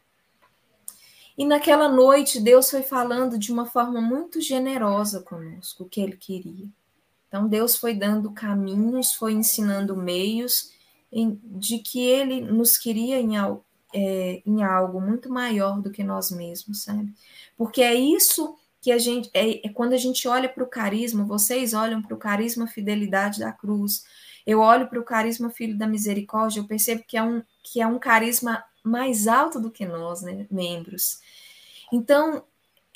E 1.38 1.46
naquela 1.46 1.90
noite, 1.90 2.40
Deus 2.40 2.70
foi 2.70 2.82
falando 2.82 3.38
de 3.38 3.52
uma 3.52 3.66
forma 3.66 4.00
muito 4.00 4.40
generosa 4.40 5.22
conosco, 5.22 5.84
o 5.84 5.90
que 5.90 6.02
Ele 6.02 6.16
queria. 6.16 6.68
Então, 7.28 7.48
Deus 7.48 7.76
foi 7.76 7.94
dando 7.94 8.32
caminhos, 8.32 9.14
foi 9.14 9.34
ensinando 9.34 9.96
meios 9.96 10.72
de 11.12 11.80
que 11.80 12.00
Ele 12.00 12.42
nos 12.42 12.78
queria 12.78 13.20
em, 13.20 13.38
é, 13.94 14.42
em 14.46 14.64
algo 14.64 15.02
muito 15.02 15.30
maior 15.30 15.82
do 15.82 15.92
que 15.92 16.04
nós 16.04 16.32
mesmos, 16.32 16.84
sabe? 16.84 17.14
Porque 17.58 17.82
é 17.82 17.94
isso 17.94 18.56
que 18.82 18.92
a 18.92 18.98
gente. 18.98 19.30
É, 19.34 19.68
é 19.68 19.70
quando 19.70 19.94
a 19.94 19.98
gente 19.98 20.28
olha 20.28 20.50
para 20.50 20.64
o 20.64 20.68
carisma, 20.68 21.24
vocês 21.24 21.74
olham 21.74 22.02
para 22.02 22.16
o 22.16 22.20
carisma 22.20 22.68
fidelidade 22.68 23.40
da 23.40 23.52
cruz. 23.52 24.04
Eu 24.46 24.60
olho 24.60 24.88
para 24.88 25.00
o 25.00 25.04
carisma 25.04 25.50
filho 25.50 25.78
da 25.78 25.86
misericórdia, 25.86 26.60
eu 26.60 26.68
percebo 26.68 27.04
que 27.08 27.16
é 27.16 27.22
um, 27.24 27.44
que 27.62 27.80
é 27.80 27.86
um 27.86 28.00
carisma 28.00 28.64
mais 28.84 29.28
alto 29.28 29.60
do 29.60 29.70
que 29.70 29.86
nós, 29.86 30.24
né, 30.24 30.48
membros. 30.50 31.20
Então, 31.94 32.44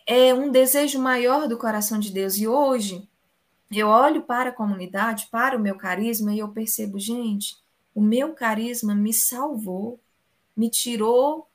é 0.08 0.34
um 0.34 0.52
desejo 0.52 1.00
maior 1.00 1.48
do 1.48 1.58
coração 1.58 2.00
de 2.00 2.12
Deus. 2.12 2.38
E 2.38 2.48
hoje, 2.48 3.08
eu 3.72 3.88
olho 3.88 4.24
para 4.24 4.50
a 4.50 4.54
comunidade, 4.54 5.28
para 5.32 5.58
o 5.58 5.60
meu 5.60 5.76
carisma, 5.76 6.34
e 6.34 6.40
eu 6.40 6.50
percebo, 6.50 7.00
gente, 7.00 7.58
o 7.96 8.02
meu 8.02 8.34
carisma 8.34 8.94
me 8.94 9.14
salvou, 9.14 10.00
me 10.56 10.70
tirou 10.70 11.48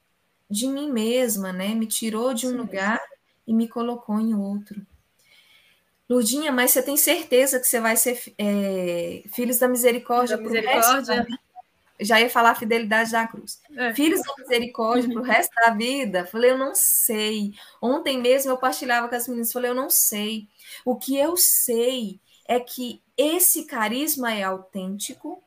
de 0.51 0.66
mim 0.66 0.91
mesma, 0.91 1.53
né? 1.53 1.74
Me 1.74 1.86
tirou 1.86 2.34
de 2.34 2.47
um 2.47 2.51
Sim. 2.51 2.57
lugar 2.57 3.01
e 3.47 3.55
me 3.55 3.68
colocou 3.68 4.18
em 4.18 4.34
outro. 4.34 4.84
Lurdinha, 6.09 6.51
mas 6.51 6.72
você 6.72 6.82
tem 6.82 6.97
certeza 6.97 7.61
que 7.61 7.68
você 7.68 7.78
vai 7.78 7.97
ser 7.97 8.20
é, 8.36 9.22
Filhos 9.32 9.59
da 9.59 9.68
Misericórdia? 9.68 10.36
Da 10.36 10.43
misericórdia 10.43 11.26
já 12.01 12.20
ia 12.20 12.30
falar 12.30 12.55
fidelidade 12.55 13.12
da 13.12 13.26
cruz. 13.26 13.61
É. 13.76 13.95
Filhos 13.95 14.22
da 14.22 14.32
misericórdia 14.38 15.12
para 15.12 15.20
o 15.20 15.24
resto 15.24 15.53
da 15.55 15.70
vida. 15.70 16.26
Falei, 16.26 16.51
eu 16.51 16.59
não 16.59 16.74
sei. 16.74 17.53
Ontem 17.80 18.18
mesmo 18.18 18.51
eu 18.51 18.57
partilhava 18.57 19.09
com 19.09 19.14
as 19.14 19.28
meninas, 19.28 19.53
falei, 19.53 19.70
eu 19.70 19.74
não 19.74 19.91
sei. 19.91 20.49
O 20.84 20.97
que 20.97 21.16
eu 21.16 21.36
sei 21.36 22.18
é 22.49 22.59
que 22.59 23.03
esse 23.16 23.64
carisma 23.64 24.32
é 24.32 24.43
autêntico, 24.43 25.43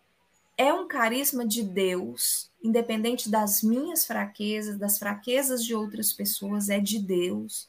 é 0.58 0.74
um 0.74 0.88
carisma 0.88 1.46
de 1.46 1.64
Deus, 1.64 2.52
independente 2.64 3.30
das 3.30 3.62
minhas 3.62 4.06
fraquezas, 4.06 4.78
das 4.78 5.00
fraquezas 5.00 5.64
de 5.64 5.74
outras 5.74 6.14
pessoas, 6.14 6.70
é 6.70 6.80
de 6.80 7.00
Deus. 7.00 7.68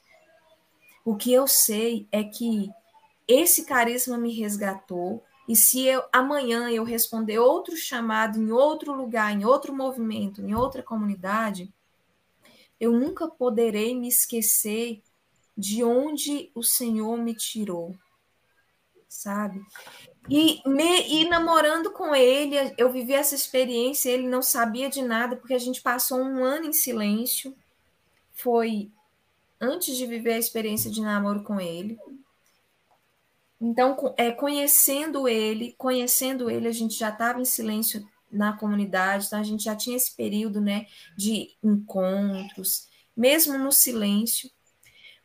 O 1.05 1.17
que 1.17 1.33
eu 1.33 1.47
sei 1.47 2.07
é 2.13 2.23
que 2.23 2.71
esse 3.27 3.65
carisma 3.65 4.19
me 4.19 4.35
resgatou, 4.35 5.23
e 5.49 5.57
se 5.57 5.85
eu, 5.87 6.03
amanhã 6.13 6.71
eu 6.71 6.85
responder 6.85 7.39
outro 7.39 7.77
chamado 7.77 8.39
em 8.39 8.51
outro 8.51 8.95
lugar, 8.95 9.33
em 9.33 9.45
outro 9.45 9.75
movimento, 9.75 10.41
em 10.41 10.55
outra 10.55 10.83
comunidade, 10.83 11.73
eu 12.79 12.93
nunca 12.93 13.29
poderei 13.29 13.95
me 13.99 14.09
esquecer 14.09 15.03
de 15.57 15.85
onde 15.85 16.51
o 16.55 16.63
Senhor 16.63 17.17
me 17.17 17.35
tirou, 17.35 17.95
sabe? 19.09 19.61
E, 20.29 20.63
me, 20.67 21.03
e 21.09 21.29
namorando 21.29 21.91
com 21.91 22.15
ele, 22.15 22.57
eu 22.79 22.91
vivi 22.91 23.13
essa 23.13 23.35
experiência, 23.35 24.11
ele 24.11 24.27
não 24.27 24.41
sabia 24.41 24.89
de 24.89 25.03
nada, 25.03 25.37
porque 25.37 25.55
a 25.55 25.59
gente 25.59 25.83
passou 25.83 26.19
um 26.19 26.43
ano 26.43 26.67
em 26.67 26.73
silêncio. 26.73 27.55
Foi 28.33 28.91
antes 29.61 29.97
de 29.97 30.07
viver 30.07 30.35
a 30.35 30.39
experiência 30.39 30.91
de 30.91 31.01
namoro 31.01 31.43
com 31.43 31.61
ele. 31.61 31.99
Então, 33.61 33.97
é, 34.17 34.31
conhecendo 34.31 35.29
ele, 35.29 35.75
conhecendo 35.79 36.51
ele, 36.51 36.69
a 36.69 36.73
gente 36.73 36.95
já 36.95 37.11
estava 37.11 37.41
em 37.41 37.45
silêncio 37.45 38.07
na 38.31 38.53
comunidade, 38.53 39.27
então 39.27 39.39
a 39.39 39.45
gente 39.45 39.65
já 39.65 39.77
tinha 39.77 39.97
esse 39.97 40.15
período 40.15 40.61
né, 40.61 40.87
de 41.17 41.57
encontros, 41.63 42.89
mesmo 43.17 43.57
no 43.57 43.71
silêncio. 43.71 44.51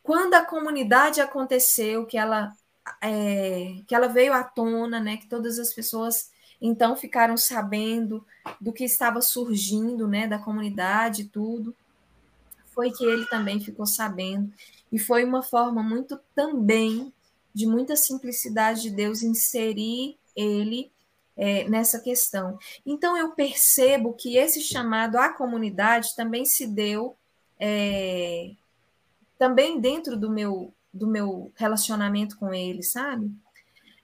Quando 0.04 0.36
a 0.36 0.46
comunidade 0.46 1.20
aconteceu, 1.20 2.06
que 2.06 2.18
ela, 2.18 2.54
é, 3.02 3.82
que 3.88 3.94
ela 3.94 4.08
veio 4.08 4.34
à 4.34 4.44
tona, 4.44 5.00
né, 5.00 5.18
que 5.18 5.28
todas 5.28 5.60
as 5.60 5.74
pessoas 5.74 6.32
então 6.62 6.96
ficaram 6.96 7.38
sabendo 7.38 8.26
do 8.60 8.74
que 8.74 8.84
estava 8.84 9.22
surgindo 9.22 10.08
né, 10.08 10.28
da 10.28 10.38
comunidade 10.38 11.22
e 11.22 11.26
tudo, 11.26 11.74
foi 12.74 12.92
que 12.92 13.04
ele 13.04 13.26
também 13.28 13.60
ficou 13.60 13.86
sabendo. 13.86 14.52
E 14.92 15.00
foi 15.00 15.24
uma 15.24 15.42
forma 15.42 15.82
muito 15.82 16.20
também 16.36 17.14
de 17.54 17.66
muita 17.66 17.96
simplicidade 17.96 18.84
de 18.84 18.92
Deus 18.92 19.24
inserir 19.24 20.18
ele 20.36 20.92
é, 21.36 21.68
nessa 21.70 22.00
questão. 22.00 22.58
Então, 22.86 23.18
eu 23.18 23.32
percebo 23.32 24.14
que 24.14 24.38
esse 24.38 24.62
chamado 24.62 25.18
à 25.18 25.30
comunidade 25.30 26.16
também 26.16 26.46
se 26.46 26.68
deu 26.68 27.16
é, 27.60 28.52
também 29.38 29.80
dentro 29.80 30.18
do 30.18 30.30
meu, 30.30 30.74
do 30.94 31.08
meu 31.08 31.52
relacionamento 31.56 32.38
com 32.38 32.54
ele, 32.54 32.84
sabe? 32.84 33.32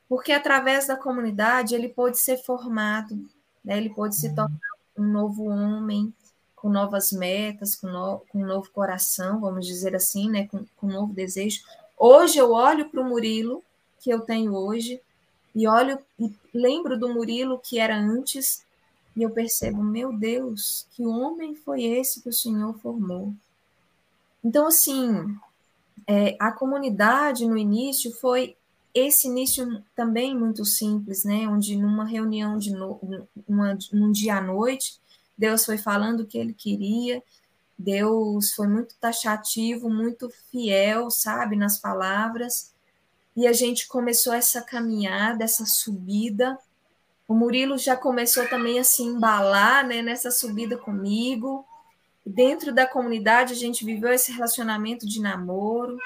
Porque 0.08 0.32
através 0.32 0.88
da 0.88 0.96
comunidade 0.96 1.74
ele 1.74 1.90
pode 1.90 2.20
ser 2.20 2.38
formado, 2.38 3.16
né? 3.64 3.78
ele 3.78 3.90
pode 3.90 4.16
se 4.16 4.34
tornar 4.34 4.60
um 4.98 5.04
novo 5.04 5.46
homem, 5.46 6.14
com 6.56 6.70
novas 6.70 7.12
metas, 7.12 7.76
com, 7.76 7.88
no, 7.88 8.22
com 8.30 8.42
um 8.42 8.46
novo 8.46 8.72
coração, 8.72 9.40
vamos 9.40 9.66
dizer 9.66 9.96
assim, 9.96 10.30
né? 10.30 10.48
com, 10.48 10.66
com 10.78 10.88
um 10.88 10.92
novo 10.92 11.14
desejo. 11.14 11.62
Hoje 11.98 12.38
eu 12.38 12.52
olho 12.52 12.90
para 12.90 13.02
o 13.02 13.06
Murilo 13.06 13.64
que 14.00 14.10
eu 14.10 14.22
tenho 14.22 14.54
hoje 14.54 15.02
e 15.54 15.68
olho 15.68 15.98
e 16.20 16.34
lembro 16.54 17.00
do 17.00 17.14
Murilo 17.14 17.60
que 17.60 17.80
era 17.80 17.98
antes 17.98 18.66
e 19.16 19.24
eu 19.24 19.30
percebo, 19.30 19.82
meu 19.82 20.12
Deus, 20.12 20.86
que 20.92 21.06
homem 21.06 21.56
foi 21.56 21.84
esse 21.84 22.22
que 22.22 22.30
o 22.30 22.34
Senhor 22.34 22.78
formou? 22.80 23.34
Então, 24.44 24.68
assim, 24.68 25.38
é, 26.08 26.36
a 26.40 26.52
comunidade 26.52 27.48
no 27.48 27.58
início 27.58 28.12
foi 28.20 28.56
esse 28.94 29.28
início 29.28 29.84
também 29.94 30.38
muito 30.38 30.64
simples, 30.64 31.26
né? 31.26 31.48
Onde 31.48 31.76
numa 31.76 32.06
reunião 32.06 32.58
de 32.58 32.72
no, 32.72 33.00
uma, 33.48 33.78
num 33.92 34.12
dia 34.12 34.38
à 34.38 34.42
noite, 34.42 34.98
Deus 35.38 35.66
foi 35.66 35.78
falando 35.78 36.22
o 36.22 36.26
que 36.26 36.38
ele 36.38 36.54
queria, 36.54 37.22
Deus 37.78 38.54
foi 38.54 38.68
muito 38.68 38.96
taxativo, 39.00 39.90
muito 39.90 40.30
fiel, 40.50 41.12
sabe, 41.12 41.58
nas 41.58 41.78
palavras, 41.78 42.74
e 43.36 43.46
a 43.46 43.52
gente 43.52 43.86
começou 43.88 44.34
essa 44.34 44.62
caminhada, 44.62 45.44
essa 45.44 45.66
subida. 45.66 46.58
O 47.28 47.34
Murilo 47.34 47.78
já 47.78 47.98
começou 47.98 48.48
também 48.48 48.80
a 48.80 48.84
se 48.84 49.04
embalar 49.04 49.86
né, 49.86 50.02
nessa 50.02 50.32
subida 50.32 50.78
comigo. 50.78 51.66
Dentro 52.26 52.74
da 52.74 52.88
comunidade, 52.88 53.54
a 53.54 53.56
gente 53.56 53.86
viveu 53.86 54.12
esse 54.12 54.32
relacionamento 54.32 55.06
de 55.06 55.22
namoro, 55.22 55.98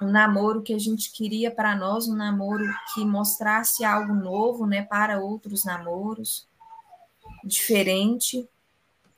um 0.00 0.10
namoro 0.10 0.62
que 0.62 0.74
a 0.74 0.78
gente 0.78 1.12
queria 1.12 1.48
para 1.48 1.76
nós, 1.76 2.08
um 2.08 2.16
namoro 2.16 2.64
que 2.92 3.04
mostrasse 3.04 3.84
algo 3.84 4.12
novo, 4.14 4.66
né, 4.66 4.82
para 4.82 5.20
outros 5.20 5.64
namoros, 5.64 6.48
diferente. 7.44 8.48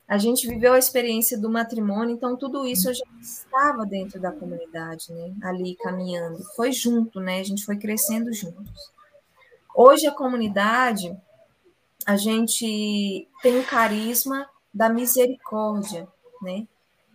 A 0.07 0.19
gente 0.19 0.47
viveu 0.47 0.75
a 0.75 0.79
experiência 0.79 1.41
do 1.41 1.49
matrimônio, 1.49 2.15
então 2.15 2.37
tudo 2.37 2.67
isso 2.67 2.91
eu 2.91 2.95
já 2.95 3.07
estava 3.23 3.87
dentro 3.87 4.21
da 4.21 4.31
comunidade, 4.31 5.11
né, 5.11 5.35
ali 5.43 5.75
caminhando. 5.77 6.45
Foi 6.55 6.71
junto, 6.71 7.19
né, 7.19 7.41
a 7.41 7.45
gente 7.45 7.65
foi 7.65 7.79
crescendo 7.79 8.31
juntos. 8.31 8.93
Hoje 9.75 10.07
a 10.07 10.13
comunidade, 10.13 11.17
a 12.05 12.17
gente 12.17 13.27
tem 13.43 13.59
o 13.59 13.65
carisma 13.65 14.47
da 14.75 14.89
misericórdia, 14.89 16.09
né? 16.43 16.67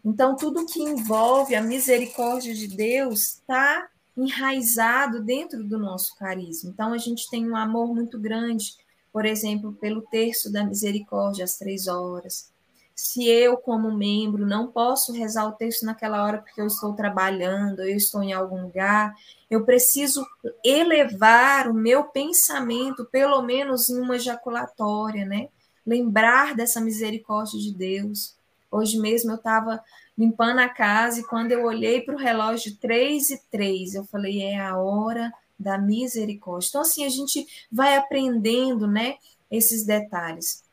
Então, 0.04 0.36
tudo 0.36 0.66
que 0.66 0.82
envolve 0.82 1.54
a 1.54 1.62
misericórdia 1.62 2.54
de 2.54 2.68
Deus 2.68 3.34
está 3.34 3.90
enraizado 4.16 5.22
dentro 5.22 5.64
do 5.64 5.78
nosso 5.78 6.16
carisma. 6.18 6.70
Então, 6.70 6.94
a 6.94 6.98
gente 6.98 7.30
tem 7.30 7.50
um 7.50 7.56
amor 7.56 7.94
muito 7.94 8.18
grande, 8.18 8.76
por 9.12 9.26
exemplo, 9.26 9.74
pelo 9.74 10.02
terço 10.04 10.52
da 10.52 10.64
misericórdia 10.64 11.44
às 11.44 11.58
três 11.58 11.88
horas. 11.88 12.50
Se 12.96 13.28
eu, 13.28 13.58
como 13.58 13.92
membro, 13.92 14.46
não 14.46 14.68
posso 14.68 15.14
rezar 15.14 15.46
o 15.48 15.54
texto 15.54 15.86
naquela 15.86 16.24
hora 16.24 16.40
porque 16.40 16.60
eu 16.60 16.68
estou 16.68 16.94
trabalhando, 16.94 17.82
eu 17.82 17.96
estou 17.96 18.22
em 18.22 18.34
algum 18.34 18.64
lugar, 18.64 19.14
eu 19.50 19.66
preciso 19.66 20.26
elevar 20.64 21.70
o 21.70 21.74
meu 21.74 22.06
pensamento, 22.06 23.06
pelo 23.06 23.42
menos 23.42 23.90
em 23.90 24.00
uma 24.00 24.18
ejaculatória, 24.18 25.26
né? 25.26 25.48
Lembrar 25.86 26.56
dessa 26.56 26.82
misericórdia 26.82 27.60
de 27.60 27.74
Deus. 27.74 28.36
Hoje 28.72 28.98
mesmo 28.98 29.32
eu 29.32 29.36
estava 29.36 29.84
limpando 30.18 30.60
a 30.60 30.70
casa 30.70 31.20
e 31.20 31.24
quando 31.24 31.52
eu 31.52 31.64
olhei 31.64 32.02
para 32.02 32.16
o 32.16 32.20
relógio 32.20 32.76
3 32.76 33.30
e 33.30 33.42
3, 33.50 33.96
eu 33.96 34.06
falei, 34.06 34.42
é 34.42 34.60
a 34.60 34.78
hora 34.78 35.32
da 35.58 35.78
misericórdia. 35.78 36.70
Então, 36.70 36.82
assim, 36.82 37.06
a 37.06 37.10
gente 37.10 37.46
vai 37.72 37.96
aprendendo, 37.96 38.88
né, 38.88 39.18
esses 39.50 39.86
detalhes. 39.86 40.64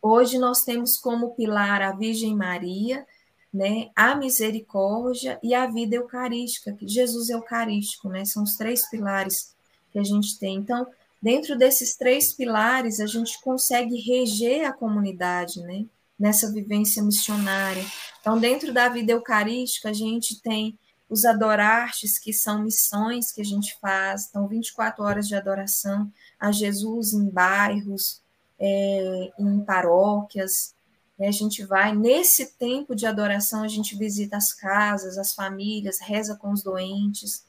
Hoje 0.00 0.38
nós 0.38 0.62
temos 0.62 0.96
como 0.96 1.34
pilar 1.34 1.82
a 1.82 1.92
Virgem 1.92 2.36
Maria, 2.36 3.04
né, 3.52 3.90
a 3.96 4.14
misericórdia 4.14 5.38
e 5.42 5.54
a 5.54 5.66
vida 5.66 5.96
eucarística, 5.96 6.76
Jesus 6.82 7.28
eucarístico, 7.28 8.08
né, 8.08 8.24
são 8.24 8.42
os 8.42 8.56
três 8.56 8.88
pilares 8.88 9.54
que 9.90 9.98
a 9.98 10.04
gente 10.04 10.38
tem. 10.38 10.56
Então, 10.56 10.86
Dentro 11.20 11.56
desses 11.56 11.96
três 11.96 12.32
pilares, 12.32 13.00
a 13.00 13.06
gente 13.06 13.40
consegue 13.42 14.00
reger 14.00 14.66
a 14.66 14.72
comunidade, 14.72 15.60
né? 15.62 15.86
Nessa 16.18 16.52
vivência 16.52 17.02
missionária. 17.02 17.84
Então, 18.20 18.38
dentro 18.38 18.72
da 18.72 18.88
vida 18.88 19.12
eucarística, 19.12 19.90
a 19.90 19.92
gente 19.92 20.40
tem 20.40 20.78
os 21.08 21.24
adorartes, 21.24 22.18
que 22.18 22.32
são 22.32 22.62
missões 22.62 23.30
que 23.30 23.40
a 23.40 23.44
gente 23.44 23.78
faz, 23.80 24.26
então 24.28 24.48
24 24.48 25.04
horas 25.04 25.28
de 25.28 25.36
adoração 25.36 26.10
a 26.38 26.50
Jesus 26.50 27.12
em 27.12 27.30
bairros, 27.30 28.20
é, 28.58 29.32
em 29.38 29.60
paróquias. 29.60 30.74
A 31.18 31.30
gente 31.30 31.64
vai, 31.64 31.94
nesse 31.94 32.58
tempo 32.58 32.94
de 32.94 33.06
adoração, 33.06 33.62
a 33.62 33.68
gente 33.68 33.96
visita 33.96 34.36
as 34.36 34.52
casas, 34.52 35.16
as 35.16 35.32
famílias, 35.32 36.00
reza 36.00 36.36
com 36.36 36.52
os 36.52 36.62
doentes. 36.62 37.44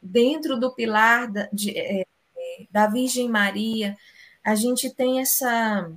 Dentro 0.00 0.58
do 0.58 0.72
pilar 0.74 1.30
da, 1.30 1.48
de, 1.52 1.76
é, 1.76 2.06
da 2.70 2.86
Virgem 2.86 3.28
Maria, 3.28 3.96
a 4.44 4.54
gente 4.54 4.90
tem 4.90 5.20
essa, 5.20 5.90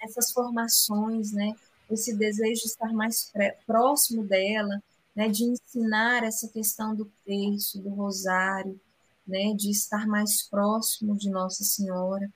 essas 0.00 0.32
formações, 0.32 1.32
né? 1.32 1.54
Esse 1.90 2.14
desejo 2.14 2.62
de 2.62 2.68
estar 2.68 2.92
mais 2.92 3.32
próximo 3.66 4.24
dela, 4.24 4.82
né? 5.14 5.28
De 5.28 5.44
ensinar 5.44 6.24
essa 6.24 6.48
questão 6.48 6.94
do 6.94 7.10
terço, 7.24 7.80
do 7.80 7.90
rosário, 7.90 8.80
né? 9.26 9.52
De 9.54 9.70
estar 9.70 10.06
mais 10.06 10.42
próximo 10.42 11.16
de 11.16 11.28
Nossa 11.30 11.64
Senhora 11.64 12.30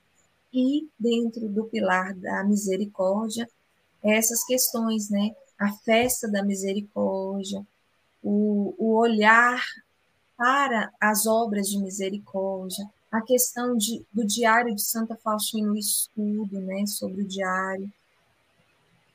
e 0.53 0.89
dentro 0.99 1.47
do 1.47 1.63
pilar 1.65 2.13
da 2.13 2.43
misericórdia, 2.43 3.49
essas 4.03 4.43
questões, 4.43 5.09
né? 5.09 5.33
A 5.57 5.71
festa 5.71 6.29
da 6.29 6.43
misericórdia, 6.43 7.65
o, 8.21 8.73
o 8.77 8.95
olhar 8.97 9.63
para 10.35 10.91
as 10.99 11.25
obras 11.25 11.67
de 11.67 11.77
misericórdia, 11.77 12.89
a 13.11 13.21
questão 13.21 13.75
de, 13.75 14.05
do 14.13 14.25
diário 14.25 14.73
de 14.73 14.81
Santa 14.81 15.17
Faustina, 15.17 15.71
o 15.71 15.77
estudo 15.77 16.61
né, 16.61 16.85
sobre 16.85 17.23
o 17.23 17.27
diário. 17.27 17.91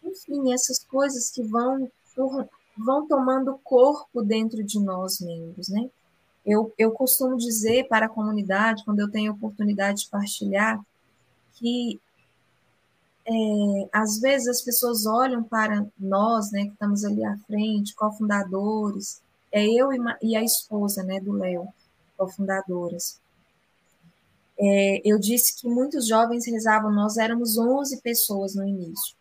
Enfim, 0.04 0.52
essas 0.52 0.84
coisas 0.84 1.30
que 1.30 1.42
vão, 1.42 1.90
vão 2.76 3.08
tomando 3.08 3.58
corpo 3.64 4.22
dentro 4.22 4.62
de 4.62 4.78
nós 4.78 5.18
membros. 5.18 5.68
Né? 5.68 5.88
Eu, 6.44 6.72
eu 6.76 6.92
costumo 6.92 7.38
dizer 7.38 7.88
para 7.88 8.04
a 8.04 8.10
comunidade, 8.10 8.84
quando 8.84 9.00
eu 9.00 9.10
tenho 9.10 9.32
oportunidade 9.32 10.02
de 10.02 10.10
partilhar, 10.10 10.78
que 11.54 11.98
é, 13.24 13.88
às 13.90 14.20
vezes 14.20 14.46
as 14.46 14.60
pessoas 14.60 15.06
olham 15.06 15.42
para 15.42 15.86
nós, 15.98 16.52
né, 16.52 16.66
que 16.66 16.72
estamos 16.72 17.02
ali 17.02 17.24
à 17.24 17.36
frente, 17.38 17.94
cofundadores, 17.94 19.22
é 19.50 19.64
eu 19.64 19.90
e, 19.92 19.98
e 20.22 20.36
a 20.36 20.44
esposa, 20.44 21.02
né, 21.02 21.18
do 21.18 21.32
Léo, 21.32 21.66
cofundadoras 22.16 23.18
é, 24.58 25.02
eu 25.04 25.18
disse 25.18 25.60
que 25.60 25.68
muitos 25.68 26.06
jovens 26.06 26.46
rezavam, 26.46 26.90
nós 26.92 27.16
éramos 27.16 27.58
11 27.58 28.00
pessoas 28.00 28.54
no 28.54 28.66
início. 28.66 29.14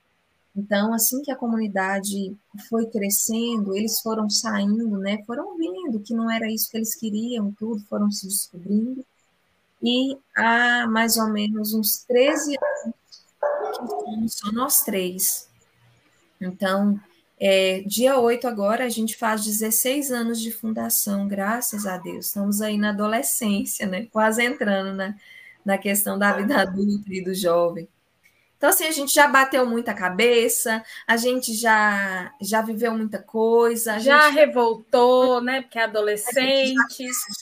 Então, 0.55 0.93
assim 0.93 1.21
que 1.21 1.31
a 1.31 1.35
comunidade 1.35 2.35
foi 2.69 2.85
crescendo, 2.85 3.75
eles 3.75 3.99
foram 3.99 4.29
saindo, 4.29 4.97
né, 4.97 5.21
foram 5.27 5.57
vendo 5.57 5.99
que 5.99 6.13
não 6.13 6.31
era 6.31 6.49
isso 6.49 6.69
que 6.71 6.77
eles 6.77 6.95
queriam, 6.95 7.51
tudo, 7.51 7.83
foram 7.89 8.09
se 8.09 8.25
descobrindo. 8.25 9.05
E 9.83 10.17
há 10.35 10.87
mais 10.87 11.17
ou 11.17 11.27
menos 11.27 11.73
uns 11.73 12.03
13 12.07 12.55
anos 12.57 12.95
que 13.77 13.87
somos 13.87 14.33
só 14.33 14.51
nós 14.53 14.83
três. 14.83 15.49
Então, 16.39 16.97
é, 17.39 17.81
dia 17.81 18.17
8 18.19 18.47
agora, 18.47 18.85
a 18.85 18.89
gente 18.89 19.17
faz 19.17 19.43
16 19.43 20.11
anos 20.11 20.39
de 20.41 20.51
fundação, 20.51 21.27
graças 21.27 21.85
a 21.85 21.97
Deus. 21.97 22.27
Estamos 22.27 22.61
aí 22.61 22.77
na 22.77 22.89
adolescência, 22.89 23.85
né? 23.87 24.07
Quase 24.11 24.43
entrando 24.43 24.95
na, 24.95 25.15
na 25.65 25.77
questão 25.77 26.17
da 26.17 26.33
vida 26.33 26.61
adulta 26.61 27.13
e 27.13 27.23
do 27.23 27.33
jovem. 27.33 27.87
Então, 28.65 28.73
assim, 28.73 28.87
a 28.87 28.91
gente 28.91 29.13
já 29.13 29.27
bateu 29.27 29.63
muita 29.63 29.93
cabeça, 29.93 30.83
a 31.05 31.15
gente 31.17 31.53
já, 31.53 32.33
já 32.41 32.63
viveu 32.63 32.97
muita 32.97 33.21
coisa. 33.21 33.99
já 33.99 34.21
gente... 34.21 34.39
revoltou, 34.39 35.39
né? 35.39 35.61
Porque 35.61 35.77
é 35.77 35.83
adolescente. 35.83 36.73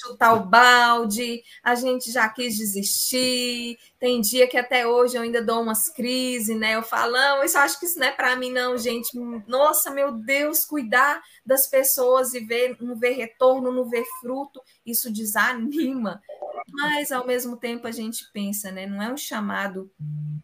chutar 0.02 0.34
o 0.34 0.44
balde, 0.44 1.42
a 1.64 1.76
gente 1.76 2.12
já 2.12 2.28
quis 2.28 2.58
desistir. 2.58 3.78
Tem 3.98 4.20
dia 4.20 4.50
que 4.50 4.58
até 4.58 4.86
hoje 4.86 5.16
eu 5.16 5.22
ainda 5.22 5.42
dou 5.42 5.62
umas 5.62 5.88
crises, 5.88 6.60
né? 6.60 6.76
Eu 6.76 6.84
falo, 6.84 7.14
não, 7.14 7.42
isso 7.42 7.58
acho 7.58 7.80
que 7.80 7.86
isso 7.86 7.98
não 7.98 8.08
é 8.08 8.12
para 8.12 8.36
mim, 8.36 8.52
não, 8.52 8.78
gente. 8.78 9.18
Nossa, 9.48 9.90
meu 9.90 10.12
Deus, 10.12 10.66
cuidar 10.66 11.22
das 11.46 11.68
pessoas 11.68 12.34
e 12.34 12.42
ver, 12.42 12.76
não 12.82 12.98
ver 12.98 13.12
retorno, 13.12 13.72
não 13.72 13.86
ver 13.90 14.04
fruto, 14.20 14.62
isso 14.86 15.10
desanima. 15.10 16.22
Mas, 16.70 17.14
ao 17.14 17.26
mesmo 17.26 17.56
tempo, 17.56 17.88
a 17.88 17.92
gente 17.92 18.30
pensa, 18.34 18.74
né? 18.74 18.86
Não 18.86 19.02
é 19.02 19.10
um 19.10 19.16
chamado 19.16 19.90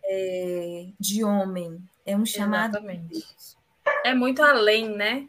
é, 0.06 0.69
de 1.00 1.24
homem, 1.24 1.82
é 2.06 2.16
um 2.16 2.26
chamado. 2.26 2.78
Exatamente. 2.78 3.26
É 4.04 4.14
muito 4.14 4.42
além, 4.42 4.90
né? 4.96 5.28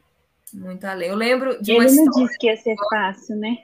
Muito 0.53 0.85
além. 0.85 1.09
Eu 1.09 1.17
lembro 1.17 1.63
de 1.63 1.73
Ele 1.73 1.81
uma 1.81 1.85
não 1.85 2.05
história, 2.05 2.27
disse 2.27 2.39
que 2.39 2.47
ia 2.47 2.57
ser 2.57 2.77
fácil, 2.89 3.37
né? 3.37 3.57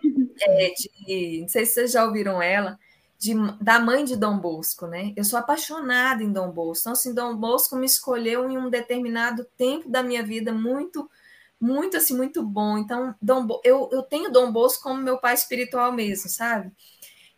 é, 0.42 0.70
de, 0.70 1.40
não 1.40 1.48
sei 1.48 1.66
se 1.66 1.74
vocês 1.74 1.92
já 1.92 2.04
ouviram 2.04 2.40
ela, 2.40 2.78
de, 3.18 3.34
da 3.60 3.78
mãe 3.80 4.04
de 4.04 4.16
Dom 4.16 4.38
Bosco, 4.38 4.86
né? 4.86 5.12
Eu 5.16 5.24
sou 5.24 5.38
apaixonada 5.38 6.22
em 6.22 6.32
Dom 6.32 6.50
Bosco. 6.50 6.82
Então, 6.82 6.92
assim, 6.92 7.14
Dom 7.14 7.36
Bosco 7.36 7.76
me 7.76 7.86
escolheu 7.86 8.48
em 8.50 8.58
um 8.58 8.70
determinado 8.70 9.44
tempo 9.56 9.88
da 9.88 10.02
minha 10.02 10.22
vida 10.22 10.52
muito, 10.52 11.08
muito, 11.60 11.96
assim, 11.96 12.16
muito 12.16 12.42
bom. 12.42 12.78
Então, 12.78 13.14
Dom, 13.20 13.46
eu, 13.64 13.88
eu 13.90 14.02
tenho 14.02 14.30
Dom 14.30 14.52
Bosco 14.52 14.82
como 14.82 15.00
meu 15.00 15.18
pai 15.18 15.34
espiritual 15.34 15.92
mesmo, 15.92 16.28
sabe? 16.28 16.70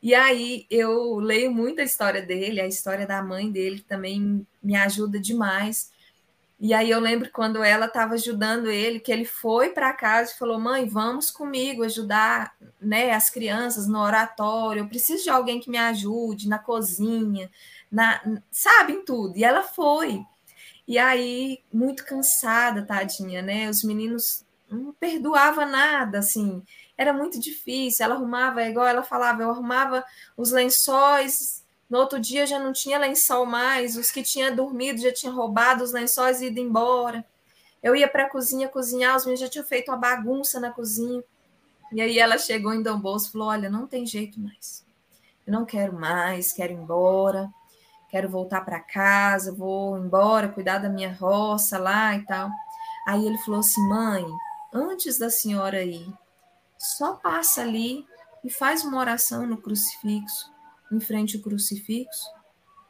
E 0.03 0.15
aí 0.15 0.67
eu 0.71 1.17
leio 1.17 1.53
muito 1.53 1.81
a 1.81 1.85
história 1.85 2.23
dele, 2.23 2.61
a 2.61 2.67
história 2.67 3.07
da 3.07 3.23
mãe 3.23 3.51
dele 3.51 3.81
também 3.81 4.47
me 4.63 4.77
ajuda 4.77 5.19
demais. 5.19 5.91
E 6.61 6.75
aí 6.75 6.91
eu 6.91 7.01
lembro 7.01 7.31
quando 7.33 7.63
ela 7.63 7.87
estava 7.87 8.15
ajudando 8.15 8.71
ele, 8.71 9.01
que 9.01 9.13
ele 9.13 9.25
foi 9.25 9.71
para 9.71 9.93
casa 9.93 10.33
e 10.33 10.39
falou: 10.39 10.59
"Mãe, 10.61 10.89
vamos 10.89 11.31
comigo 11.31 11.85
ajudar, 11.85 12.55
né, 12.81 13.13
as 13.13 13.31
crianças 13.31 13.89
no 13.89 13.99
oratório. 14.01 14.81
Eu 14.83 14.89
preciso 14.89 15.25
de 15.25 15.31
alguém 15.31 15.61
que 15.61 15.71
me 15.71 15.79
ajude 15.79 16.49
na 16.49 16.59
cozinha, 16.59 17.51
na, 17.91 18.21
sabe, 18.51 18.95
em 18.95 19.05
tudo". 19.05 19.37
E 19.39 19.45
ela 19.45 19.63
foi. 19.63 20.25
E 20.87 20.99
aí 20.99 21.61
muito 21.73 22.05
cansada, 22.05 22.83
tadinha, 22.85 23.43
né? 23.43 23.69
Os 23.71 23.85
meninos 23.85 24.45
não 24.71 24.93
perdoava 24.95 25.67
nada, 25.67 26.19
assim 26.19 26.63
era 26.99 27.13
muito 27.13 27.39
difícil. 27.39 28.05
Ela 28.05 28.17
arrumava, 28.17 28.65
igual 28.65 28.87
ela 28.87 29.05
falava, 29.05 29.43
eu 29.43 29.51
arrumava 29.51 30.05
os 30.37 30.51
lençóis. 30.51 31.65
No 31.89 31.99
outro 31.99 32.19
dia 32.19 32.47
já 32.47 32.59
não 32.59 32.73
tinha 32.73 32.99
lençol 32.99 33.47
mais, 33.47 33.97
os 33.97 34.11
que 34.11 34.23
tinha 34.23 34.51
dormido 34.55 35.01
já 35.01 35.13
tinham 35.13 35.35
roubado 35.35 35.83
os 35.83 35.93
lençóis 35.93 36.43
e 36.43 36.47
ido 36.47 36.59
embora. 36.61 37.25
Eu 37.83 37.95
ia 37.95 38.09
para 38.09 38.25
a 38.25 38.29
cozinha 38.29 38.69
cozinhar, 38.69 39.17
os 39.17 39.25
meninos 39.25 39.41
já 39.41 39.49
tinham 39.49 39.65
feito 39.65 39.91
uma 39.91 39.97
bagunça 39.97 40.59
na 40.59 40.71
cozinha. 40.71 41.23
E 41.93 42.03
aí 42.03 42.19
ela 42.19 42.37
chegou 42.37 42.75
em 42.75 42.83
Dom 42.83 42.99
Bolso 42.99 43.29
e 43.29 43.33
falou: 43.33 43.49
Olha, 43.49 43.71
não 43.71 43.87
tem 43.87 44.05
jeito 44.05 44.39
mais. 44.41 44.85
Eu 45.47 45.53
não 45.53 45.65
quero 45.65 45.95
mais, 45.95 46.53
quero 46.53 46.73
ir 46.73 46.77
embora, 46.77 47.49
quero 48.11 48.29
voltar 48.29 48.63
para 48.63 48.81
casa, 48.81 49.55
vou 49.55 49.97
embora, 49.97 50.49
cuidar 50.49 50.79
da 50.79 50.91
minha 50.91 51.15
roça 51.15 51.79
lá 51.79 52.15
e 52.17 52.23
tal. 52.27 52.51
Aí 53.07 53.25
ele 53.25 53.39
falou 53.39 53.61
assim: 53.61 53.81
Mãe, 53.89 54.27
antes 54.75 55.17
da 55.17 55.31
senhora 55.31 55.83
ir, 55.83 56.13
só 56.79 57.15
passa 57.15 57.63
ali 57.63 58.07
e 58.45 58.51
faz 58.51 58.85
uma 58.85 58.99
oração 58.99 59.47
no 59.47 59.57
crucifixo, 59.57 60.51
em 60.93 61.01
frente 61.01 61.37
ao 61.37 61.43
crucifixo. 61.43 62.31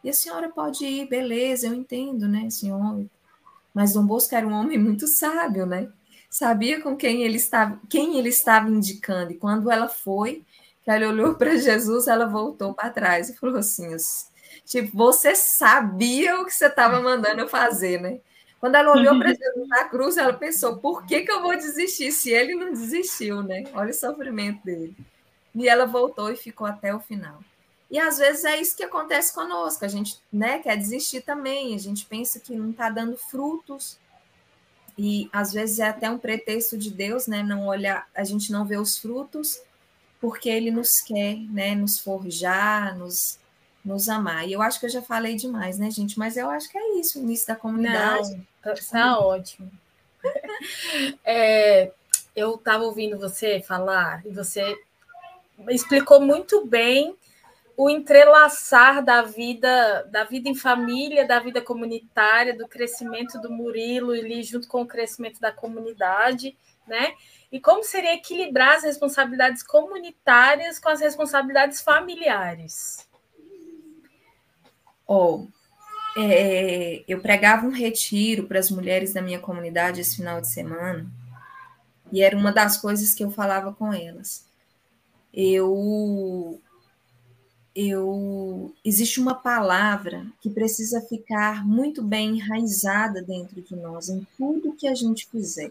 E 0.04 0.10
a 0.10 0.12
senhora 0.12 0.48
pode 0.48 0.84
ir, 0.84 1.08
beleza, 1.08 1.66
eu 1.66 1.74
entendo, 1.74 2.28
né, 2.28 2.48
senhor? 2.50 3.04
Mas 3.74 3.92
Dom 3.94 4.06
Bosco 4.06 4.34
era 4.34 4.46
um 4.46 4.52
homem 4.52 4.78
muito 4.78 5.06
sábio, 5.06 5.66
né? 5.66 5.90
Sabia 6.30 6.80
com 6.80 6.96
quem 6.96 7.22
ele 7.22 7.36
estava, 7.36 7.80
quem 7.88 8.18
ele 8.18 8.28
estava 8.28 8.68
indicando. 8.68 9.32
E 9.32 9.36
quando 9.36 9.70
ela 9.70 9.88
foi, 9.88 10.44
que 10.84 10.90
ela 10.90 11.08
olhou 11.08 11.34
para 11.34 11.56
Jesus, 11.56 12.06
ela 12.06 12.26
voltou 12.26 12.74
para 12.74 12.90
trás 12.90 13.28
e 13.28 13.36
falou 13.36 13.56
assim: 13.56 13.96
tipo, 14.64 14.96
você 14.96 15.34
sabia 15.34 16.40
o 16.40 16.44
que 16.44 16.54
você 16.54 16.66
estava 16.66 17.00
mandando 17.00 17.40
eu 17.40 17.48
fazer, 17.48 18.00
né? 18.00 18.20
Quando 18.60 18.74
ela 18.74 18.92
olhou 18.92 19.18
para 19.18 19.28
Jesus 19.28 19.68
na 19.68 19.84
cruz, 19.84 20.16
ela 20.16 20.32
pensou: 20.32 20.78
por 20.78 21.06
que, 21.06 21.22
que 21.22 21.30
eu 21.30 21.42
vou 21.42 21.56
desistir 21.56 22.10
se 22.10 22.30
ele 22.30 22.54
não 22.54 22.72
desistiu, 22.72 23.42
né? 23.42 23.64
Olha 23.72 23.90
o 23.90 23.94
sofrimento 23.94 24.64
dele. 24.64 24.96
E 25.54 25.68
ela 25.68 25.86
voltou 25.86 26.30
e 26.30 26.36
ficou 26.36 26.66
até 26.66 26.94
o 26.94 27.00
final. 27.00 27.40
E 27.90 27.98
às 27.98 28.18
vezes 28.18 28.44
é 28.44 28.60
isso 28.60 28.76
que 28.76 28.82
acontece 28.82 29.32
conosco. 29.32 29.84
A 29.84 29.88
gente 29.88 30.20
né, 30.32 30.58
quer 30.58 30.76
desistir 30.76 31.22
também, 31.22 31.74
a 31.74 31.78
gente 31.78 32.04
pensa 32.04 32.38
que 32.38 32.54
não 32.54 32.70
está 32.70 32.90
dando 32.90 33.16
frutos. 33.16 33.98
E 34.96 35.28
às 35.32 35.52
vezes 35.52 35.78
é 35.78 35.88
até 35.88 36.10
um 36.10 36.18
pretexto 36.18 36.76
de 36.76 36.90
Deus, 36.90 37.26
né? 37.28 37.42
Não 37.42 37.66
olhar, 37.66 38.08
a 38.14 38.24
gente 38.24 38.50
não 38.50 38.64
vê 38.64 38.76
os 38.76 38.98
frutos, 38.98 39.60
porque 40.20 40.48
ele 40.48 40.72
nos 40.72 41.00
quer, 41.00 41.36
né? 41.36 41.74
Nos 41.76 41.98
forjar, 42.00 42.98
nos 42.98 43.38
nos 43.88 44.08
amar. 44.08 44.46
E 44.46 44.52
eu 44.52 44.60
acho 44.60 44.78
que 44.78 44.86
eu 44.86 44.90
já 44.90 45.02
falei 45.02 45.34
demais, 45.34 45.78
né, 45.78 45.90
gente? 45.90 46.18
Mas 46.18 46.36
eu 46.36 46.48
acho 46.50 46.68
que 46.68 46.76
é 46.76 47.00
isso, 47.00 47.18
o 47.18 47.22
início 47.22 47.48
da 47.48 47.56
comunidade. 47.56 48.36
Não, 48.64 48.74
tá, 48.74 48.74
tá 48.90 49.18
ótimo. 49.18 49.70
é, 51.24 51.90
eu 52.36 52.54
estava 52.54 52.84
ouvindo 52.84 53.18
você 53.18 53.60
falar 53.60 54.24
e 54.26 54.30
você 54.30 54.78
explicou 55.70 56.20
muito 56.20 56.66
bem 56.66 57.16
o 57.76 57.88
entrelaçar 57.88 59.02
da 59.04 59.22
vida, 59.22 60.02
da 60.10 60.24
vida 60.24 60.48
em 60.48 60.54
família, 60.54 61.26
da 61.26 61.38
vida 61.38 61.62
comunitária, 61.62 62.56
do 62.56 62.68
crescimento 62.68 63.40
do 63.40 63.50
Murilo 63.50 64.14
e 64.14 64.42
junto 64.42 64.68
com 64.68 64.82
o 64.82 64.86
crescimento 64.86 65.40
da 65.40 65.52
comunidade, 65.52 66.56
né? 66.86 67.14
E 67.50 67.58
como 67.58 67.82
seria 67.82 68.14
equilibrar 68.14 68.76
as 68.76 68.82
responsabilidades 68.82 69.62
comunitárias 69.62 70.78
com 70.78 70.90
as 70.90 71.00
responsabilidades 71.00 71.80
familiares? 71.80 73.07
Ó, 75.08 75.36
oh, 75.36 75.48
é, 76.20 77.02
eu 77.08 77.20
pregava 77.20 77.66
um 77.66 77.70
retiro 77.70 78.46
para 78.46 78.58
as 78.58 78.70
mulheres 78.70 79.14
da 79.14 79.22
minha 79.22 79.38
comunidade 79.38 80.00
esse 80.00 80.16
final 80.16 80.40
de 80.40 80.52
semana, 80.52 81.10
e 82.12 82.22
era 82.22 82.36
uma 82.36 82.52
das 82.52 82.76
coisas 82.76 83.14
que 83.14 83.24
eu 83.24 83.30
falava 83.30 83.72
com 83.72 83.92
elas. 83.92 84.44
Eu 85.32 86.60
eu 87.80 88.74
existe 88.84 89.20
uma 89.20 89.36
palavra 89.36 90.26
que 90.40 90.50
precisa 90.50 91.00
ficar 91.00 91.64
muito 91.64 92.02
bem 92.02 92.38
enraizada 92.38 93.22
dentro 93.22 93.62
de 93.62 93.76
nós 93.76 94.08
em 94.08 94.26
tudo 94.36 94.74
que 94.74 94.88
a 94.88 94.94
gente 94.96 95.28
fizer. 95.28 95.70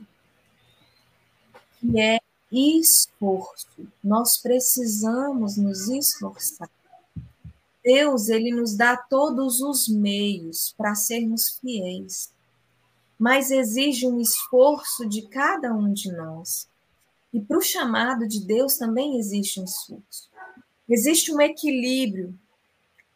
Que 1.82 2.00
é 2.00 2.20
esforço. 2.50 3.68
Nós 4.02 4.38
precisamos 4.38 5.58
nos 5.58 5.90
esforçar. 5.90 6.70
Deus, 7.88 8.28
ele 8.28 8.52
nos 8.52 8.76
dá 8.76 8.98
todos 8.98 9.62
os 9.62 9.88
meios 9.88 10.76
para 10.78 10.94
sermos 10.94 11.58
fiéis, 11.62 12.34
mas 13.18 13.50
exige 13.50 14.06
um 14.06 14.20
esforço 14.20 15.08
de 15.08 15.22
cada 15.30 15.74
um 15.74 15.94
de 15.94 16.12
nós. 16.12 16.68
E 17.34 17.40
para 17.40 17.58
o 17.58 17.62
chamado 17.62 18.28
de 18.28 18.46
Deus 18.46 18.76
também 18.78 19.18
existe 19.18 19.62
um 19.62 19.64
esforço. 19.64 20.30
Existe 20.90 21.34
um 21.34 21.40
equilíbrio. 21.40 22.38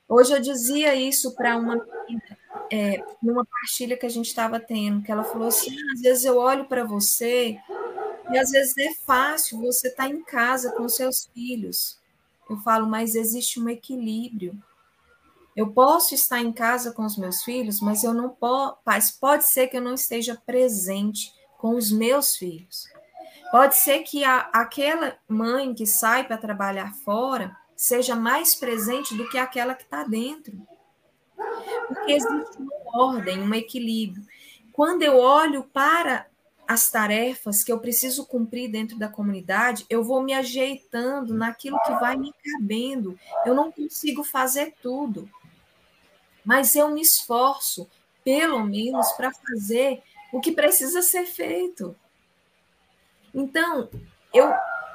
Hoje 0.07 0.34
eu 0.34 0.39
dizia 0.39 0.95
isso 0.95 1.36
para 1.36 1.57
uma 1.57 1.86
é, 2.72 3.03
numa 3.22 3.45
partilha 3.45 3.97
que 3.97 4.05
a 4.05 4.09
gente 4.09 4.28
estava 4.28 4.57
tendo, 4.57 5.03
que 5.03 5.11
ela 5.11 5.26
falou 5.26 5.49
assim: 5.49 5.76
ah, 5.76 5.93
às 5.95 6.01
vezes 6.01 6.24
eu 6.24 6.38
olho 6.38 6.65
para 6.69 6.86
você 6.86 7.59
e 8.32 8.38
às 8.38 8.51
vezes 8.51 8.74
é 8.78 8.93
fácil 9.05 9.59
você 9.59 9.89
estar 9.89 10.07
tá 10.07 10.09
em 10.09 10.24
casa 10.24 10.72
com 10.72 10.88
seus 10.88 11.26
filhos. 11.34 12.00
Eu 12.51 12.57
falo, 12.57 12.85
mas 12.85 13.15
existe 13.15 13.61
um 13.61 13.69
equilíbrio. 13.69 14.61
Eu 15.55 15.71
posso 15.71 16.13
estar 16.13 16.41
em 16.41 16.51
casa 16.51 16.91
com 16.91 17.05
os 17.05 17.17
meus 17.17 17.43
filhos, 17.43 17.79
mas 17.79 18.03
eu 18.03 18.13
não 18.13 18.27
posso, 18.27 18.77
pode 19.21 19.47
ser 19.47 19.67
que 19.67 19.77
eu 19.77 19.81
não 19.81 19.93
esteja 19.93 20.35
presente 20.45 21.33
com 21.57 21.77
os 21.77 21.89
meus 21.89 22.35
filhos. 22.35 22.89
Pode 23.51 23.77
ser 23.77 23.99
que 23.99 24.25
a, 24.25 24.49
aquela 24.51 25.17
mãe 25.29 25.73
que 25.73 25.85
sai 25.85 26.27
para 26.27 26.37
trabalhar 26.37 26.93
fora 27.05 27.55
seja 27.73 28.17
mais 28.17 28.53
presente 28.53 29.15
do 29.15 29.29
que 29.29 29.37
aquela 29.37 29.73
que 29.73 29.83
está 29.83 30.03
dentro. 30.03 30.61
Porque 31.87 32.11
existe 32.11 32.57
uma 32.57 33.05
ordem, 33.07 33.39
um 33.39 33.53
equilíbrio. 33.53 34.25
Quando 34.73 35.03
eu 35.03 35.17
olho 35.17 35.63
para 35.63 36.27
as 36.72 36.89
tarefas 36.89 37.65
que 37.65 37.72
eu 37.72 37.80
preciso 37.80 38.26
cumprir 38.26 38.72
dentro 38.72 38.97
da 38.97 39.09
comunidade, 39.09 39.86
eu 39.89 40.01
vou 40.05 40.24
me 40.24 40.34
ajeitando 40.34 41.34
naquilo 41.34 41.78
que 41.82 41.91
vai 41.95 42.15
me 42.15 42.34
cabendo. 42.41 43.19
Eu 43.45 43.53
não 43.53 43.69
consigo 43.69 44.24
fazer 44.24 44.74
tudo, 44.82 45.30
mas 46.45 46.74
eu 46.74 46.89
me 46.89 47.01
esforço, 47.01 47.89
pelo 48.24 48.63
menos, 48.63 49.11
para 49.13 49.34
fazer 49.34 50.01
o 50.32 50.39
que 50.39 50.53
precisa 50.53 51.01
ser 51.01 51.26
feito. 51.26 51.93
Então, 53.34 53.89
eu 54.34 54.49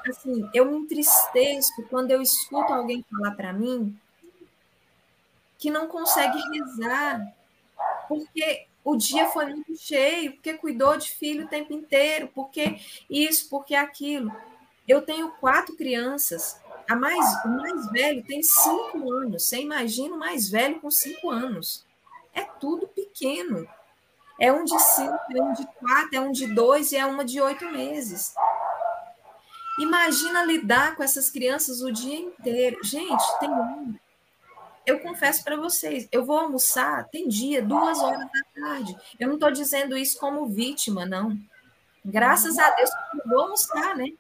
assim, 0.09 0.49
eu 0.55 0.64
me 0.64 0.79
entristeço 0.79 1.83
quando 1.91 2.11
eu 2.11 2.22
escuto 2.22 2.72
alguém 2.72 3.05
falar 3.11 3.33
para 3.33 3.53
mim 3.53 3.99
que 5.59 5.68
não 5.68 5.89
consegue 5.89 6.39
rezar, 6.39 7.20
porque 8.09 8.66
o 8.87 8.97
dia 8.97 9.26
foi 9.30 9.47
muito 9.47 9.76
cheio, 9.76 10.34
porque 10.34 10.55
cuidou 10.55 10.97
de 10.97 11.11
filho 11.11 11.45
o 11.45 11.49
tempo 11.49 11.72
inteiro, 11.72 12.30
porque 12.32 12.80
isso, 13.11 13.51
porque 13.51 13.74
aquilo. 13.74 14.32
Eu 14.87 15.03
tenho 15.03 15.32
quatro 15.41 15.76
crianças. 15.76 16.61
A 16.89 16.95
mais, 16.95 17.45
o 17.45 17.49
mais 17.49 17.91
velho 17.91 18.24
tem 18.24 18.41
cinco 18.45 19.12
anos. 19.12 19.43
Você 19.43 19.61
imagina 19.61 20.14
o 20.14 20.18
mais 20.20 20.49
velho 20.49 20.80
com 20.80 20.89
cinco 20.89 21.30
anos. 21.30 21.84
É 22.32 22.43
tudo 22.43 22.87
pequeno. 22.87 23.68
É 24.39 24.53
um 24.53 24.64
de 24.64 24.78
cinco, 24.78 25.18
é 25.30 25.43
um 25.43 25.53
de 25.53 25.66
quatro, 25.66 26.11
é 26.14 26.20
um 26.20 26.30
de 26.30 26.47
dois 26.47 26.93
e 26.93 26.97
é 26.97 27.05
uma 27.05 27.24
de 27.24 27.41
oito 27.41 27.68
meses. 27.68 28.34
Imagina 29.80 30.45
lidar 30.45 30.95
com 30.95 31.03
essas 31.03 31.28
crianças 31.28 31.82
o 31.82 31.91
dia 31.91 32.20
inteiro. 32.20 32.78
Gente, 32.84 33.39
tem 33.41 33.51
um. 33.51 33.97
Eu 34.87 35.01
confesso 35.01 35.43
para 35.43 35.57
vocês, 35.57 36.09
eu 36.12 36.24
vou 36.24 36.39
almoçar, 36.39 37.09
tem 37.09 37.28
dia, 37.28 37.61
duas 37.61 37.99
horas 37.99 38.20
da 38.20 38.61
tarde. 38.62 38.97
Eu 39.18 39.26
não 39.26 39.34
estou 39.34 39.51
dizendo 39.51 39.97
isso 39.97 40.18
como 40.18 40.47
vítima, 40.47 41.05
não. 41.05 41.37
Graças 42.05 42.57
a 42.57 42.70
Deus, 42.70 42.91
eu 43.14 43.28
vou 43.28 43.41
almoçar, 43.41 43.97
né? 43.97 44.12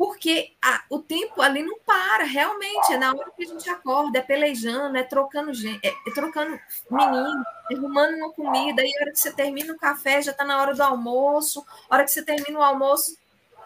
porque 0.00 0.54
a, 0.62 0.82
o 0.88 0.98
tempo 1.00 1.42
ali 1.42 1.62
não 1.62 1.78
para, 1.80 2.24
realmente, 2.24 2.90
é 2.90 2.96
na 2.96 3.10
hora 3.10 3.30
que 3.36 3.44
a 3.44 3.46
gente 3.46 3.68
acorda, 3.68 4.18
é 4.18 4.22
pelejando, 4.22 4.96
é 4.96 5.02
trocando 5.02 5.52
gente, 5.52 5.86
é, 5.86 5.90
é 5.90 6.14
trocando 6.14 6.58
menino, 6.90 7.44
é 7.70 7.74
arrumando 7.74 8.16
uma 8.16 8.32
comida, 8.32 8.80
aí 8.80 8.90
a 8.96 9.02
hora 9.02 9.12
que 9.12 9.18
você 9.18 9.30
termina 9.30 9.74
o 9.74 9.78
café, 9.78 10.22
já 10.22 10.30
está 10.30 10.42
na 10.42 10.58
hora 10.58 10.74
do 10.74 10.82
almoço, 10.82 11.62
a 11.90 11.94
hora 11.96 12.04
que 12.04 12.10
você 12.10 12.24
termina 12.24 12.58
o 12.58 12.62
almoço, 12.62 13.14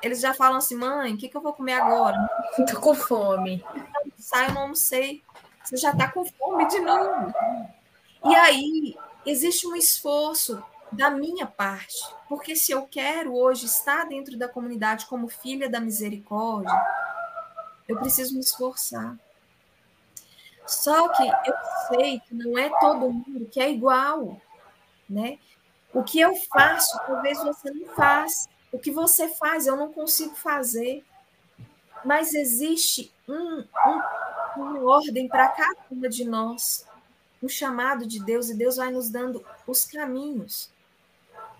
eles 0.03 0.21
já 0.21 0.35
falam 0.35 0.59
assim, 0.59 0.75
mãe, 0.75 1.15
o 1.15 1.17
que, 1.17 1.29
que 1.29 1.37
eu 1.37 1.41
vou 1.41 1.53
comer 1.53 1.75
agora? 1.75 2.19
Estou 2.59 2.81
com 2.81 2.95
fome. 2.97 3.65
Sai, 4.19 4.49
eu 4.49 4.55
não 4.55 4.63
almocei. 4.63 5.23
Você 5.65 5.77
já 5.79 5.91
está 5.91 6.11
com 6.11 6.25
fome 6.25 6.69
de 6.69 6.79
novo. 6.81 7.33
E 8.27 8.35
aí, 8.35 8.97
existe 9.25 9.67
um 9.67 9.75
esforço 9.75 10.63
da 10.93 11.11
minha 11.11 11.47
parte. 11.47 12.05
Porque 12.29 12.55
se 12.55 12.73
eu 12.73 12.87
quero 12.87 13.35
hoje 13.35 13.67
estar 13.67 14.07
dentro 14.07 14.37
da 14.37 14.49
comunidade 14.49 15.07
como 15.07 15.29
filha 15.29 15.69
da 15.69 15.81
misericórdia, 15.81 16.73
eu 17.89 17.99
preciso 17.99 18.35
me 18.35 18.41
esforçar. 18.41 19.17
Só 20.67 21.09
que 21.09 21.23
eu 21.23 21.55
sei 21.89 22.21
que 22.21 22.35
não 22.35 22.59
é 22.59 22.71
todo 22.81 23.11
mundo 23.11 23.47
que 23.51 23.61
é 23.61 23.71
igual, 23.71 24.41
né? 25.09 25.39
O 25.93 26.03
que 26.03 26.19
eu 26.19 26.35
faço, 26.53 26.99
talvez 27.07 27.39
você 27.39 27.71
não 27.71 27.87
faça. 27.95 28.49
O 28.73 28.79
que 28.79 28.91
você 28.91 29.29
faz, 29.29 29.67
eu 29.67 29.77
não 29.77 29.93
consigo 29.93 30.35
fazer. 30.35 31.05
Mas 32.05 32.35
existe 32.35 33.15
um, 33.29 33.61
um, 33.61 34.03
uma 34.57 34.81
ordem 34.81 35.29
para 35.29 35.49
cada 35.49 35.81
uma 35.91 36.09
de 36.09 36.25
nós, 36.25 36.87
um 37.43 37.49
chamado 37.49 38.07
de 38.07 38.23
Deus, 38.23 38.49
e 38.49 38.55
Deus 38.55 38.77
vai 38.77 38.91
nos 38.91 39.11
dando 39.11 39.45
os 39.67 39.85
caminhos. 39.85 40.71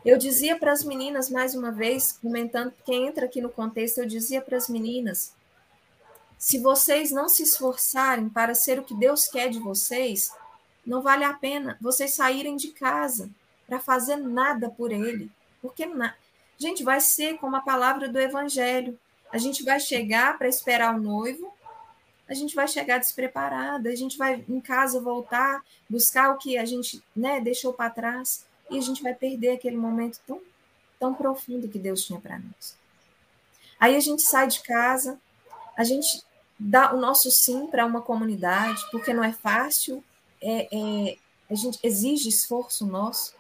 Eu 0.05 0.19
dizia 0.19 0.59
para 0.59 0.73
as 0.73 0.85
meninas, 0.85 1.31
mais 1.31 1.55
uma 1.55 1.73
vez, 1.73 2.13
comentando, 2.13 2.73
quem 2.85 3.07
entra 3.07 3.25
aqui 3.25 3.41
no 3.41 3.49
contexto, 3.49 3.99
eu 3.99 4.07
dizia 4.07 4.43
para 4.43 4.57
as 4.57 4.69
meninas: 4.69 5.33
se 6.39 6.59
vocês 6.59 7.11
não 7.11 7.27
se 7.27 7.43
esforçarem 7.43 8.29
para 8.29 8.55
ser 8.55 8.79
o 8.79 8.85
que 8.85 8.95
Deus 8.95 9.27
quer 9.27 9.49
de 9.49 9.59
vocês, 9.59 10.31
não 10.85 11.01
vale 11.01 11.25
a 11.25 11.33
pena 11.33 11.79
vocês 11.81 12.13
saírem 12.13 12.57
de 12.57 12.69
casa 12.69 13.31
para 13.67 13.81
fazer 13.81 14.17
nada 14.17 14.69
por 14.69 14.93
Ele. 14.93 15.31
Porque, 15.63 15.87
na... 15.87 16.15
gente, 16.59 16.85
vai 16.85 17.01
ser 17.01 17.39
como 17.39 17.57
a 17.57 17.63
palavra 17.63 18.07
do 18.07 18.21
Evangelho. 18.21 18.99
A 19.33 19.39
gente 19.39 19.65
vai 19.65 19.81
chegar 19.81 20.37
para 20.37 20.47
esperar 20.47 20.95
o 20.95 21.01
noivo, 21.01 21.54
a 22.29 22.35
gente 22.35 22.55
vai 22.55 22.67
chegar 22.67 22.99
despreparada, 22.99 23.91
a 23.91 23.95
gente 23.95 24.17
vai 24.17 24.45
em 24.49 24.61
casa 24.61 25.01
voltar, 25.01 25.63
buscar 25.89 26.31
o 26.31 26.39
que 26.39 26.57
a 26.57 26.65
gente 26.65 27.03
né, 27.15 27.41
deixou 27.41 27.73
para 27.73 27.91
trás 27.91 28.47
e 28.71 28.79
a 28.79 28.81
gente 28.81 29.03
vai 29.03 29.15
perder 29.15 29.51
aquele 29.51 29.77
momento 29.77 30.21
tão, 30.27 30.41
tão 30.99 31.15
profundo 31.15 31.69
que 31.69 31.79
Deus 31.79 32.05
tinha 32.05 32.21
para 32.21 32.39
nós. 32.39 32.77
Aí 33.79 33.95
a 33.97 34.01
gente 34.01 34.23
sai 34.23 34.47
de 34.47 34.63
casa, 34.63 35.21
a 35.77 35.85
gente 35.85 36.23
dá 36.59 36.95
o 36.95 37.01
nosso 37.01 37.31
sim 37.31 37.67
para 37.67 37.85
uma 37.85 38.01
comunidade, 38.01 38.83
porque 38.91 39.13
não 39.13 39.23
é 39.23 39.33
fácil, 39.33 40.03
é, 40.41 40.69
é, 40.73 41.19
a 41.51 41.55
gente 41.55 41.79
exige 41.83 42.29
esforço 42.29 42.87
nosso. 42.87 43.35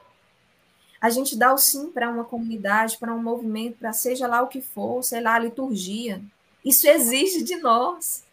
A 1.01 1.11
gente 1.11 1.37
dá 1.37 1.53
o 1.53 1.59
sim 1.59 1.91
para 1.91 2.11
uma 2.11 2.25
comunidade, 2.25 2.99
para 2.99 3.15
um 3.15 3.23
movimento, 3.23 3.79
para 3.79 3.93
seja 3.93 4.27
lá 4.27 4.43
o 4.43 4.49
que 4.49 4.61
for, 4.61 5.03
sei 5.03 5.21
lá, 5.21 5.35
a 5.35 5.39
liturgia. 5.39 6.23
Isso 6.65 6.89
exige 6.89 7.43
de 7.43 7.57
nós. 7.57 8.24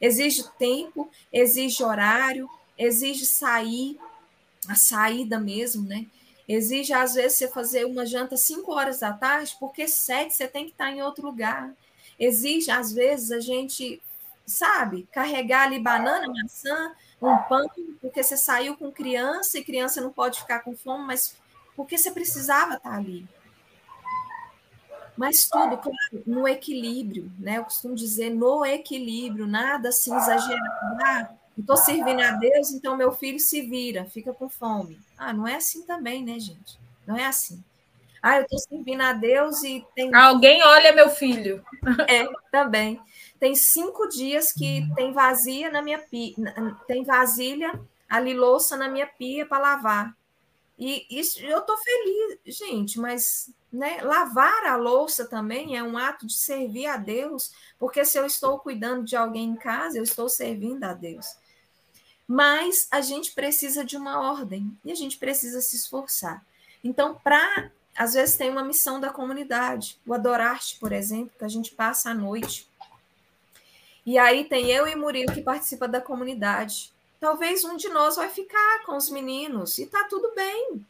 Exige 0.00 0.44
tempo, 0.58 1.10
exige 1.32 1.82
horário, 1.82 2.48
exige 2.76 3.26
sair, 3.26 3.98
a 4.68 4.74
saída 4.74 5.38
mesmo, 5.38 5.86
né? 5.86 6.06
Exige, 6.48 6.92
às 6.92 7.14
vezes, 7.14 7.38
você 7.38 7.48
fazer 7.48 7.84
uma 7.84 8.06
janta 8.06 8.36
5 8.36 8.72
horas 8.72 9.00
da 9.00 9.12
tarde, 9.12 9.56
porque 9.60 9.86
7 9.86 10.34
você 10.34 10.48
tem 10.48 10.64
que 10.64 10.72
estar 10.72 10.90
em 10.90 11.02
outro 11.02 11.26
lugar. 11.26 11.72
Exige, 12.18 12.70
às 12.70 12.92
vezes, 12.92 13.30
a 13.30 13.40
gente, 13.40 14.00
sabe, 14.46 15.06
carregar 15.12 15.66
ali 15.66 15.78
banana, 15.78 16.26
maçã, 16.26 16.92
um 17.20 17.36
pão, 17.48 17.68
porque 18.00 18.22
você 18.22 18.36
saiu 18.36 18.76
com 18.76 18.90
criança 18.90 19.58
e 19.58 19.64
criança 19.64 20.00
não 20.00 20.10
pode 20.10 20.40
ficar 20.40 20.60
com 20.60 20.74
fome, 20.74 21.04
mas 21.04 21.34
porque 21.76 21.98
você 21.98 22.10
precisava 22.10 22.76
estar 22.76 22.94
ali. 22.94 23.26
Mas 25.18 25.48
tudo, 25.48 25.76
claro, 25.76 26.22
no 26.24 26.46
equilíbrio, 26.46 27.30
né? 27.38 27.58
Eu 27.58 27.64
costumo 27.64 27.94
dizer 27.94 28.30
no 28.30 28.64
equilíbrio, 28.64 29.46
nada 29.46 29.88
assim 29.88 30.14
exagerado. 30.14 30.98
Ah, 31.02 31.28
estou 31.58 31.76
servindo 31.76 32.20
a 32.20 32.32
Deus, 32.32 32.70
então 32.70 32.96
meu 32.96 33.10
filho 33.10 33.40
se 33.40 33.62
vira, 33.62 34.04
fica 34.04 34.32
com 34.32 34.48
fome. 34.48 35.00
Ah, 35.16 35.32
não 35.32 35.46
é 35.46 35.56
assim 35.56 35.84
também, 35.84 36.24
né, 36.24 36.38
gente? 36.38 36.78
Não 37.04 37.16
é 37.16 37.26
assim. 37.26 37.62
Ah, 38.22 38.36
eu 38.36 38.42
estou 38.42 38.58
servindo 38.58 39.00
a 39.00 39.12
Deus 39.12 39.62
e 39.64 39.84
tem. 39.94 40.14
Alguém 40.14 40.62
olha 40.62 40.92
meu 40.92 41.10
filho. 41.10 41.64
É, 42.08 42.26
também. 42.52 43.00
Tem 43.40 43.54
cinco 43.54 44.08
dias 44.08 44.52
que 44.52 44.88
tem 44.94 45.12
vazia 45.12 45.70
na 45.70 45.82
minha 45.82 45.98
pia, 45.98 46.34
tem 46.86 47.04
vasilha, 47.04 47.78
ali 48.08 48.34
louça 48.34 48.76
na 48.76 48.88
minha 48.88 49.06
pia 49.06 49.46
para 49.46 49.58
lavar. 49.58 50.14
E 50.78 51.06
isso 51.10 51.40
eu 51.40 51.58
estou 51.58 51.76
feliz, 51.76 52.38
gente, 52.56 53.00
mas 53.00 53.50
né, 53.72 54.00
lavar 54.00 54.64
a 54.66 54.76
louça 54.76 55.26
também 55.26 55.76
é 55.76 55.82
um 55.82 55.98
ato 55.98 56.24
de 56.24 56.34
servir 56.34 56.86
a 56.86 56.96
Deus, 56.96 57.52
porque 57.78 58.04
se 58.04 58.16
eu 58.16 58.24
estou 58.24 58.60
cuidando 58.60 59.04
de 59.04 59.16
alguém 59.16 59.50
em 59.50 59.56
casa, 59.56 59.98
eu 59.98 60.04
estou 60.04 60.28
servindo 60.28 60.84
a 60.84 60.94
Deus. 60.94 61.36
Mas 62.28 62.86
a 62.90 63.00
gente 63.00 63.32
precisa 63.32 63.84
de 63.84 63.96
uma 63.96 64.20
ordem 64.30 64.70
e 64.84 64.92
a 64.92 64.94
gente 64.94 65.18
precisa 65.18 65.60
se 65.60 65.74
esforçar. 65.74 66.44
Então, 66.84 67.14
para 67.24 67.72
às 67.96 68.14
vezes 68.14 68.36
tem 68.36 68.48
uma 68.48 68.62
missão 68.62 69.00
da 69.00 69.10
comunidade, 69.10 69.98
o 70.06 70.14
Adorarte, 70.14 70.76
por 70.78 70.92
exemplo, 70.92 71.32
que 71.36 71.44
a 71.44 71.48
gente 71.48 71.74
passa 71.74 72.10
a 72.10 72.14
noite. 72.14 72.68
E 74.06 74.16
aí 74.16 74.44
tem 74.44 74.70
eu 74.70 74.86
e 74.86 74.94
Murilo 74.94 75.34
que 75.34 75.42
participa 75.42 75.88
da 75.88 76.00
comunidade. 76.00 76.92
Talvez 77.20 77.64
um 77.64 77.76
de 77.76 77.88
nós 77.88 78.16
vai 78.16 78.28
ficar 78.28 78.84
com 78.84 78.96
os 78.96 79.10
meninos 79.10 79.78
e 79.78 79.86
tá 79.86 80.04
tudo 80.08 80.32
bem. 80.34 80.84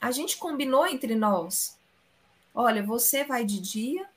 A 0.00 0.10
gente 0.10 0.36
combinou 0.36 0.86
entre 0.86 1.14
nós. 1.14 1.78
Olha, 2.54 2.82
você 2.82 3.24
vai 3.24 3.44
de 3.44 3.60
dia 3.60 4.08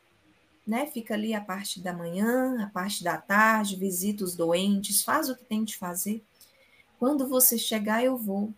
né? 0.68 0.86
Fica 0.86 1.14
ali 1.14 1.34
a 1.34 1.39
parte 1.39 1.80
da 1.80 1.93
manhã, 1.93 2.62
a 2.62 2.68
parte 2.68 3.01
da 3.01 3.18
tarde, 3.18 3.78
visita 3.78 4.26
os 4.26 4.36
doentes, 4.36 5.01
faz 5.01 5.30
o 5.30 5.36
que 5.36 5.45
tem 5.45 5.64
de 5.64 5.78
fazer. 5.78 6.22
Quando 6.99 7.26
você 7.28 7.58
chegar, 7.58 8.03
eu 8.03 8.18
vou. 8.18 8.53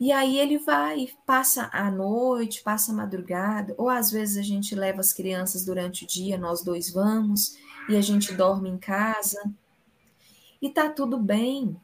E 0.00 0.10
aí 0.10 0.36
ele 0.36 0.58
vai, 0.58 1.08
passa 1.24 1.70
a 1.72 1.88
noite, 1.88 2.62
passa 2.62 2.90
a 2.90 2.94
madrugada, 2.94 3.72
ou 3.78 3.88
às 3.88 4.10
vezes 4.10 4.36
a 4.36 4.42
gente 4.42 4.74
leva 4.74 4.98
as 5.00 5.12
crianças 5.12 5.64
durante 5.64 6.04
o 6.04 6.08
dia, 6.08 6.36
nós 6.36 6.64
dois 6.64 6.90
vamos, 6.90 7.56
e 7.88 7.94
a 7.94 8.00
gente 8.00 8.34
dorme 8.34 8.68
em 8.68 8.76
casa. 8.76 9.40
E 10.60 10.70
tá 10.70 10.88
tudo 10.88 11.18
bem. 11.18 11.76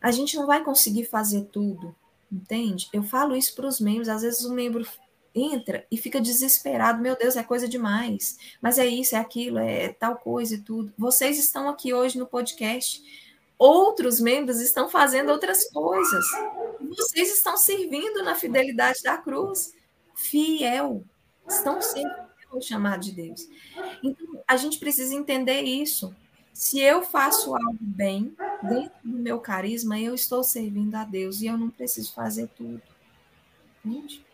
A 0.00 0.10
gente 0.10 0.36
não 0.36 0.46
vai 0.46 0.64
conseguir 0.64 1.04
fazer 1.04 1.42
tudo, 1.52 1.94
entende? 2.30 2.88
Eu 2.92 3.02
falo 3.02 3.36
isso 3.36 3.54
para 3.54 3.66
os 3.66 3.80
membros, 3.80 4.08
às 4.08 4.22
vezes 4.22 4.44
o 4.44 4.52
membro 4.52 4.86
entra 5.34 5.86
e 5.90 5.96
fica 5.96 6.20
desesperado, 6.20 7.00
meu 7.00 7.16
Deus, 7.16 7.36
é 7.36 7.42
coisa 7.42 7.66
demais, 7.66 8.38
mas 8.60 8.78
é 8.78 8.86
isso, 8.86 9.14
é 9.14 9.18
aquilo, 9.18 9.58
é 9.58 9.88
tal 9.88 10.16
coisa 10.16 10.54
e 10.54 10.60
tudo. 10.60 10.92
Vocês 10.98 11.38
estão 11.38 11.68
aqui 11.68 11.94
hoje 11.94 12.18
no 12.18 12.26
podcast, 12.26 13.02
outros 13.58 14.20
membros 14.20 14.60
estão 14.60 14.88
fazendo 14.88 15.30
outras 15.30 15.70
coisas. 15.70 16.24
Vocês 16.96 17.32
estão 17.32 17.56
servindo 17.56 18.22
na 18.22 18.34
fidelidade 18.34 19.02
da 19.02 19.16
cruz, 19.16 19.72
fiel, 20.14 21.04
estão 21.48 21.80
sendo 21.80 22.12
o 22.52 22.60
chamado 22.60 23.00
de 23.00 23.12
Deus. 23.12 23.48
Então, 24.02 24.42
a 24.46 24.56
gente 24.56 24.78
precisa 24.78 25.14
entender 25.14 25.62
isso. 25.62 26.14
Se 26.52 26.80
eu 26.80 27.02
faço 27.02 27.54
algo 27.54 27.78
bem, 27.80 28.36
dentro 28.62 28.92
do 29.02 29.18
meu 29.18 29.40
carisma, 29.40 29.98
eu 29.98 30.14
estou 30.14 30.44
servindo 30.44 30.94
a 30.94 31.04
Deus 31.04 31.40
e 31.40 31.46
eu 31.46 31.56
não 31.56 31.70
preciso 31.70 32.12
fazer 32.14 32.48
tudo. 32.48 32.82
Entende? 33.84 34.24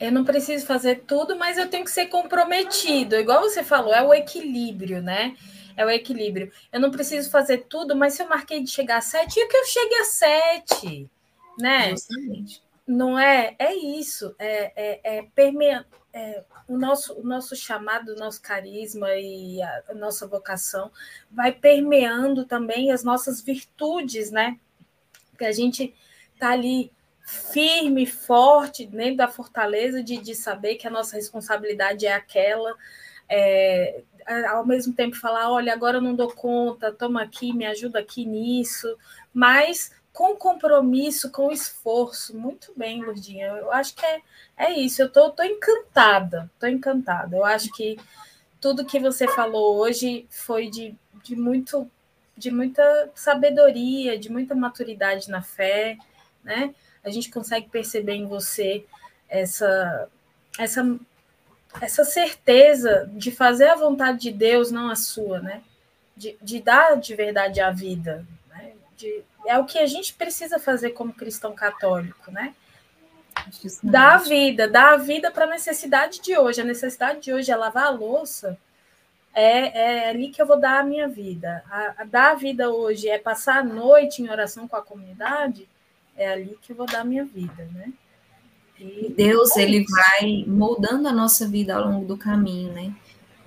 eu 0.00 0.10
não 0.10 0.24
preciso 0.24 0.64
fazer 0.64 1.02
tudo, 1.06 1.36
mas 1.36 1.58
eu 1.58 1.68
tenho 1.68 1.84
que 1.84 1.90
ser 1.90 2.06
comprometido. 2.06 3.16
Igual 3.16 3.42
você 3.42 3.62
falou, 3.62 3.92
é 3.92 4.02
o 4.02 4.14
equilíbrio, 4.14 5.02
né? 5.02 5.36
É 5.76 5.84
o 5.84 5.90
equilíbrio. 5.90 6.50
Eu 6.72 6.80
não 6.80 6.90
preciso 6.90 7.30
fazer 7.30 7.66
tudo, 7.68 7.94
mas 7.94 8.14
se 8.14 8.22
eu 8.22 8.28
marquei 8.28 8.62
de 8.62 8.70
chegar 8.70 8.96
às 8.96 9.04
sete, 9.04 9.38
e 9.38 9.46
que 9.46 9.56
eu 9.56 9.64
chegue 9.66 9.94
às 9.96 10.08
sete, 10.08 11.10
né? 11.58 11.90
Justamente. 11.90 12.62
Não 12.86 13.18
é? 13.18 13.54
É 13.58 13.74
isso. 13.74 14.34
É, 14.38 14.72
é, 14.74 15.18
é 15.18 15.22
permear. 15.34 15.86
É, 16.14 16.42
o, 16.70 16.78
nosso, 16.78 17.14
o 17.18 17.24
nosso 17.24 17.56
chamado, 17.56 18.12
o 18.12 18.16
nosso 18.16 18.40
carisma 18.40 19.12
e 19.14 19.60
a, 19.60 19.82
a 19.88 19.94
nossa 19.94 20.24
vocação 20.24 20.90
vai 21.28 21.50
permeando 21.50 22.44
também 22.44 22.92
as 22.92 23.02
nossas 23.02 23.40
virtudes, 23.40 24.30
né? 24.30 24.56
Que 25.36 25.44
a 25.44 25.52
gente 25.52 25.92
tá 26.38 26.50
ali 26.50 26.92
firme, 27.22 28.06
forte, 28.06 28.86
dentro 28.86 29.16
da 29.16 29.26
fortaleza 29.26 30.00
de, 30.00 30.16
de 30.18 30.32
saber 30.32 30.76
que 30.76 30.86
a 30.86 30.90
nossa 30.90 31.16
responsabilidade 31.16 32.06
é 32.06 32.12
aquela, 32.12 32.72
é, 33.28 34.02
ao 34.48 34.64
mesmo 34.64 34.94
tempo 34.94 35.16
falar, 35.16 35.50
olha, 35.50 35.72
agora 35.72 35.98
eu 35.98 36.02
não 36.02 36.14
dou 36.14 36.32
conta, 36.32 36.92
toma 36.92 37.22
aqui, 37.22 37.52
me 37.52 37.66
ajuda 37.66 37.98
aqui 37.98 38.24
nisso, 38.24 38.96
mas 39.34 39.90
com 40.12 40.36
compromisso, 40.36 41.30
com 41.30 41.50
esforço. 41.50 42.36
Muito 42.36 42.72
bem, 42.76 43.02
Lurdinha. 43.02 43.46
Eu 43.46 43.72
acho 43.72 43.94
que 43.94 44.04
é, 44.04 44.20
é 44.56 44.72
isso. 44.72 45.02
Eu 45.02 45.10
tô, 45.10 45.30
tô 45.30 45.42
encantada, 45.42 46.50
tô 46.58 46.66
encantada. 46.66 47.36
Eu 47.36 47.44
acho 47.44 47.70
que 47.72 47.96
tudo 48.60 48.84
que 48.84 49.00
você 49.00 49.26
falou 49.26 49.78
hoje 49.78 50.26
foi 50.30 50.68
de, 50.68 50.94
de 51.22 51.34
muito 51.34 51.90
de 52.36 52.50
muita 52.50 53.10
sabedoria, 53.14 54.18
de 54.18 54.32
muita 54.32 54.54
maturidade 54.54 55.28
na 55.30 55.42
fé, 55.42 55.98
né? 56.42 56.74
A 57.04 57.10
gente 57.10 57.30
consegue 57.30 57.68
perceber 57.68 58.14
em 58.14 58.26
você 58.26 58.84
essa 59.28 60.08
essa 60.58 60.98
essa 61.80 62.04
certeza 62.04 63.08
de 63.12 63.30
fazer 63.30 63.68
a 63.68 63.76
vontade 63.76 64.20
de 64.20 64.32
Deus, 64.32 64.70
não 64.70 64.90
a 64.90 64.96
sua, 64.96 65.40
né? 65.40 65.62
De, 66.16 66.36
de 66.42 66.60
dar 66.60 66.96
de 66.96 67.14
verdade 67.14 67.60
a 67.60 67.70
vida. 67.70 68.26
De, 69.00 69.22
é 69.46 69.58
o 69.58 69.64
que 69.64 69.78
a 69.78 69.86
gente 69.86 70.14
precisa 70.14 70.58
fazer 70.58 70.90
como 70.90 71.12
cristão 71.12 71.54
católico, 71.54 72.30
né? 72.30 72.54
Dar 73.82 74.14
a 74.14 74.18
vida, 74.18 74.68
dar 74.68 74.94
a 74.94 74.96
vida 74.96 75.30
para 75.30 75.44
a 75.44 75.50
necessidade 75.50 76.20
de 76.20 76.36
hoje. 76.36 76.60
A 76.60 76.64
necessidade 76.64 77.20
de 77.20 77.32
hoje 77.32 77.50
é 77.50 77.56
lavar 77.56 77.86
a 77.86 77.90
louça. 77.90 78.58
É, 79.32 80.04
é 80.06 80.08
ali 80.10 80.28
que 80.28 80.42
eu 80.42 80.46
vou 80.46 80.60
dar 80.60 80.80
a 80.80 80.84
minha 80.84 81.08
vida. 81.08 81.64
A, 81.70 82.02
a 82.02 82.04
dar 82.04 82.32
a 82.32 82.34
vida 82.34 82.70
hoje 82.70 83.08
é 83.08 83.18
passar 83.18 83.58
a 83.58 83.64
noite 83.64 84.22
em 84.22 84.28
oração 84.28 84.68
com 84.68 84.76
a 84.76 84.82
comunidade. 84.82 85.68
É 86.16 86.30
ali 86.30 86.58
que 86.60 86.72
eu 86.72 86.76
vou 86.76 86.86
dar 86.86 87.00
a 87.00 87.04
minha 87.04 87.24
vida, 87.24 87.66
né? 87.72 87.92
E 88.78 89.10
Deus, 89.10 89.56
é 89.56 89.62
ele 89.62 89.84
vai 89.88 90.44
moldando 90.46 91.06
a 91.08 91.12
nossa 91.12 91.46
vida 91.46 91.76
ao 91.76 91.86
longo 91.86 92.06
do 92.06 92.16
caminho, 92.16 92.72
né? 92.72 92.92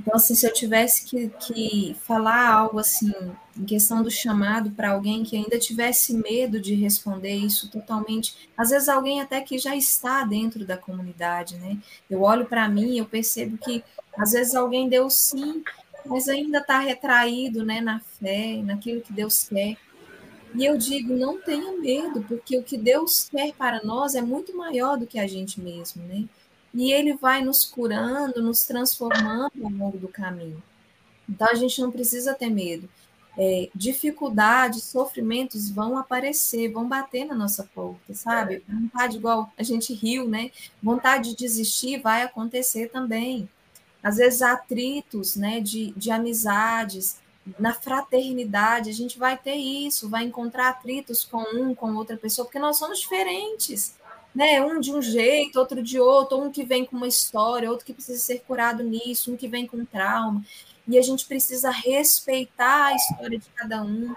Então, 0.04 0.16
assim, 0.16 0.36
se 0.36 0.46
eu 0.46 0.52
tivesse 0.52 1.06
que, 1.06 1.30
que 1.30 1.96
falar 2.02 2.50
algo 2.50 2.78
assim, 2.78 3.14
em 3.58 3.64
questão 3.64 4.04
do 4.04 4.12
chamado 4.12 4.70
para 4.72 4.92
alguém 4.92 5.24
que 5.24 5.38
ainda 5.38 5.58
tivesse 5.58 6.14
medo 6.14 6.60
de 6.60 6.76
responder 6.76 7.34
isso 7.34 7.72
totalmente, 7.72 8.50
às 8.58 8.70
vezes 8.70 8.90
alguém 8.90 9.22
até 9.22 9.40
que 9.40 9.58
já 9.58 9.78
está 9.78 10.26
dentro 10.26 10.66
da 10.66 10.76
comunidade, 10.78 11.56
né? 11.56 11.78
Eu 12.10 12.22
olho 12.22 12.46
para 12.46 12.68
mim, 12.68 12.98
eu 12.98 13.06
percebo 13.06 13.58
que 13.58 13.82
às 14.18 14.34
vezes 14.34 14.54
alguém 14.54 14.90
deu 14.90 15.10
sim, 15.10 15.64
mas 16.06 16.28
ainda 16.28 16.58
está 16.58 16.80
retraído, 16.80 17.64
né, 17.64 17.80
na 17.80 18.02
fé, 18.20 18.62
naquilo 18.62 19.00
que 19.00 19.14
Deus 19.14 19.48
quer. 19.48 19.78
E 20.54 20.66
eu 20.66 20.78
digo, 20.78 21.16
não 21.16 21.40
tenha 21.40 21.72
medo, 21.80 22.22
porque 22.28 22.58
o 22.58 22.64
que 22.64 22.78
Deus 22.78 23.30
quer 23.30 23.54
para 23.54 23.82
nós 23.84 24.16
é 24.16 24.22
muito 24.22 24.56
maior 24.56 24.98
do 24.98 25.08
que 25.08 25.18
a 25.18 25.26
gente 25.26 25.62
mesmo, 25.62 26.04
né? 26.04 26.26
E 26.74 26.92
ele 26.92 27.14
vai 27.14 27.44
nos 27.44 27.66
curando, 27.66 28.42
nos 28.42 28.64
transformando 28.66 29.52
ao 29.64 29.70
longo 29.70 29.98
do 29.98 30.08
caminho. 30.08 30.62
Então 31.30 31.48
a 31.50 31.56
gente 31.56 31.80
não 31.82 31.92
precisa 31.92 32.34
ter 32.34 32.50
medo. 32.50 32.90
É, 33.36 33.70
dificuldades, 33.74 34.84
sofrimentos 34.84 35.70
vão 35.70 35.98
aparecer, 35.98 36.72
vão 36.72 36.88
bater 36.88 37.26
na 37.26 37.34
nossa 37.34 37.64
porta, 37.74 38.14
sabe? 38.14 38.64
Vontade 38.68 39.18
igual 39.18 39.52
a 39.58 39.64
gente 39.64 39.94
riu, 39.94 40.28
né? 40.28 40.52
Vontade 40.82 41.32
de 41.32 41.38
desistir 41.38 42.00
vai 42.00 42.22
acontecer 42.22 42.90
também. 42.90 43.50
Às 44.04 44.18
vezes 44.18 44.42
atritos, 44.42 45.36
né, 45.36 45.62
de, 45.62 45.92
de 45.94 46.12
amizades, 46.12 47.18
na 47.60 47.74
fraternidade, 47.74 48.90
a 48.90 48.94
gente 48.94 49.18
vai 49.18 49.38
ter 49.38 49.56
isso, 49.56 50.10
vai 50.10 50.24
encontrar 50.24 50.70
atritos 50.70 51.24
com 51.24 51.44
um, 51.56 51.74
com 51.74 51.94
outra 51.96 52.18
pessoa, 52.18 52.46
porque 52.46 52.60
nós 52.60 52.78
somos 52.78 53.00
diferentes, 53.00 53.96
né? 54.34 54.62
Um 54.62 54.80
de 54.80 54.92
um 54.92 55.02
jeito, 55.02 55.60
outro 55.60 55.82
de 55.82 56.00
outro, 56.00 56.42
um 56.42 56.52
que 56.52 56.64
vem 56.64 56.86
com 56.86 56.98
uma 56.98 57.08
história, 57.08 57.70
outro 57.70 57.86
que 57.86 57.94
precisa 57.94 58.20
ser 58.20 58.40
curado 58.40 58.84
nisso, 58.84 59.32
um 59.32 59.38
que 59.38 59.48
vem 59.48 59.68
com 59.68 59.86
trauma. 59.86 60.44
E 60.88 60.98
a 60.98 61.02
gente 61.02 61.26
precisa 61.26 61.70
respeitar 61.70 62.88
a 62.88 62.96
história 62.96 63.38
de 63.38 63.50
cada 63.56 63.82
um, 63.82 64.14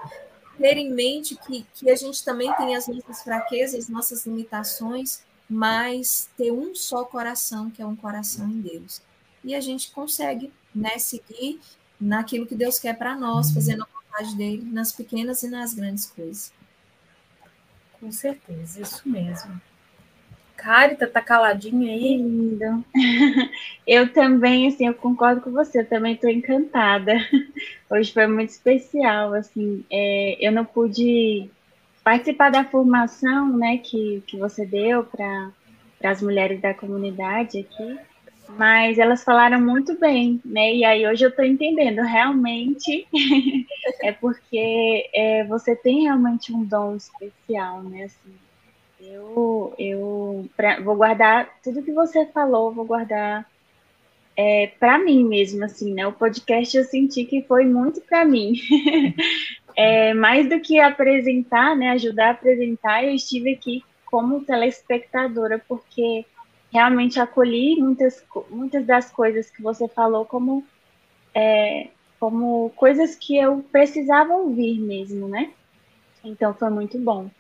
ter 0.59 0.77
em 0.77 0.91
mente 0.91 1.37
que, 1.37 1.67
que 1.75 1.91
a 1.91 1.95
gente 1.95 2.25
também 2.25 2.53
tem 2.57 2.75
as 2.75 2.89
nossas 2.89 3.23
fraquezas, 3.23 3.89
nossas 3.89 4.27
limitações, 4.27 5.23
mas 5.49 6.29
ter 6.37 6.51
um 6.51 6.75
só 6.75 7.05
coração, 7.05 7.71
que 7.71 7.81
é 7.81 7.87
um 7.87 7.95
coração 7.95 8.49
em 8.49 8.61
Deus. 8.61 9.01
E 9.45 9.55
a 9.55 9.61
gente 9.61 9.93
consegue 9.93 10.53
né, 10.75 10.99
seguir 10.99 11.61
naquilo 12.01 12.47
que 12.47 12.55
Deus 12.55 12.79
quer 12.79 12.97
para 12.97 13.15
nós, 13.15 13.53
fazendo 13.53 13.85
a 13.85 13.87
vontade 13.87 14.37
dele 14.37 14.65
nas 14.65 14.93
pequenas 14.93 15.43
e 15.43 15.49
nas 15.49 15.73
grandes 15.73 16.07
coisas. 16.07 16.53
Com 18.01 18.11
certeza, 18.11 18.81
isso 18.81 19.09
mesmo. 19.09 19.61
Carita, 20.57 21.07
tá 21.07 21.21
caladinha 21.21 21.93
aí? 21.93 22.17
Lindo. 22.17 22.85
Eu 23.87 24.13
também, 24.13 24.67
assim, 24.67 24.87
eu 24.87 24.95
concordo 24.95 25.41
com 25.41 25.53
você, 25.53 25.81
eu 25.81 25.87
também 25.87 26.15
estou 26.15 26.29
encantada. 26.29 27.13
Hoje 27.89 28.13
foi 28.13 28.27
muito 28.27 28.51
especial, 28.51 29.33
assim, 29.33 29.85
é, 29.89 30.37
eu 30.41 30.51
não 30.51 30.65
pude 30.65 31.49
participar 32.03 32.51
da 32.51 32.65
formação, 32.65 33.57
né, 33.57 33.79
que, 33.79 34.25
que 34.27 34.37
você 34.37 34.67
deu 34.67 35.05
para 35.05 35.53
as 36.03 36.21
mulheres 36.21 36.61
da 36.61 36.75
comunidade 36.75 37.61
aqui, 37.61 37.99
mas 38.49 38.99
elas 38.99 39.23
falaram 39.23 39.61
muito 39.61 39.99
bem, 39.99 40.41
né? 40.45 40.75
E 40.75 40.85
aí 40.85 41.07
hoje 41.07 41.25
eu 41.25 41.31
estou 41.31 41.45
entendendo, 41.45 42.03
realmente 42.03 43.07
é 44.03 44.13
porque 44.13 45.09
é, 45.15 45.45
você 45.45 45.75
tem 45.75 46.03
realmente 46.03 46.53
um 46.53 46.65
dom 46.65 46.97
especial, 46.97 47.83
né? 47.83 48.05
Assim, 48.05 48.46
eu 49.13 49.75
eu 49.79 50.49
pra, 50.57 50.81
vou 50.81 50.97
guardar 50.97 51.49
tudo 51.63 51.83
que 51.83 51.93
você 51.93 52.27
falou, 52.27 52.73
vou 52.73 52.85
guardar 52.85 53.47
é, 54.37 54.69
para 54.79 54.99
mim 54.99 55.25
mesmo, 55.25 55.65
assim, 55.65 55.95
né? 55.95 56.07
O 56.07 56.13
podcast 56.13 56.77
eu 56.77 56.85
senti 56.85 57.25
que 57.25 57.43
foi 57.43 57.65
muito 57.65 58.01
para 58.03 58.25
mim. 58.25 58.53
é, 59.75 60.13
mais 60.13 60.49
do 60.49 60.61
que 60.61 60.79
apresentar, 60.79 61.75
né? 61.75 61.91
Ajudar 61.91 62.29
a 62.29 62.31
apresentar, 62.33 63.05
eu 63.05 63.15
estive 63.15 63.55
aqui 63.55 63.83
como 64.05 64.45
telespectadora, 64.45 65.63
porque 65.67 66.25
realmente 66.71 67.19
acolhi 67.19 67.77
muitas, 67.77 68.23
muitas 68.51 68.85
das 68.85 69.11
coisas 69.11 69.51
que 69.51 69.63
você 69.63 69.89
falou 69.89 70.27
como, 70.27 70.65
é, 71.35 71.89
como 72.21 72.71
coisas 72.77 73.15
que 73.15 73.37
eu 73.37 73.65
precisava 73.73 74.35
ouvir 74.35 74.79
mesmo, 74.79 75.29
né? 75.29 75.51
Então 76.23 76.53
foi 76.53 76.69
muito 76.71 76.99
bom. 76.99 77.31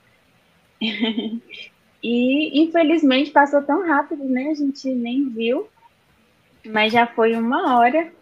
E 0.80 2.62
infelizmente 2.62 3.30
passou 3.30 3.62
tão 3.62 3.86
rápido, 3.86 4.24
né? 4.24 4.48
A 4.50 4.54
gente 4.54 4.88
nem 4.88 5.28
viu, 5.28 5.68
mas 6.64 6.92
já 6.92 7.06
foi 7.06 7.34
uma 7.34 7.78
hora. 7.78 8.12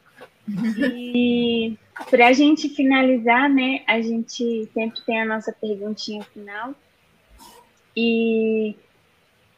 E 0.93 1.77
para 2.11 2.29
a 2.29 2.33
gente 2.33 2.69
finalizar, 2.69 3.49
né? 3.49 3.83
A 3.87 4.01
gente 4.01 4.69
sempre 4.73 5.01
tem 5.03 5.21
a 5.21 5.25
nossa 5.25 5.53
perguntinha 5.53 6.23
final. 6.23 6.75
E 7.97 8.75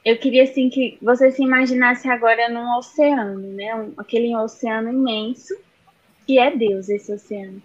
eu 0.05 0.17
queria 0.19 0.45
assim 0.45 0.69
que 0.71 0.99
você 1.03 1.31
se 1.33 1.43
imaginasse 1.43 2.09
agora 2.09 2.49
num 2.49 2.77
oceano, 2.79 3.39
né? 3.39 3.91
Aquele 3.97 4.35
oceano 4.37 4.91
imenso 4.91 5.57
que 6.27 6.39
é 6.39 6.55
Deus, 6.55 6.89
esse 6.89 7.13
oceano. 7.13 7.63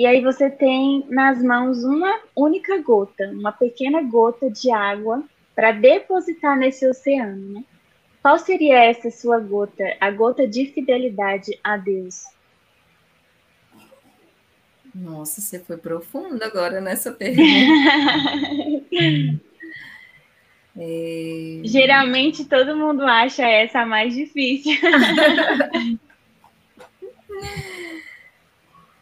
E 0.00 0.06
aí 0.06 0.22
você 0.22 0.48
tem 0.48 1.04
nas 1.10 1.42
mãos 1.42 1.84
uma 1.84 2.20
única 2.34 2.80
gota, 2.80 3.28
uma 3.32 3.52
pequena 3.52 4.00
gota 4.00 4.50
de 4.50 4.70
água 4.70 5.22
para 5.54 5.72
depositar 5.72 6.56
nesse 6.56 6.88
oceano, 6.88 7.52
né? 7.52 7.62
Qual 8.22 8.38
seria 8.38 8.82
essa 8.82 9.10
sua 9.10 9.38
gota, 9.38 9.84
a 10.00 10.10
gota 10.10 10.48
de 10.48 10.72
fidelidade 10.72 11.50
a 11.62 11.76
Deus? 11.76 12.24
Nossa, 14.94 15.42
você 15.42 15.58
foi 15.58 15.76
profundo 15.76 16.42
agora 16.42 16.80
nessa 16.80 17.12
pergunta. 17.12 17.44
É... 20.78 21.60
Geralmente 21.64 22.44
todo 22.46 22.76
mundo 22.76 23.02
acha 23.02 23.44
essa 23.44 23.80
a 23.80 23.86
mais 23.86 24.14
difícil. 24.14 24.72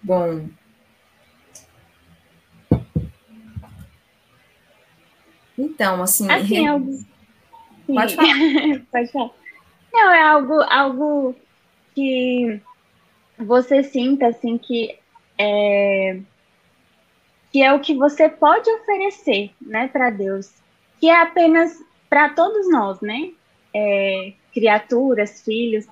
Bom. 0.03 0.49
Então, 5.59 6.03
assim. 6.03 6.31
assim 6.31 6.65
é 6.65 6.69
algo... 6.69 6.99
Pode 7.87 8.15
falar. 8.15 8.29
Pode 8.93 9.13
falar. 9.13 9.31
Não, 9.93 10.13
é 10.13 10.23
algo, 10.23 10.61
algo 10.63 11.35
que 11.95 12.61
você 13.39 13.83
sinta 13.83 14.29
assim 14.29 14.59
que 14.59 14.97
é, 15.39 16.21
que 17.51 17.63
é 17.63 17.73
o 17.73 17.81
que 17.81 17.95
você 17.95 18.29
pode 18.29 18.69
oferecer, 18.71 19.51
né, 19.61 19.89
para 19.89 20.11
Deus, 20.11 20.53
que 21.01 21.09
é 21.09 21.23
apenas 21.23 21.83
para 22.11 22.29
todos 22.31 22.71
nós, 22.71 23.01
né, 23.01 23.31
é, 23.73 24.33
criaturas, 24.53 25.41
filhos, 25.43 25.87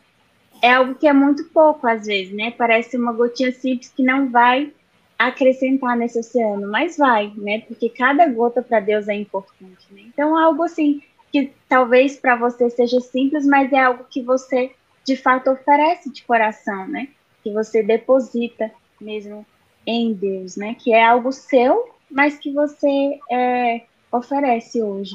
é 0.62 0.73
algo 0.73 0.95
que 0.95 1.07
é 1.07 1.12
muito 1.12 1.45
pouco 1.51 1.87
às 1.87 2.07
vezes, 2.07 2.35
né? 2.35 2.51
Parece 2.51 2.97
uma 2.97 3.12
gotinha 3.12 3.53
simples 3.53 3.93
que 3.95 4.03
não 4.03 4.31
vai 4.31 4.73
acrescentar 5.19 5.97
nesse 5.97 6.19
oceano, 6.19 6.71
mas 6.71 6.97
vai, 6.97 7.33
né? 7.37 7.61
Porque 7.62 7.89
cada 7.89 8.27
gota 8.29 8.62
para 8.62 8.81
Deus 8.81 9.09
é 9.09 9.14
importante, 9.14 9.87
né? 9.91 10.03
Então 10.07 10.37
algo 10.37 10.62
assim 10.62 11.03
que 11.33 11.53
talvez 11.69 12.17
para 12.17 12.37
você 12.37 12.71
seja 12.71 13.01
simples, 13.01 13.47
mas 13.47 13.73
é 13.73 13.79
algo 13.79 14.05
que 14.05 14.23
você 14.23 14.73
de 15.05 15.17
fato 15.17 15.51
oferece 15.51 16.11
de 16.11 16.25
coração, 16.25 16.87
né? 16.89 17.09
Que 17.43 17.53
você 17.53 17.83
deposita 17.83 18.71
mesmo 19.01 19.47
em 19.87 20.12
Deus, 20.12 20.57
né? 20.57 20.75
Que 20.75 20.93
é 20.93 21.05
algo 21.05 21.33
seu, 21.33 21.95
mas 22.11 22.39
que 22.39 22.53
você 22.53 23.19
é, 23.31 23.83
oferece 24.11 24.83
hoje 24.83 25.14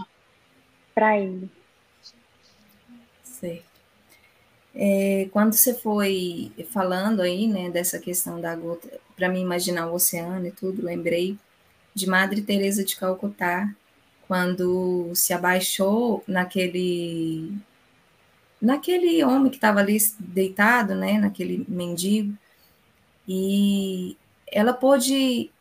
para 0.93 1.20
Ele. 1.20 1.49
Certo. 3.24 3.72
É, 4.74 5.28
quando 5.32 5.54
você 5.54 5.74
foi 5.74 6.52
falando 6.70 7.22
aí, 7.22 7.47
né, 7.47 7.70
dessa 7.70 7.99
questão 7.99 8.39
da 8.39 8.56
gota, 8.56 8.89
para 9.22 9.30
mim 9.30 9.41
imaginar 9.41 9.86
o 9.86 9.93
oceano 9.93 10.47
e 10.47 10.51
tudo, 10.51 10.84
lembrei 10.84 11.38
de 11.93 12.07
Madre 12.09 12.41
Teresa 12.41 12.84
de 12.84 12.95
Calcutá, 12.95 13.72
quando 14.28 15.11
se 15.13 15.32
abaixou 15.32 16.24
naquele 16.28 17.53
naquele 18.59 19.24
homem 19.24 19.51
que 19.51 19.57
estava 19.57 19.80
ali 19.80 19.97
deitado, 20.17 20.95
né, 20.95 21.19
naquele 21.19 21.63
mendigo, 21.69 22.36
e 23.28 24.17
ela 24.51 24.74
pôde, 24.74 25.51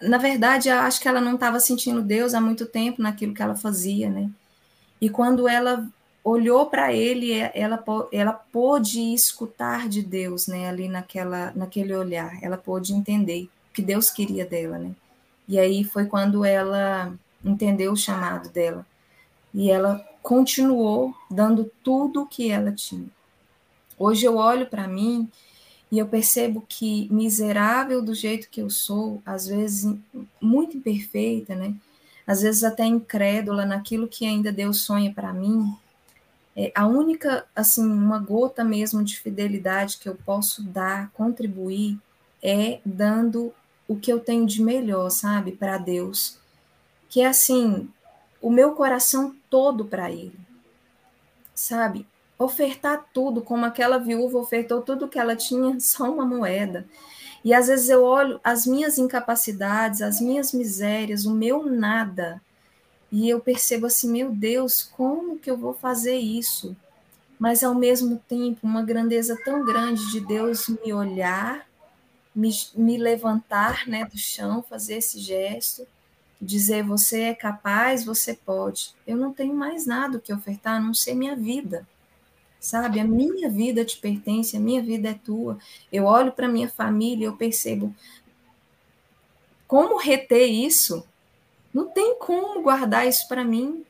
na 0.00 0.18
verdade, 0.18 0.68
acho 0.68 1.00
que 1.00 1.06
ela 1.06 1.20
não 1.20 1.34
estava 1.34 1.60
sentindo 1.60 2.02
Deus 2.02 2.34
há 2.34 2.40
muito 2.40 2.66
tempo 2.66 3.00
naquilo 3.00 3.32
que 3.32 3.42
ela 3.42 3.54
fazia, 3.54 4.10
né? 4.10 4.28
E 5.00 5.08
quando 5.08 5.48
ela 5.48 5.88
olhou 6.24 6.66
para 6.66 6.92
ele, 6.92 7.32
ela, 7.54 7.82
ela 8.12 8.32
pôde 8.32 9.12
escutar 9.12 9.88
de 9.88 10.02
Deus, 10.02 10.46
né, 10.46 10.68
ali 10.68 10.88
naquela, 10.88 11.52
naquele 11.54 11.94
olhar, 11.94 12.38
ela 12.42 12.56
pôde 12.56 12.92
entender 12.92 13.48
o 13.70 13.74
que 13.74 13.82
Deus 13.82 14.10
queria 14.10 14.46
dela, 14.46 14.78
né? 14.78 14.92
E 15.48 15.58
aí 15.58 15.82
foi 15.82 16.06
quando 16.06 16.44
ela 16.44 17.12
entendeu 17.44 17.92
o 17.92 17.96
chamado 17.96 18.48
dela. 18.48 18.86
E 19.52 19.70
ela 19.70 19.98
continuou 20.22 21.14
dando 21.30 21.70
tudo 21.82 22.22
o 22.22 22.26
que 22.26 22.50
ela 22.50 22.70
tinha. 22.70 23.08
Hoje 23.98 24.24
eu 24.24 24.36
olho 24.36 24.66
para 24.66 24.86
mim 24.86 25.28
e 25.90 25.98
eu 25.98 26.06
percebo 26.06 26.64
que 26.66 27.08
miserável 27.12 28.00
do 28.00 28.14
jeito 28.14 28.48
que 28.48 28.62
eu 28.62 28.70
sou, 28.70 29.20
às 29.26 29.46
vezes 29.46 29.94
muito 30.40 30.76
imperfeita, 30.76 31.54
né? 31.54 31.74
Às 32.26 32.42
vezes 32.42 32.62
até 32.62 32.84
incrédula 32.84 33.66
naquilo 33.66 34.08
que 34.08 34.24
ainda 34.24 34.52
Deus 34.52 34.82
sonha 34.82 35.12
para 35.12 35.32
mim, 35.32 35.76
é, 36.56 36.70
a 36.74 36.86
única, 36.86 37.46
assim, 37.56 37.84
uma 37.84 38.18
gota 38.18 38.62
mesmo 38.62 39.02
de 39.02 39.18
fidelidade 39.18 39.98
que 39.98 40.08
eu 40.08 40.14
posso 40.14 40.62
dar, 40.62 41.10
contribuir, 41.12 41.98
é 42.42 42.80
dando 42.84 43.54
o 43.88 43.96
que 43.96 44.12
eu 44.12 44.20
tenho 44.20 44.46
de 44.46 44.62
melhor, 44.62 45.10
sabe, 45.10 45.52
para 45.52 45.78
Deus. 45.78 46.38
Que 47.08 47.22
é 47.22 47.26
assim, 47.26 47.88
o 48.40 48.50
meu 48.50 48.72
coração 48.72 49.34
todo 49.48 49.84
para 49.84 50.10
Ele, 50.10 50.38
sabe? 51.54 52.06
Ofertar 52.38 53.06
tudo, 53.14 53.40
como 53.40 53.64
aquela 53.64 53.98
viúva 53.98 54.38
ofertou 54.38 54.82
tudo 54.82 55.08
que 55.08 55.18
ela 55.18 55.36
tinha, 55.36 55.78
só 55.80 56.10
uma 56.10 56.26
moeda. 56.26 56.86
E 57.44 57.54
às 57.54 57.66
vezes 57.66 57.88
eu 57.88 58.04
olho 58.04 58.40
as 58.44 58.66
minhas 58.66 58.98
incapacidades, 58.98 60.02
as 60.02 60.20
minhas 60.20 60.52
misérias, 60.52 61.24
o 61.24 61.34
meu 61.34 61.64
nada, 61.64 62.40
e 63.12 63.28
eu 63.28 63.40
percebo 63.40 63.84
assim, 63.84 64.10
meu 64.10 64.30
Deus, 64.32 64.82
como 64.82 65.38
que 65.38 65.50
eu 65.50 65.56
vou 65.58 65.74
fazer 65.74 66.16
isso? 66.16 66.74
Mas 67.38 67.62
ao 67.62 67.74
mesmo 67.74 68.16
tempo, 68.26 68.60
uma 68.62 68.82
grandeza 68.82 69.38
tão 69.44 69.62
grande 69.66 70.10
de 70.10 70.20
Deus 70.20 70.66
me 70.68 70.94
olhar, 70.94 71.68
me, 72.34 72.50
me 72.74 72.96
levantar 72.96 73.86
né, 73.86 74.06
do 74.06 74.16
chão, 74.16 74.62
fazer 74.62 74.94
esse 74.94 75.18
gesto, 75.18 75.86
dizer: 76.40 76.82
Você 76.84 77.20
é 77.20 77.34
capaz, 77.34 78.02
você 78.02 78.32
pode. 78.32 78.94
Eu 79.06 79.18
não 79.18 79.30
tenho 79.30 79.54
mais 79.54 79.84
nada 79.84 80.18
que 80.18 80.32
ofertar, 80.32 80.76
a 80.76 80.80
não 80.80 80.94
ser 80.94 81.14
minha 81.14 81.36
vida. 81.36 81.86
Sabe, 82.58 82.98
a 82.98 83.04
minha 83.04 83.50
vida 83.50 83.84
te 83.84 83.98
pertence, 83.98 84.56
a 84.56 84.60
minha 84.60 84.80
vida 84.80 85.10
é 85.10 85.14
tua. 85.14 85.58
Eu 85.92 86.04
olho 86.04 86.32
para 86.32 86.48
minha 86.48 86.68
família, 86.68 87.26
eu 87.26 87.36
percebo 87.36 87.94
como 89.66 89.98
reter 89.98 90.46
isso 90.46 91.04
não 91.72 91.86
tem 91.88 92.18
como 92.18 92.62
guardar 92.62 93.06
isso 93.06 93.26
para 93.28 93.44
mim. 93.44 93.84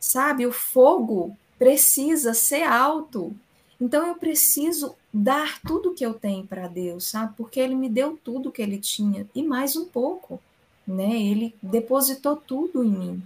Sabe, 0.00 0.46
o 0.46 0.52
fogo 0.52 1.36
precisa 1.58 2.34
ser 2.34 2.62
alto. 2.64 3.34
Então 3.80 4.06
eu 4.06 4.14
preciso 4.14 4.94
dar 5.12 5.60
tudo 5.60 5.94
que 5.94 6.04
eu 6.04 6.14
tenho 6.14 6.46
para 6.46 6.68
Deus, 6.68 7.08
sabe? 7.08 7.34
Porque 7.36 7.60
ele 7.60 7.74
me 7.74 7.88
deu 7.88 8.18
tudo 8.22 8.50
que 8.50 8.62
ele 8.62 8.78
tinha 8.78 9.28
e 9.34 9.42
mais 9.42 9.76
um 9.76 9.84
pouco, 9.84 10.40
né? 10.86 11.20
Ele 11.20 11.54
depositou 11.62 12.36
tudo 12.36 12.82
em 12.82 12.90
mim. 12.90 13.22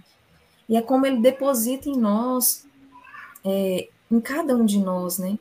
E 0.67 0.75
é 0.75 0.81
como 0.81 1.05
ele 1.05 1.21
deposita 1.21 1.87
em 1.89 1.95
nós, 1.95 2.65
é, 3.45 3.87
em 4.11 4.19
cada 4.19 4.55
um 4.55 4.65
de 4.65 4.79
nós, 4.79 5.17
né? 5.17 5.39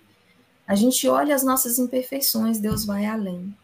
A 0.67 0.75
gente 0.75 1.07
olha 1.09 1.35
as 1.35 1.43
nossas 1.43 1.79
imperfeições, 1.79 2.59
Deus 2.59 2.85
vai 2.85 3.07
além. 3.07 3.55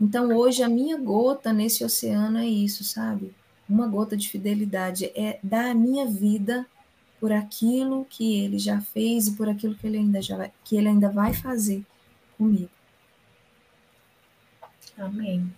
Então 0.00 0.36
hoje 0.36 0.62
a 0.62 0.68
minha 0.68 0.96
gota 0.96 1.52
nesse 1.52 1.84
oceano 1.84 2.38
é 2.38 2.46
isso, 2.46 2.84
sabe? 2.84 3.34
Uma 3.68 3.86
gota 3.86 4.16
de 4.16 4.28
fidelidade, 4.28 5.12
é 5.14 5.38
dar 5.42 5.70
a 5.70 5.74
minha 5.74 6.06
vida 6.06 6.66
por 7.20 7.32
aquilo 7.32 8.06
que 8.08 8.40
ele 8.42 8.58
já 8.58 8.80
fez 8.80 9.26
e 9.26 9.36
por 9.36 9.48
aquilo 9.48 9.74
que 9.74 9.86
ele 9.86 9.98
ainda, 9.98 10.22
já 10.22 10.36
vai, 10.36 10.52
que 10.64 10.76
ele 10.76 10.88
ainda 10.88 11.10
vai 11.10 11.34
fazer 11.34 11.84
comigo. 12.36 12.70
Amém. 14.96 15.52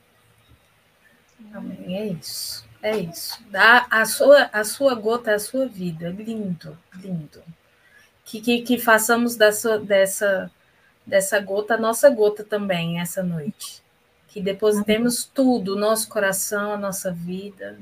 Amém. 1.52 1.96
É 1.96 2.06
isso. 2.08 2.64
É 2.82 2.96
isso. 2.98 3.42
Dá 3.50 3.86
a 3.90 4.04
sua, 4.04 4.50
a 4.52 4.64
sua 4.64 4.94
gota, 4.94 5.34
a 5.34 5.38
sua 5.38 5.66
vida. 5.66 6.08
Lindo, 6.10 6.76
lindo. 6.96 7.42
Que, 8.24 8.40
que, 8.40 8.62
que 8.62 8.78
façamos 8.78 9.36
dessa, 9.36 9.78
dessa, 9.78 10.50
dessa 11.06 11.40
gota 11.40 11.74
a 11.74 11.78
nossa 11.78 12.08
gota 12.10 12.44
também 12.44 13.00
essa 13.00 13.22
noite. 13.22 13.82
Que 14.28 14.40
depositemos 14.40 15.24
tudo, 15.24 15.74
o 15.74 15.78
nosso 15.78 16.08
coração, 16.08 16.72
a 16.72 16.78
nossa 16.78 17.12
vida, 17.12 17.78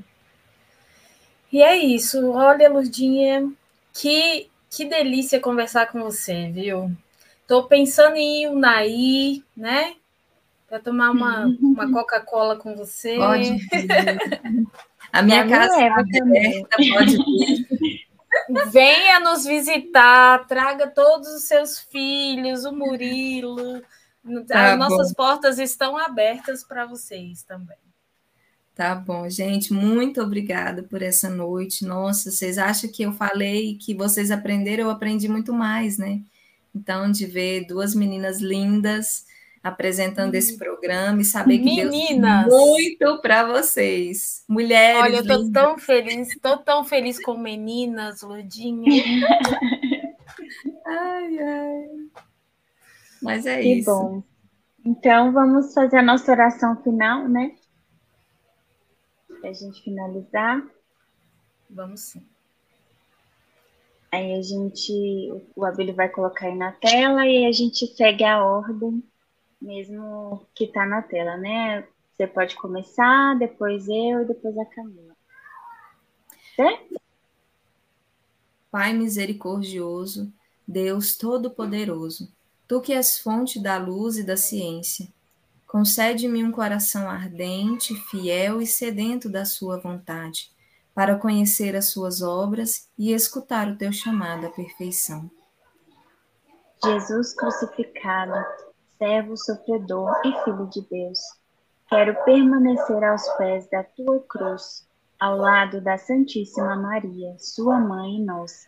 e 1.51 1.61
é 1.61 1.75
isso. 1.75 2.31
Olha, 2.31 2.69
Lurdinha, 2.69 3.51
que, 3.93 4.49
que 4.69 4.85
delícia 4.85 5.39
conversar 5.39 5.87
com 5.91 6.01
você, 6.01 6.49
viu? 6.51 6.91
Tô 7.47 7.63
pensando 7.63 8.15
em 8.15 8.43
ir 8.43 8.47
o 8.47 8.57
Naí, 8.57 9.43
né? 9.55 9.95
Para 10.67 10.79
tomar 10.79 11.11
uma, 11.11 11.45
uma 11.61 11.91
Coca-Cola 11.91 12.55
com 12.55 12.75
você. 12.75 13.15
Pode. 13.15 13.49
A 15.11 15.23
minha 15.23 15.43
a 15.43 15.49
casa 15.49 15.81
é 15.81 15.87
aberta, 15.87 16.77
pode 16.93 17.17
vir. 17.17 18.07
Venha 18.71 19.19
nos 19.19 19.43
visitar, 19.43 20.45
traga 20.45 20.87
todos 20.87 21.27
os 21.29 21.43
seus 21.43 21.79
filhos, 21.79 22.63
o 22.63 22.71
Murilo. 22.71 23.81
Tá 24.47 24.65
As 24.65 24.71
bom. 24.73 24.77
nossas 24.77 25.13
portas 25.13 25.57
estão 25.57 25.97
abertas 25.97 26.63
para 26.63 26.85
vocês 26.85 27.41
também. 27.41 27.77
Tá 28.79 28.95
bom, 28.95 29.29
gente, 29.29 29.73
muito 29.73 30.21
obrigada 30.21 30.83
por 30.83 31.01
essa 31.01 31.29
noite. 31.29 31.83
Nossa, 31.83 32.31
vocês 32.31 32.57
acham 32.57 32.89
que 32.89 33.03
eu 33.03 33.11
falei 33.11 33.75
que 33.75 33.93
vocês 33.93 34.31
aprenderam? 34.31 34.85
Eu 34.85 34.89
aprendi 34.89 35.27
muito 35.27 35.51
mais, 35.51 35.97
né? 35.97 36.21
Então, 36.73 37.11
de 37.11 37.25
ver 37.25 37.67
duas 37.67 37.93
meninas 37.93 38.39
lindas 38.39 39.25
apresentando 39.61 40.33
esse 40.33 40.57
programa 40.57 41.21
e 41.21 41.25
saber 41.25 41.57
que 41.57 41.65
Meninas. 41.65 42.45
Deus 42.45 42.57
muito 42.57 43.21
para 43.21 43.43
vocês. 43.43 44.45
Mulheres. 44.47 45.01
Olha, 45.01 45.17
eu 45.17 45.27
tô 45.27 45.35
lindas. 45.35 45.51
tão 45.51 45.77
feliz, 45.77 46.39
tô 46.41 46.57
tão 46.59 46.85
feliz 46.85 47.21
com 47.21 47.37
meninas, 47.37 48.21
Ludinha. 48.21 49.03
ai, 50.87 51.37
ai. 51.37 51.87
Mas 53.21 53.45
é 53.45 53.61
que 53.61 53.73
isso. 53.73 53.91
Bom. 53.91 54.23
Então, 54.85 55.33
vamos 55.33 55.73
fazer 55.73 55.97
a 55.97 56.01
nossa 56.01 56.31
oração 56.31 56.81
final, 56.81 57.27
né? 57.27 57.58
Para 59.39 59.49
a 59.49 59.53
gente 59.53 59.81
finalizar? 59.81 60.65
Vamos 61.69 62.01
sim. 62.01 62.25
Aí 64.11 64.33
a 64.33 64.41
gente, 64.41 64.91
o 65.55 65.63
Abelho 65.63 65.93
vai 65.93 66.09
colocar 66.09 66.47
aí 66.47 66.55
na 66.55 66.71
tela 66.71 67.27
e 67.27 67.45
a 67.45 67.51
gente 67.51 67.85
segue 67.87 68.23
a 68.23 68.43
ordem, 68.43 69.03
mesmo 69.61 70.45
que 70.55 70.65
está 70.65 70.85
na 70.85 71.01
tela, 71.01 71.37
né? 71.37 71.87
Você 72.15 72.25
pode 72.25 72.55
começar, 72.55 73.37
depois 73.37 73.87
eu, 73.87 74.25
depois 74.25 74.57
a 74.57 74.65
Camila. 74.65 75.15
Certo? 76.55 76.99
Pai 78.71 78.93
misericordioso, 78.93 80.31
Deus 80.67 81.15
Todo-Poderoso, 81.17 82.31
Tu 82.69 82.79
que 82.81 82.93
és 82.93 83.17
fonte 83.17 83.59
da 83.59 83.79
luz 83.79 84.19
e 84.19 84.23
da 84.23 84.37
ciência, 84.37 85.11
Concede-me 85.69 86.43
um 86.43 86.51
coração 86.51 87.07
ardente, 87.07 87.93
fiel 88.09 88.59
e 88.59 88.65
sedento 88.65 89.29
da 89.29 89.45
Sua 89.45 89.79
vontade, 89.79 90.49
para 90.95 91.15
conhecer 91.15 91.75
as 91.75 91.91
Suas 91.91 92.23
obras 92.23 92.89
e 92.97 93.13
escutar 93.13 93.67
o 93.67 93.77
Teu 93.77 93.93
chamado 93.93 94.47
à 94.47 94.49
perfeição. 94.49 95.29
Jesus 96.83 97.35
crucificado, 97.35 98.33
servo 98.97 99.37
sofredor 99.37 100.11
e 100.25 100.43
filho 100.43 100.67
de 100.71 100.81
Deus, 100.89 101.19
quero 101.87 102.15
permanecer 102.25 103.03
aos 103.03 103.29
pés 103.37 103.69
da 103.69 103.83
Tua 103.83 104.19
cruz, 104.27 104.87
ao 105.19 105.37
lado 105.37 105.79
da 105.81 105.99
Santíssima 105.99 106.75
Maria, 106.75 107.35
Sua 107.37 107.79
mãe 107.79 108.15
e 108.15 108.25
nossa, 108.25 108.67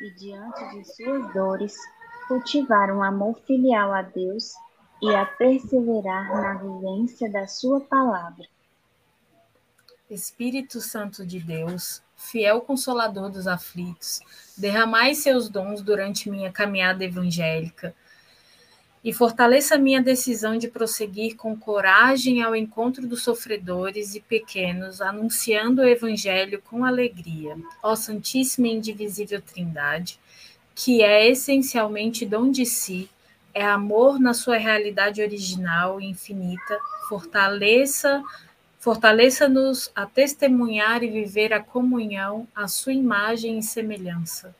e 0.00 0.10
diante 0.16 0.70
de 0.70 0.84
Suas 0.92 1.32
dores, 1.32 1.76
cultivar 2.26 2.90
um 2.90 3.00
amor 3.00 3.38
filial 3.46 3.92
a 3.92 4.02
Deus 4.02 4.54
e 5.02 5.12
a 5.12 5.26
perseverar 5.26 6.30
na 6.30 6.54
vivência 6.54 7.28
da 7.28 7.46
Sua 7.48 7.80
palavra. 7.80 8.46
Espírito 10.08 10.80
Santo 10.80 11.26
de 11.26 11.40
Deus, 11.40 12.00
fiel 12.14 12.60
consolador 12.60 13.28
dos 13.28 13.48
aflitos, 13.48 14.20
derramai 14.56 15.14
seus 15.14 15.48
dons 15.48 15.82
durante 15.82 16.30
minha 16.30 16.52
caminhada 16.52 17.04
evangélica 17.04 17.94
e 19.02 19.12
fortaleça 19.12 19.76
minha 19.76 20.00
decisão 20.00 20.56
de 20.56 20.68
prosseguir 20.68 21.34
com 21.34 21.56
coragem 21.56 22.40
ao 22.40 22.54
encontro 22.54 23.04
dos 23.04 23.22
sofredores 23.22 24.14
e 24.14 24.20
pequenos, 24.20 25.00
anunciando 25.00 25.82
o 25.82 25.88
Evangelho 25.88 26.62
com 26.62 26.84
alegria. 26.84 27.56
Ó 27.82 27.96
Santíssima 27.96 28.68
e 28.68 28.74
Indivisível 28.74 29.42
Trindade, 29.42 30.20
que 30.74 31.02
é 31.02 31.28
essencialmente 31.28 32.24
dom 32.24 32.50
de 32.50 32.64
si, 32.64 33.10
é 33.54 33.64
amor 33.64 34.18
na 34.18 34.34
sua 34.34 34.56
realidade 34.56 35.20
original 35.22 36.00
e 36.00 36.06
infinita. 36.06 36.78
Fortaleça, 37.08 38.22
fortaleça-nos 38.78 39.90
a 39.94 40.06
testemunhar 40.06 41.02
e 41.02 41.10
viver 41.10 41.52
a 41.52 41.62
comunhão, 41.62 42.46
a 42.54 42.66
sua 42.66 42.92
imagem 42.92 43.58
e 43.58 43.62
semelhança. 43.62 44.54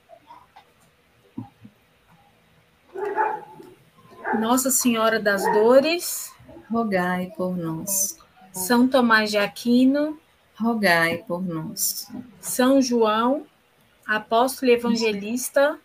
Nossa 4.38 4.70
Senhora 4.70 5.20
das 5.20 5.43
Dores, 5.53 6.32
rogai 6.70 7.32
por 7.36 7.57
nós. 7.57 8.18
São 8.53 8.88
Tomás 8.88 9.30
de 9.30 9.38
Aquino, 9.38 10.18
rogai 10.55 11.18
por 11.26 11.43
nós. 11.43 12.11
São 12.40 12.80
João, 12.80 13.47
apóstolo 14.07 14.70
evangelista, 14.70 15.78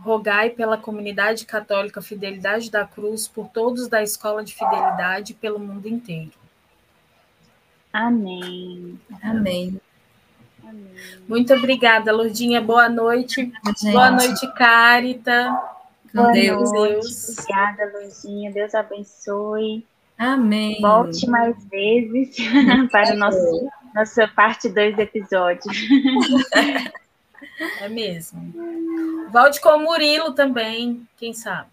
rogai 0.00 0.50
pela 0.50 0.76
comunidade 0.76 1.46
católica 1.46 2.02
Fidelidade 2.02 2.70
da 2.70 2.84
Cruz, 2.84 3.28
por 3.28 3.48
todos 3.48 3.88
da 3.88 4.02
Escola 4.02 4.44
de 4.44 4.54
Fidelidade 4.54 5.34
pelo 5.34 5.58
mundo 5.58 5.88
inteiro. 5.88 6.32
Amém. 7.92 8.98
Amém. 9.22 9.80
Muito 11.28 11.52
obrigada, 11.54 12.12
Lourdinha. 12.12 12.60
Boa 12.60 12.88
noite. 12.88 13.52
Gente. 13.66 13.92
Boa 13.92 14.10
noite, 14.10 14.54
Carita. 14.54 15.50
Com 16.10 16.22
Boa 16.22 16.32
Deus. 16.32 16.72
Noite. 16.72 17.06
Obrigada, 17.32 17.92
Lourdinha. 17.92 18.52
Deus 18.52 18.74
abençoe. 18.74 19.86
Amém. 20.16 20.80
Volte 20.80 21.28
mais 21.28 21.56
vezes 21.66 22.36
para 22.90 23.14
o 23.14 23.18
nosso, 23.18 23.68
nossa 23.94 24.28
parte 24.28 24.68
2 24.68 24.96
do 24.96 25.02
episódio. 25.02 25.70
É 27.80 27.88
mesmo. 27.88 29.28
Volte 29.30 29.60
com 29.60 29.70
o 29.70 29.82
Murilo 29.82 30.32
também, 30.32 31.06
quem 31.16 31.32
sabe. 31.32 31.70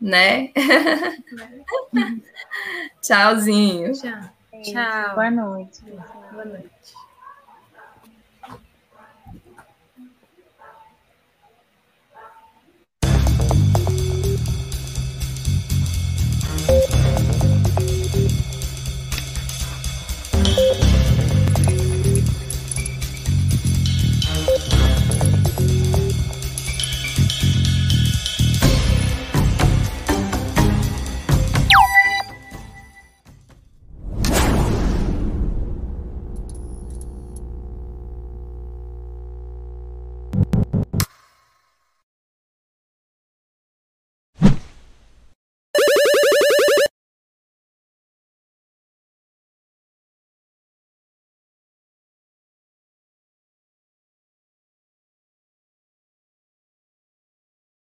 Né? 0.00 0.52
Tchauzinho. 3.02 3.92
Tchau. 3.92 4.20
Tchau. 4.62 5.14
Boa 5.14 5.30
noite. 5.30 5.82
Boa 6.32 6.44
noite. 6.44 6.97